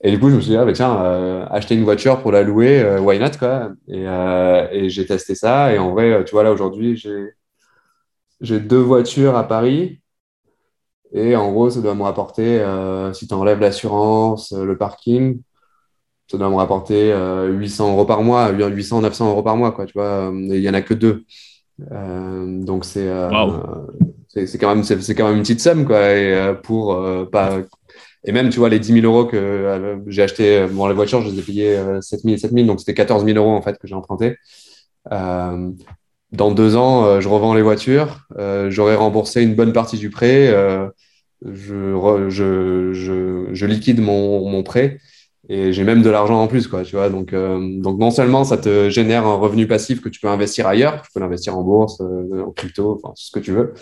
Et 0.00 0.12
du 0.12 0.20
coup, 0.20 0.30
je 0.30 0.36
me 0.36 0.40
suis 0.40 0.50
dit, 0.50 0.56
ah, 0.56 0.64
bah, 0.64 0.72
tiens, 0.72 0.96
euh, 1.02 1.44
acheter 1.50 1.74
une 1.74 1.82
voiture 1.82 2.22
pour 2.22 2.30
la 2.30 2.44
louer, 2.44 2.98
why 3.00 3.18
not, 3.18 3.36
quoi. 3.36 3.72
Et, 3.88 4.04
et 4.04 4.90
j'ai 4.90 5.06
testé 5.06 5.34
ça. 5.34 5.74
Et 5.74 5.78
en 5.78 5.90
vrai, 5.90 6.24
tu 6.24 6.30
vois, 6.30 6.44
là, 6.44 6.52
aujourd'hui, 6.52 6.96
j'ai 8.40 8.60
deux 8.60 8.78
voitures 8.78 9.36
à 9.36 9.48
Paris. 9.48 10.00
Et 11.12 11.34
en 11.34 11.50
gros, 11.50 11.68
ça 11.68 11.80
doit 11.80 11.96
me 11.96 12.02
rapporter, 12.04 12.64
si 13.12 13.26
tu 13.26 13.34
enlèves 13.34 13.58
l'assurance, 13.58 14.52
le 14.52 14.78
parking, 14.78 15.40
ça 16.28 16.38
doit 16.38 16.48
me 16.48 16.54
rapporter 16.54 17.12
800 17.48 17.90
euros 17.92 18.04
par 18.04 18.22
mois, 18.22 18.50
800, 18.50 19.00
900 19.00 19.30
euros 19.30 19.42
par 19.42 19.56
mois, 19.56 19.72
quoi, 19.72 19.86
tu 19.86 19.94
vois. 19.94 20.30
Il 20.32 20.60
n'y 20.60 20.68
en 20.68 20.74
a 20.74 20.82
que 20.82 20.94
deux. 20.94 21.24
Euh, 21.90 22.62
donc 22.64 22.84
c'est 22.84 23.08
euh, 23.08 23.28
c'est 24.28 24.58
quand 24.58 24.74
même 24.74 24.84
c'est 24.84 25.14
quand 25.14 25.26
même 25.26 25.36
une 25.36 25.42
petite 25.42 25.60
somme 25.60 25.84
quoi. 25.84 26.12
Et 26.12 26.32
euh, 26.34 26.54
pour 26.54 26.96
pas 27.30 27.58
et 28.24 28.32
même 28.32 28.48
tu 28.50 28.58
vois 28.58 28.68
les 28.68 28.78
10 28.78 29.00
000 29.00 29.06
euros 29.06 29.26
que 29.26 30.00
j'ai 30.06 30.22
acheté 30.22 30.66
bon 30.70 30.86
les 30.86 30.94
voitures 30.94 31.20
je 31.20 31.30
les 31.30 31.38
ai 31.38 31.42
payées 31.42 31.78
7 32.00 32.20
000 32.20 32.36
7 32.36 32.52
000 32.52 32.66
donc 32.66 32.80
c'était 32.80 32.94
14 32.94 33.24
000 33.24 33.36
euros 33.36 33.54
en 33.54 33.62
fait 33.62 33.78
que 33.78 33.86
j'ai 33.86 33.94
emprunté. 33.94 34.36
Dans 35.10 36.50
deux 36.50 36.76
ans 36.76 37.20
je 37.20 37.28
revends 37.28 37.54
les 37.54 37.62
voitures. 37.62 38.26
J'aurais 38.68 38.96
remboursé 38.96 39.42
une 39.42 39.54
bonne 39.54 39.72
partie 39.72 39.98
du 39.98 40.10
prêt. 40.10 40.48
Je, 41.46 42.24
je, 42.30 42.92
je, 42.94 43.48
je, 43.52 43.66
liquide 43.66 44.00
mon, 44.00 44.48
mon 44.48 44.62
prêt 44.62 44.98
et 45.48 45.72
j'ai 45.72 45.84
même 45.84 46.02
de 46.02 46.10
l'argent 46.10 46.40
en 46.40 46.46
plus, 46.46 46.68
quoi, 46.68 46.82
tu 46.84 46.96
vois. 46.96 47.10
Donc, 47.10 47.32
euh, 47.32 47.58
donc, 47.80 47.98
non 47.98 48.10
seulement 48.10 48.44
ça 48.44 48.56
te 48.56 48.88
génère 48.88 49.26
un 49.26 49.36
revenu 49.36 49.66
passif 49.66 50.00
que 50.00 50.08
tu 50.08 50.20
peux 50.20 50.28
investir 50.28 50.66
ailleurs, 50.66 51.02
tu 51.02 51.10
peux 51.12 51.20
l'investir 51.20 51.56
en 51.56 51.62
bourse, 51.62 52.00
euh, 52.00 52.44
en 52.46 52.50
crypto, 52.50 52.98
enfin, 53.02 53.12
ce 53.14 53.30
que 53.30 53.40
tu 53.40 53.52
veux, 53.52 53.74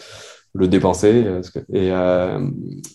le 0.55 0.67
dépenser. 0.67 1.25
Euh, 1.25 2.41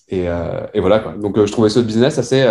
et, 0.10 0.26
et, 0.74 0.80
voilà, 0.80 1.00
quoi. 1.00 1.14
Donc, 1.14 1.44
je 1.44 1.52
trouvais 1.52 1.70
ce 1.70 1.80
business 1.80 2.18
assez, 2.18 2.46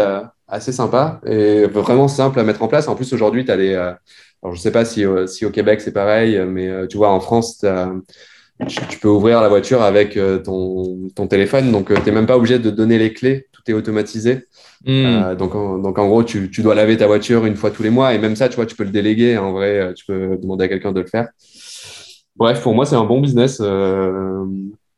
assez 0.49 0.73
sympa 0.73 1.21
et 1.27 1.67
vraiment 1.67 2.09
simple 2.09 2.41
à 2.41 2.45
mettre 2.45 2.63
en 2.63 2.69
place. 2.69 2.89
En 2.89 2.95
plus, 2.95 3.13
aujourd'hui, 3.13 3.45
tu 3.45 3.51
as 3.51 3.57
les. 3.57 3.75
alors, 3.75 4.55
je 4.55 4.61
sais 4.61 4.73
pas 4.73 4.85
si, 4.85 5.05
si 5.27 5.45
au 5.45 5.51
Québec 5.51 5.81
c'est 5.81 5.93
pareil, 5.93 6.41
mais 6.49 6.89
tu 6.89 6.97
vois, 6.97 7.11
en 7.11 7.21
France, 7.21 7.65
tu 8.67 8.99
peux 9.01 9.09
ouvrir 9.09 9.43
la 9.43 9.49
voiture 9.49 9.83
avec 9.83 10.19
ton, 10.45 11.09
ton 11.15 11.27
téléphone, 11.27 11.71
donc 11.73 11.93
tu 11.93 12.01
n'es 12.01 12.13
même 12.13 12.27
pas 12.27 12.37
obligé 12.37 12.59
de 12.59 12.71
donner 12.71 12.99
les 12.99 13.13
clés, 13.13 13.49
tout 13.67 13.73
est 13.73 13.75
automatisé. 13.75 14.47
Hmm. 14.85 15.05
Euh, 15.05 15.35
donc, 15.35 15.55
en, 15.55 15.79
donc, 15.79 15.99
en 15.99 16.07
gros, 16.07 16.23
tu, 16.23 16.51
tu, 16.51 16.63
dois 16.63 16.75
laver 16.75 16.97
ta 16.97 17.07
voiture 17.07 17.47
une 17.47 17.57
fois 17.57 17.71
tous 17.71 17.83
les 17.83 17.91
mois. 17.91 18.15
Et 18.15 18.19
même 18.19 18.37
ça, 18.37 18.49
tu 18.49 18.57
vois, 18.57 18.67
tu 18.67 18.77
peux 18.77 18.85
le 18.85 18.91
déléguer. 18.91 19.37
En 19.37 19.53
vrai, 19.53 19.81
euh, 19.81 19.93
tu 19.93 20.05
peux 20.07 20.37
demander 20.37 20.65
à 20.65 20.69
quelqu'un 20.69 20.93
de 20.93 21.01
le 21.01 21.07
faire. 21.07 21.29
Bref, 22.37 22.63
pour 22.63 22.75
moi, 22.75 22.85
c'est 22.85 22.97
un 22.97 23.05
bon 23.05 23.21
business. 23.21 23.59
Euh, 23.63 24.45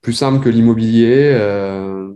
plus 0.02 0.12
simple 0.12 0.42
que 0.42 0.48
l'immobilier, 0.48 1.30
euh, 1.34 2.08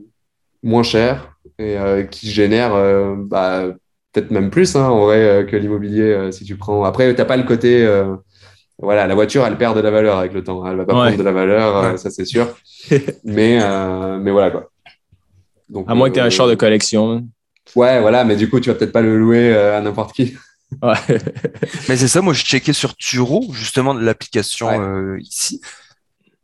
moins 0.62 0.82
cher 0.82 1.36
et 1.58 1.76
euh, 1.76 2.02
qui 2.04 2.30
génère 2.30 2.72
bah, 3.16 3.66
peut-être 4.12 4.30
même 4.30 4.50
plus 4.50 4.76
hein, 4.76 4.84
en 4.84 5.00
vrai 5.00 5.46
que 5.48 5.56
l'immobilier 5.56 6.30
si 6.32 6.44
tu 6.44 6.56
prends. 6.56 6.84
Après, 6.84 7.12
tu 7.14 7.18
n'as 7.18 7.24
pas 7.24 7.36
le 7.36 7.44
côté. 7.44 7.88
voilà, 8.78 9.06
la 9.06 9.14
voiture, 9.14 9.46
elle 9.46 9.56
perd 9.56 9.76
de 9.76 9.80
la 9.80 9.90
valeur 9.90 10.18
avec 10.18 10.32
le 10.32 10.42
temps. 10.42 10.66
Elle 10.66 10.76
va 10.76 10.84
pas 10.84 10.92
prendre 10.92 11.16
de 11.16 11.22
la 11.22 11.32
valeur, 11.32 11.98
ça 11.98 12.10
c'est 12.10 12.24
sûr. 12.24 12.48
mais, 13.24 13.60
mais 14.18 14.30
voilà 14.30 14.50
quoi. 14.50 14.71
Donc, 15.72 15.86
à 15.88 15.94
moins 15.94 16.10
que 16.10 16.14
tu 16.14 16.20
aies 16.20 16.22
un 16.22 16.30
char 16.30 16.46
de 16.46 16.54
collection. 16.54 17.26
Ouais, 17.74 18.00
voilà, 18.00 18.24
mais 18.24 18.36
du 18.36 18.48
coup, 18.48 18.60
tu 18.60 18.68
vas 18.68 18.74
peut-être 18.74 18.92
pas 18.92 19.00
le 19.00 19.18
louer 19.18 19.52
euh, 19.52 19.78
à 19.78 19.80
n'importe 19.80 20.14
qui. 20.14 20.36
Ouais. 20.80 20.94
mais 21.90 21.98
c'est 21.98 22.08
ça, 22.08 22.22
moi, 22.22 22.32
je 22.32 22.42
checkais 22.42 22.72
sur 22.72 22.96
Turo, 22.96 23.44
justement, 23.52 23.92
l'application 23.92 24.70
euh, 24.80 25.18
ici. 25.20 25.60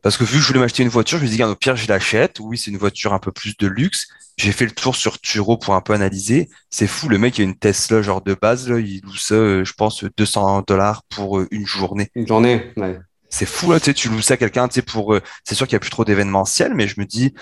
Parce 0.03 0.17
que 0.17 0.23
vu 0.23 0.35
que 0.35 0.43
je 0.43 0.47
voulais 0.49 0.59
m'acheter 0.59 0.83
une 0.83 0.89
voiture, 0.89 1.17
je 1.17 1.23
me 1.23 1.27
dis, 1.27 1.43
au 1.43 1.55
pire, 1.55 1.75
je 1.75 1.87
l'achète. 1.87 2.39
Oui, 2.39 2.55
c'est 2.55 2.69
une 2.69 2.77
voiture 2.77 3.11
un 3.11 3.17
peu 3.17 3.31
plus 3.31 3.57
de 3.57 3.65
luxe. 3.65 4.07
J'ai 4.37 4.51
fait 4.51 4.65
le 4.65 4.71
tour 4.71 4.95
sur 4.95 5.19
Turo 5.19 5.57
pour 5.57 5.73
un 5.73 5.81
peu 5.81 5.93
analyser. 5.93 6.47
C'est 6.69 6.85
fou, 6.85 7.09
le 7.09 7.17
mec, 7.17 7.39
il 7.39 7.41
a 7.41 7.45
une 7.45 7.57
Tesla, 7.57 8.03
genre 8.03 8.21
de 8.21 8.35
base, 8.39 8.69
là, 8.69 8.77
il 8.77 9.01
loue 9.01 9.15
ça, 9.15 9.33
euh, 9.33 9.65
je 9.65 9.73
pense, 9.73 10.03
200 10.03 10.61
dollars 10.67 11.01
pour 11.09 11.41
une 11.49 11.65
journée. 11.65 12.11
Une 12.13 12.27
journée, 12.27 12.71
ouais. 12.77 12.99
C'est 13.29 13.47
fou, 13.47 13.71
là, 13.71 13.79
tu 13.79 13.85
sais, 13.85 13.93
tu 13.95 14.09
loues 14.09 14.21
ça 14.21 14.35
à 14.35 14.37
quelqu'un, 14.37 14.67
tu 14.67 14.75
sais, 14.75 14.81
pour. 14.83 15.17
c'est 15.43 15.55
sûr 15.55 15.67
qu'il 15.67 15.73
n'y 15.73 15.77
a 15.77 15.81
plus 15.81 15.89
trop 15.89 16.05
d'événementiel, 16.05 16.75
mais 16.75 16.87
je 16.87 16.99
me 16.99 17.05
dis, 17.07 17.33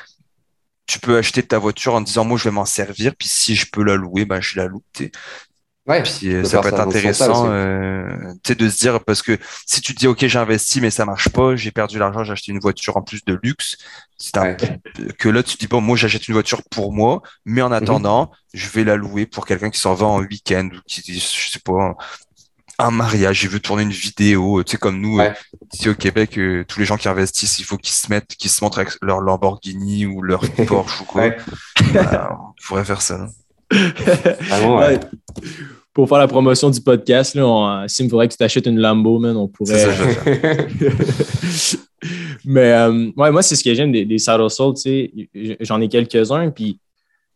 tu 0.87 0.99
peux 0.99 1.17
acheter 1.17 1.43
ta 1.43 1.59
voiture 1.59 1.93
en 1.93 2.01
disant 2.01 2.25
moi 2.25 2.37
je 2.37 2.45
vais 2.45 2.51
m'en 2.51 2.65
servir, 2.65 3.15
puis 3.15 3.27
si 3.27 3.55
je 3.55 3.69
peux 3.69 3.83
la 3.83 3.95
louer, 3.95 4.25
ben 4.25 4.41
je 4.41 4.57
la 4.57 4.67
loue. 4.67 4.83
Ouais, 5.85 6.03
puis 6.03 6.33
euh, 6.33 6.43
ça 6.43 6.59
peut 6.59 6.67
être 6.67 6.81
intéressant 6.81 7.49
euh, 7.49 8.33
de 8.43 8.69
se 8.69 8.77
dire 8.77 9.01
parce 9.05 9.21
que 9.21 9.37
si 9.65 9.79
tu 9.79 9.95
te 9.95 9.99
dis 9.99 10.07
ok 10.07 10.25
j'ai 10.27 10.37
investi 10.37 10.81
mais 10.81 10.91
ça 10.91 11.05
marche 11.05 11.29
pas, 11.29 11.55
j'ai 11.55 11.71
perdu 11.71 11.97
l'argent, 11.97 12.25
j'ai 12.25 12.33
acheté 12.33 12.51
une 12.51 12.59
voiture 12.59 12.97
en 12.97 13.01
plus 13.01 13.23
de 13.23 13.39
luxe, 13.41 13.77
que 15.17 15.29
là 15.29 15.43
tu 15.43 15.55
te 15.55 15.59
dis 15.59 15.67
bon 15.67 15.79
moi 15.79 15.95
j'achète 15.95 16.27
une 16.27 16.33
voiture 16.33 16.61
pour 16.71 16.91
moi, 16.91 17.21
mais 17.45 17.61
en 17.61 17.67
mhm. 17.67 17.73
attendant 17.73 18.31
je 18.53 18.67
vais 18.67 18.83
la 18.83 18.97
louer 18.97 19.25
pour 19.25 19.45
quelqu'un 19.45 19.69
qui 19.69 19.79
s'en 19.79 19.93
va 19.93 20.07
en 20.07 20.19
week-end 20.19 20.69
ou 20.73 20.79
qui 20.87 21.01
je 21.13 21.49
sais 21.51 21.59
pas 21.59 21.95
un 22.79 22.91
mariage, 22.91 23.41
j'ai 23.41 23.47
vu 23.47 23.59
tourner 23.59 23.83
une 23.83 23.91
vidéo, 23.91 24.63
tu 24.63 24.71
sais, 24.71 24.77
comme 24.77 25.01
nous, 25.01 25.19
euh, 25.19 25.31
ici 25.73 25.89
au 25.89 25.95
Québec, 25.95 26.37
euh, 26.37 26.63
tous 26.67 26.79
les 26.79 26.85
gens 26.85 26.97
qui 26.97 27.07
investissent, 27.07 27.57
il 27.59 27.65
faut 27.65 27.77
qu'ils 27.77 27.93
se 27.93 28.07
mettent, 28.09 28.35
qu'ils 28.35 28.51
se 28.51 28.63
montrent 28.63 28.77
avec 28.79 28.93
leur 29.01 29.19
Lamborghini 29.19 30.05
ou 30.05 30.21
leur 30.21 30.41
Porsche 30.67 31.01
ou 31.01 31.05
quoi. 31.05 31.31
Bah, 31.93 32.37
on 32.39 32.53
pourrait 32.65 32.85
faire 32.85 33.01
ça. 33.01 33.27
Pour 35.93 36.07
faire 36.07 36.19
la 36.19 36.27
promotion 36.27 36.69
du 36.69 36.79
podcast, 36.79 37.33
là, 37.33 37.47
on, 37.47 37.67
euh, 37.67 37.87
s'il 37.87 38.05
me 38.05 38.09
faudrait 38.11 38.27
que 38.27 38.33
tu 38.33 38.37
t'achètes 38.37 38.67
une 38.67 38.79
Lambo, 38.79 39.17
man, 39.17 39.35
on 39.35 39.47
pourrait. 39.47 39.79
Ça, 39.79 39.89
Mais 42.45 42.71
ouais, 43.17 43.31
moi, 43.31 43.41
c'est 43.41 43.55
ce 43.55 43.63
que 43.63 43.73
j'aime 43.73 43.91
des, 43.91 44.05
des 44.05 44.19
saddle 44.19 44.47
tu 44.49 44.75
sais, 44.75 45.11
j'en 45.61 45.81
ai 45.81 45.89
quelques-uns, 45.89 46.51
puis 46.51 46.79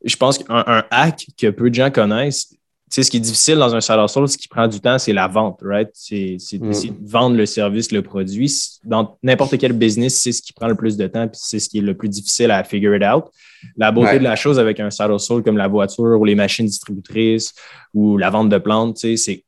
je 0.06 0.16
pense 0.16 0.38
qu'un 0.38 0.84
hack 0.92 1.26
que 1.40 1.50
peu 1.50 1.72
de 1.72 1.76
gens 1.76 1.90
connaissent, 1.90 2.54
sais, 2.96 3.04
ce 3.04 3.12
qui 3.12 3.18
est 3.18 3.22
difficile 3.22 3.56
dans 3.56 3.74
un 3.76 3.82
side 3.82 3.98
hustle, 4.04 4.28
ce 4.28 4.38
qui 4.38 4.48
prend 4.48 4.68
du 4.68 4.80
temps, 4.80 5.00
c'est 5.00 5.14
la 5.14 5.28
vente, 5.28 5.60
right? 5.64 5.90
C'est 5.94 6.38
mm. 6.54 6.60
de 6.60 7.10
vendre 7.10 7.38
le 7.38 7.46
service, 7.46 7.92
le 7.92 8.02
produit. 8.02 8.52
Dans 8.84 9.18
n'importe 9.24 9.58
quel 9.58 9.74
business, 9.74 10.20
c'est 10.20 10.32
ce 10.32 10.42
qui 10.42 10.54
prend 10.54 10.68
le 10.68 10.76
plus 10.76 10.98
de 10.98 11.08
temps, 11.08 11.28
puis 11.28 11.40
c'est 11.42 11.60
ce 11.60 11.70
qui 11.70 11.78
est 11.78 11.82
le 11.82 11.96
plus 11.96 12.10
difficile 12.10 12.52
à 12.52 12.64
figure 12.64 12.96
it 12.96 13.04
out. 13.04 13.26
La 13.78 13.92
beauté 13.92 14.20
de 14.20 14.24
la 14.24 14.36
chose 14.36 14.60
avec 14.60 14.80
un 14.80 14.90
side 14.90 15.12
hustle 15.12 15.44
comme 15.44 15.58
la 15.58 15.68
voiture 15.68 16.20
ou 16.20 16.26
les 16.26 16.36
machines 16.36 16.66
distributrices 16.66 17.54
ou 17.94 18.18
la 18.18 18.30
vente 18.30 18.50
de 18.50 18.58
plantes, 18.58 18.98
c'est 18.98 19.44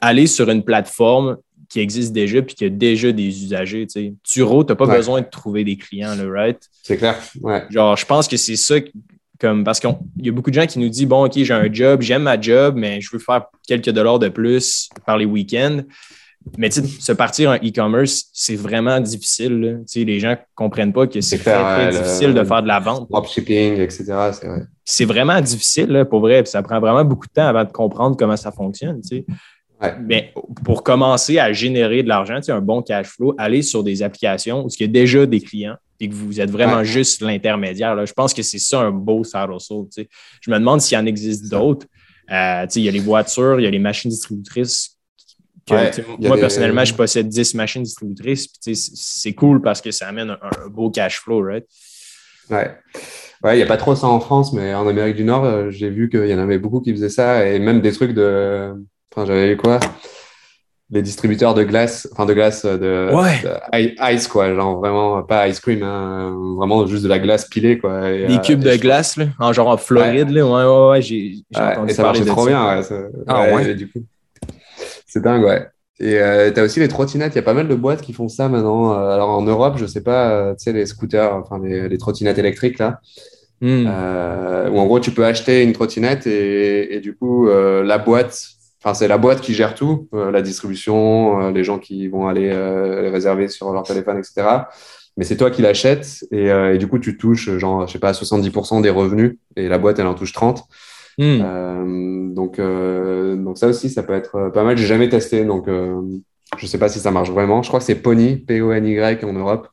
aller 0.00 0.26
sur 0.26 0.48
une 0.50 0.64
plateforme 0.64 1.36
qui 1.68 1.80
existe 1.80 2.12
déjà 2.12 2.42
puis 2.42 2.54
qui 2.54 2.64
a 2.64 2.68
déjà 2.68 3.12
des 3.12 3.44
usagers. 3.44 3.86
Tu 3.86 4.14
Turo, 4.22 4.64
tu 4.64 4.72
n'as 4.72 4.76
pas 4.76 4.86
besoin 4.86 5.20
de 5.20 5.26
trouver 5.26 5.64
des 5.64 5.76
clients, 5.76 6.14
là, 6.14 6.24
right? 6.28 6.58
C'est 6.82 6.96
clair. 6.96 7.20
Ouais. 7.40 7.64
Genre, 7.70 7.96
je 7.96 8.06
pense 8.06 8.28
que 8.28 8.36
c'est 8.36 8.56
ça 8.56 8.76
comme, 9.38 9.64
parce 9.64 9.80
qu'il 9.80 9.90
y 10.18 10.28
a 10.28 10.32
beaucoup 10.32 10.50
de 10.50 10.54
gens 10.54 10.66
qui 10.66 10.78
nous 10.78 10.88
disent 10.88 11.06
Bon, 11.06 11.26
OK, 11.26 11.32
j'ai 11.34 11.52
un 11.52 11.72
job, 11.72 12.02
j'aime 12.02 12.22
ma 12.22 12.40
job, 12.40 12.74
mais 12.76 13.00
je 13.00 13.10
veux 13.12 13.18
faire 13.18 13.46
quelques 13.66 13.90
dollars 13.90 14.18
de 14.18 14.28
plus 14.28 14.88
par 15.04 15.18
les 15.18 15.24
week-ends. 15.24 15.80
Mais 16.56 16.70
se 16.70 17.12
partir 17.12 17.50
en 17.50 17.56
e-commerce, 17.56 18.26
c'est 18.32 18.54
vraiment 18.54 19.00
difficile. 19.00 19.82
Les 19.96 20.20
gens 20.20 20.30
ne 20.30 20.36
comprennent 20.54 20.92
pas 20.92 21.08
que 21.08 21.20
c'est 21.20 21.38
très, 21.38 21.52
très 21.52 21.90
difficile 21.90 22.34
de 22.34 22.44
faire 22.44 22.62
de 22.62 22.68
la 22.68 22.78
vente. 22.78 23.10
Dropshipping, 23.10 23.80
etc. 23.80 24.04
C'est 24.84 25.04
vraiment 25.04 25.40
difficile, 25.40 26.06
pour 26.08 26.20
vrai. 26.20 26.44
ça 26.44 26.62
prend 26.62 26.78
vraiment 26.78 27.04
beaucoup 27.04 27.26
de 27.26 27.32
temps 27.32 27.48
avant 27.48 27.64
de 27.64 27.72
comprendre 27.72 28.16
comment 28.16 28.36
ça 28.36 28.52
fonctionne. 28.52 29.00
Mais 30.00 30.32
pour 30.64 30.82
commencer 30.82 31.38
à 31.38 31.52
générer 31.52 32.02
de 32.02 32.08
l'argent, 32.08 32.40
un 32.48 32.60
bon 32.60 32.82
cash 32.82 33.08
flow, 33.08 33.34
aller 33.38 33.62
sur 33.62 33.84
des 33.84 34.02
applications 34.02 34.64
où 34.64 34.68
il 34.68 34.80
y 34.80 34.84
a 34.84 34.88
déjà 34.88 35.26
des 35.26 35.40
clients 35.40 35.76
et 36.00 36.08
que 36.08 36.14
vous 36.14 36.40
êtes 36.40 36.50
vraiment 36.50 36.84
juste 36.84 37.20
l'intermédiaire. 37.22 38.04
Je 38.04 38.12
pense 38.12 38.34
que 38.34 38.42
c'est 38.42 38.58
ça 38.58 38.80
un 38.80 38.90
beau 38.90 39.24
side 39.24 39.48
hustle. 39.54 40.06
Je 40.40 40.50
me 40.50 40.58
demande 40.58 40.80
s'il 40.80 40.96
y 40.96 41.00
en 41.00 41.06
existe 41.06 41.50
d'autres. 41.50 41.86
Euh, 42.30 42.66
il 42.74 42.82
y 42.82 42.88
a 42.88 42.90
les 42.90 43.00
voitures, 43.00 43.60
il 43.60 43.64
y 43.64 43.66
a 43.66 43.70
les 43.70 43.78
machines 43.78 44.10
distributrices. 44.10 44.98
moi, 45.70 46.36
personnellement, 46.38 46.84
je 46.84 46.94
possède 46.94 47.28
10 47.28 47.54
machines 47.54 47.82
distributrices. 47.82 48.48
C'est 48.60 49.34
cool 49.34 49.62
parce 49.62 49.80
que 49.80 49.90
ça 49.90 50.08
amène 50.08 50.30
un, 50.30 50.68
beau 50.68 50.90
cash 50.90 51.20
flow, 51.20 51.42
right? 51.42 51.64
Ouais. 52.50 52.70
Ouais, 53.42 53.54
il 53.54 53.56
n'y 53.56 53.62
a 53.62 53.66
pas 53.66 53.76
trop 53.76 53.94
ça 53.94 54.06
en 54.06 54.18
France, 54.18 54.52
mais 54.52 54.74
en 54.74 54.88
Amérique 54.88 55.16
du 55.16 55.24
Nord, 55.24 55.44
euh, 55.44 55.70
j'ai 55.70 55.90
vu 55.90 56.08
qu'il 56.08 56.26
y 56.26 56.34
en 56.34 56.38
avait 56.38 56.58
beaucoup 56.58 56.80
qui 56.80 56.92
faisaient 56.92 57.10
ça 57.10 57.46
et 57.46 57.58
même 57.58 57.80
des 57.80 57.92
trucs 57.92 58.12
de. 58.12 58.72
Enfin, 59.14 59.26
j'avais 59.26 59.48
vu 59.50 59.56
quoi? 59.56 59.80
Les 60.90 61.02
distributeurs 61.02 61.54
de 61.54 61.64
glace, 61.64 62.08
enfin 62.12 62.26
de 62.26 62.32
glace 62.34 62.64
de, 62.64 63.10
ice 64.12 64.28
quoi, 64.28 64.54
genre 64.54 64.78
vraiment 64.78 65.20
pas 65.24 65.48
ice 65.48 65.58
cream, 65.58 65.82
hein, 65.82 66.32
vraiment 66.56 66.86
juste 66.86 67.02
de 67.02 67.08
la 67.08 67.18
glace 67.18 67.46
pilée 67.46 67.76
quoi. 67.78 68.02
des 68.02 68.38
cubes 68.40 68.62
de 68.62 68.76
glace 68.76 69.16
là, 69.16 69.24
en 69.40 69.52
genre 69.52 69.66
en 69.66 69.78
Floride 69.78 70.30
là, 70.30 70.46
ouais 70.46 70.64
ouais 70.64 70.90
ouais, 70.90 71.02
j'ai 71.02 71.42
entendu 71.56 71.90
et 71.90 71.94
ça 71.94 72.04
marchait 72.04 72.24
trop 72.24 72.46
bien, 72.46 72.78
ouais, 72.78 72.84
ah, 73.26 73.52
ouais, 73.52 73.74
du 73.74 73.90
coup. 73.90 73.98
C'est 75.06 75.22
dingue 75.22 75.42
ouais. 75.42 75.66
Et 75.98 76.20
euh, 76.20 76.52
tu 76.52 76.60
as 76.60 76.62
aussi 76.62 76.78
les 76.78 76.88
trottinettes, 76.88 77.32
il 77.32 77.36
y 77.36 77.40
a 77.40 77.42
pas 77.42 77.54
mal 77.54 77.66
de 77.66 77.74
boîtes 77.74 78.02
qui 78.02 78.12
font 78.12 78.28
ça 78.28 78.48
maintenant. 78.48 78.92
Alors 78.92 79.30
en 79.30 79.42
Europe, 79.42 79.78
je 79.78 79.86
sais 79.86 80.02
pas, 80.02 80.54
tu 80.54 80.64
sais 80.64 80.72
les 80.72 80.86
scooters, 80.86 81.34
enfin 81.34 81.58
les, 81.64 81.88
les 81.88 81.98
trottinettes 81.98 82.38
électriques 82.38 82.78
là. 82.78 83.00
Hmm. 83.62 83.86
Euh, 83.88 84.68
où 84.68 84.78
en 84.78 84.84
gros 84.84 85.00
tu 85.00 85.10
peux 85.10 85.24
acheter 85.24 85.62
une 85.62 85.72
trottinette 85.72 86.26
et, 86.26 86.94
et 86.94 87.00
du 87.00 87.16
coup 87.16 87.48
euh, 87.48 87.82
la 87.82 87.96
boîte 87.96 88.38
Enfin, 88.86 88.94
c'est 88.94 89.08
la 89.08 89.18
boîte 89.18 89.40
qui 89.40 89.52
gère 89.52 89.74
tout, 89.74 90.08
euh, 90.14 90.30
la 90.30 90.42
distribution, 90.42 91.42
euh, 91.42 91.50
les 91.50 91.64
gens 91.64 91.80
qui 91.80 92.06
vont 92.06 92.28
aller 92.28 92.50
euh, 92.52 93.02
les 93.02 93.08
réserver 93.10 93.48
sur 93.48 93.72
leur 93.72 93.82
téléphone, 93.82 94.16
etc. 94.16 94.46
Mais 95.16 95.24
c'est 95.24 95.36
toi 95.36 95.50
qui 95.50 95.60
l'achètes 95.60 96.24
et, 96.30 96.78
du 96.78 96.86
coup, 96.86 97.00
tu 97.00 97.16
touches, 97.16 97.50
genre, 97.58 97.88
je 97.88 97.92
sais 97.94 97.98
pas, 97.98 98.12
70% 98.12 98.82
des 98.82 98.90
revenus 98.90 99.38
et 99.56 99.66
la 99.68 99.78
boîte, 99.78 99.98
elle 99.98 100.06
en 100.06 100.14
touche 100.14 100.32
30. 100.32 100.62
Hmm. 101.18 102.34
donc, 102.34 102.60
donc 102.60 103.56
ça 103.56 103.66
aussi, 103.68 103.88
ça 103.88 104.02
peut 104.02 104.12
être 104.12 104.50
pas 104.52 104.62
mal. 104.62 104.76
J'ai 104.76 104.86
jamais 104.86 105.08
testé, 105.08 105.46
donc 105.46 105.68
je 106.58 106.66
sais 106.66 106.78
pas 106.78 106.90
si 106.90 107.00
ça 107.00 107.10
marche 107.10 107.30
vraiment. 107.30 107.62
Je 107.62 107.68
crois 107.68 107.80
que 107.80 107.86
c'est 107.86 107.94
Pony, 107.94 108.36
P-O-N-Y 108.36 109.24
en 109.24 109.32
Europe, 109.32 109.68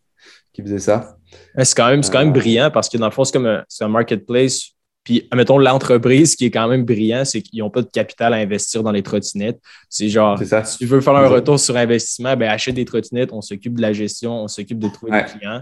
qui 0.54 0.64
faisait 0.64 0.80
ça. 0.80 1.18
C'est 1.58 1.76
quand 1.76 1.90
même, 1.90 2.02
c'est 2.02 2.12
quand 2.12 2.20
même 2.24 2.32
brillant 2.32 2.72
parce 2.74 2.88
que 2.88 2.98
dans 2.98 3.08
le 3.08 3.12
fond, 3.12 3.26
c'est 3.26 3.34
comme 3.34 3.46
un, 3.46 3.64
un 3.82 3.88
marketplace 3.90 4.73
puis, 5.04 5.28
admettons, 5.32 5.58
l'entreprise 5.58 6.36
qui 6.36 6.46
est 6.46 6.52
quand 6.52 6.68
même 6.68 6.86
brillant, 6.86 7.26
c'est 7.26 7.42
qu'ils 7.42 7.60
n'ont 7.60 7.70
pas 7.70 7.82
de 7.82 7.90
capital 7.90 8.34
à 8.34 8.38
investir 8.38 8.84
dans 8.84 8.92
les 8.92 9.04
trottinettes. 9.04 9.60
C'est 9.90 10.08
genre, 10.08 10.40
si 10.40 10.78
tu 10.78 10.86
veux 10.86 11.02
faire 11.02 11.16
un 11.16 11.28
retour 11.28 11.60
sur 11.60 11.76
investissement, 11.76 12.38
ben, 12.38 12.50
achète 12.50 12.76
des 12.76 12.86
trottinettes, 12.86 13.34
on 13.34 13.42
s'occupe 13.42 13.76
de 13.76 13.82
la 13.82 13.92
gestion, 13.92 14.44
on 14.44 14.48
s'occupe 14.48 14.80
de 14.80 14.88
trouver 14.88 15.12
des 15.12 15.24
clients, 15.26 15.62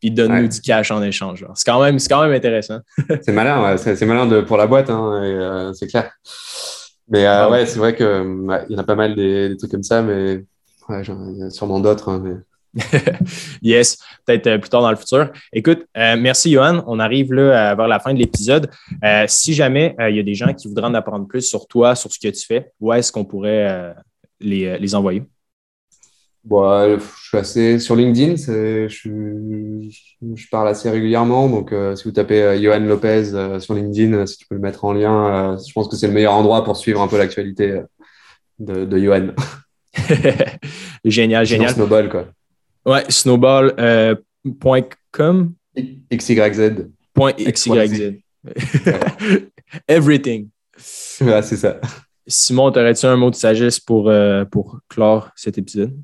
puis 0.00 0.10
donne-nous 0.10 0.48
du 0.48 0.60
cash 0.60 0.90
en 0.90 1.02
échange. 1.02 1.46
C'est 1.54 1.64
quand, 1.64 1.80
même, 1.80 1.98
quand 2.08 2.22
même 2.22 2.32
intéressant. 2.32 2.80
c'est 3.22 3.32
malin, 3.32 3.76
c'est 3.76 4.06
malin 4.06 4.26
de, 4.26 4.40
pour 4.40 4.56
la 4.56 4.66
boîte, 4.66 4.90
hein, 4.90 5.22
euh, 5.22 5.72
c'est 5.72 5.86
clair. 5.86 6.10
Mais 7.08 7.26
euh, 7.26 7.48
ouais, 7.48 7.66
c'est 7.66 7.78
vrai 7.78 7.94
qu'il 7.94 8.06
y 8.06 8.74
en 8.74 8.78
a 8.78 8.84
pas 8.84 8.96
mal 8.96 9.14
des, 9.14 9.56
trucs 9.56 9.70
comme 9.70 9.84
ça, 9.84 10.02
mais 10.02 10.44
il 10.88 11.38
y 11.38 11.42
a 11.44 11.50
sûrement 11.50 11.78
d'autres. 11.78 12.08
Hein, 12.08 12.22
mais... 12.24 12.34
yes, 13.62 13.98
peut-être 14.24 14.46
euh, 14.46 14.58
plus 14.58 14.70
tard 14.70 14.82
dans 14.82 14.90
le 14.90 14.96
futur. 14.96 15.30
Écoute, 15.52 15.86
euh, 15.96 16.16
merci 16.18 16.52
Johan. 16.52 16.84
On 16.86 16.98
arrive 16.98 17.32
là 17.32 17.74
vers 17.74 17.88
la 17.88 17.98
fin 17.98 18.14
de 18.14 18.18
l'épisode. 18.18 18.70
Euh, 19.04 19.24
si 19.28 19.54
jamais 19.54 19.96
il 20.08 20.16
y 20.16 20.20
a 20.20 20.22
des 20.22 20.34
gens 20.34 20.52
qui 20.54 20.68
voudraient 20.68 20.86
en 20.86 20.94
apprendre 20.94 21.26
plus 21.26 21.42
sur 21.42 21.66
toi, 21.66 21.94
sur 21.94 22.12
ce 22.12 22.18
que 22.18 22.28
tu 22.28 22.46
fais, 22.46 22.72
où 22.80 22.92
est-ce 22.92 23.10
qu'on 23.10 23.24
pourrait 23.24 23.94
les, 24.40 24.78
les, 24.78 24.94
envoyer? 24.94 25.22
Bon, 26.44 26.98
je 26.98 27.28
suis 27.28 27.36
assez 27.36 27.78
sur 27.78 27.96
LinkedIn, 27.96 28.36
je, 28.36 28.88
je, 28.88 30.48
parle 30.50 30.68
assez 30.68 30.88
régulièrement. 30.88 31.48
Donc, 31.48 31.74
si 31.96 32.04
vous 32.04 32.12
tapez 32.12 32.58
Johan 32.62 32.80
Lopez 32.80 33.58
sur 33.58 33.74
LinkedIn, 33.74 34.26
si 34.26 34.38
tu 34.38 34.46
peux 34.46 34.54
le 34.54 34.60
mettre 34.60 34.84
en 34.84 34.92
lien, 34.92 35.56
je 35.58 35.72
pense 35.72 35.88
que 35.88 35.96
c'est 35.96 36.06
le 36.06 36.14
meilleur 36.14 36.34
endroit 36.34 36.64
pour 36.64 36.76
suivre 36.76 37.02
un 37.02 37.08
peu 37.08 37.18
l'actualité 37.18 37.82
de, 38.58 38.84
de 38.84 38.98
Johan. 38.98 39.28
génial, 41.04 41.44
génial. 41.44 41.70
Snowball, 41.70 42.08
quoi. 42.08 42.26
Ouais, 42.84 43.10
snowball.com. 43.10 45.54
Euh, 45.76 45.82
XYZ. 46.12 46.88
XYZ. 47.16 48.20
Everything. 49.88 50.48
Ouais, 51.20 51.42
c'est 51.42 51.56
ça. 51.56 51.80
Simon, 52.26 52.68
aurais-tu 52.68 53.06
un 53.06 53.16
mot 53.16 53.30
de 53.30 53.34
sagesse 53.34 53.80
pour, 53.80 54.08
euh, 54.08 54.44
pour 54.44 54.80
clore 54.88 55.30
cet 55.36 55.58
épisode? 55.58 56.00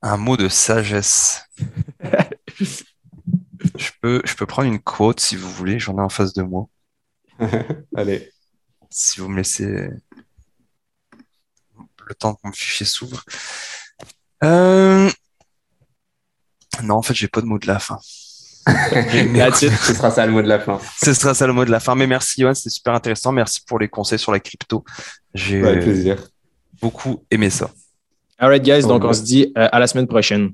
Un 0.00 0.16
mot 0.16 0.36
de 0.36 0.48
sagesse. 0.48 1.46
je, 2.58 3.90
peux, 4.00 4.22
je 4.24 4.34
peux 4.34 4.46
prendre 4.46 4.68
une 4.68 4.80
quote 4.80 5.20
si 5.20 5.36
vous 5.36 5.50
voulez, 5.50 5.78
j'en 5.78 5.98
ai 5.98 6.00
en 6.00 6.08
face 6.08 6.32
de 6.32 6.42
moi. 6.42 6.68
Allez. 7.96 8.30
Si 8.90 9.20
vous 9.20 9.28
me 9.28 9.36
laissez 9.36 9.90
le 12.06 12.14
temps 12.14 12.34
que 12.34 12.40
mon 12.44 12.52
fichier 12.52 12.86
s'ouvre. 12.86 13.24
Euh, 14.44 15.10
non, 16.82 16.96
en 16.96 17.02
fait, 17.02 17.14
j'ai 17.14 17.28
pas 17.28 17.40
de 17.40 17.46
mot 17.46 17.58
de 17.58 17.66
la 17.66 17.78
fin. 17.78 17.98
ce 18.66 19.94
sera 19.94 20.10
ça 20.10 20.24
le 20.24 20.32
mot 20.32 20.42
de 20.42 20.48
la 20.48 20.60
fin. 20.60 20.78
Ce 21.02 21.12
sera 21.14 21.34
ça 21.34 21.46
le 21.46 21.52
mot 21.52 21.64
de 21.64 21.70
la 21.70 21.80
fin. 21.80 21.94
Mais 21.94 22.06
merci, 22.06 22.42
Yoann, 22.42 22.54
c'était 22.54 22.70
super 22.70 22.94
intéressant. 22.94 23.32
Merci 23.32 23.60
pour 23.66 23.78
les 23.78 23.88
conseils 23.88 24.18
sur 24.18 24.32
la 24.32 24.40
crypto. 24.40 24.84
J'ai 25.34 25.60
plaisir. 25.60 26.28
beaucoup 26.80 27.24
aimé 27.30 27.50
ça. 27.50 27.70
All 28.38 28.48
right, 28.48 28.62
guys. 28.62 28.82
Donc, 28.82 29.04
on 29.04 29.12
se 29.12 29.22
dit 29.22 29.52
euh, 29.56 29.68
à 29.70 29.78
la 29.78 29.86
semaine 29.86 30.06
prochaine. 30.06 30.52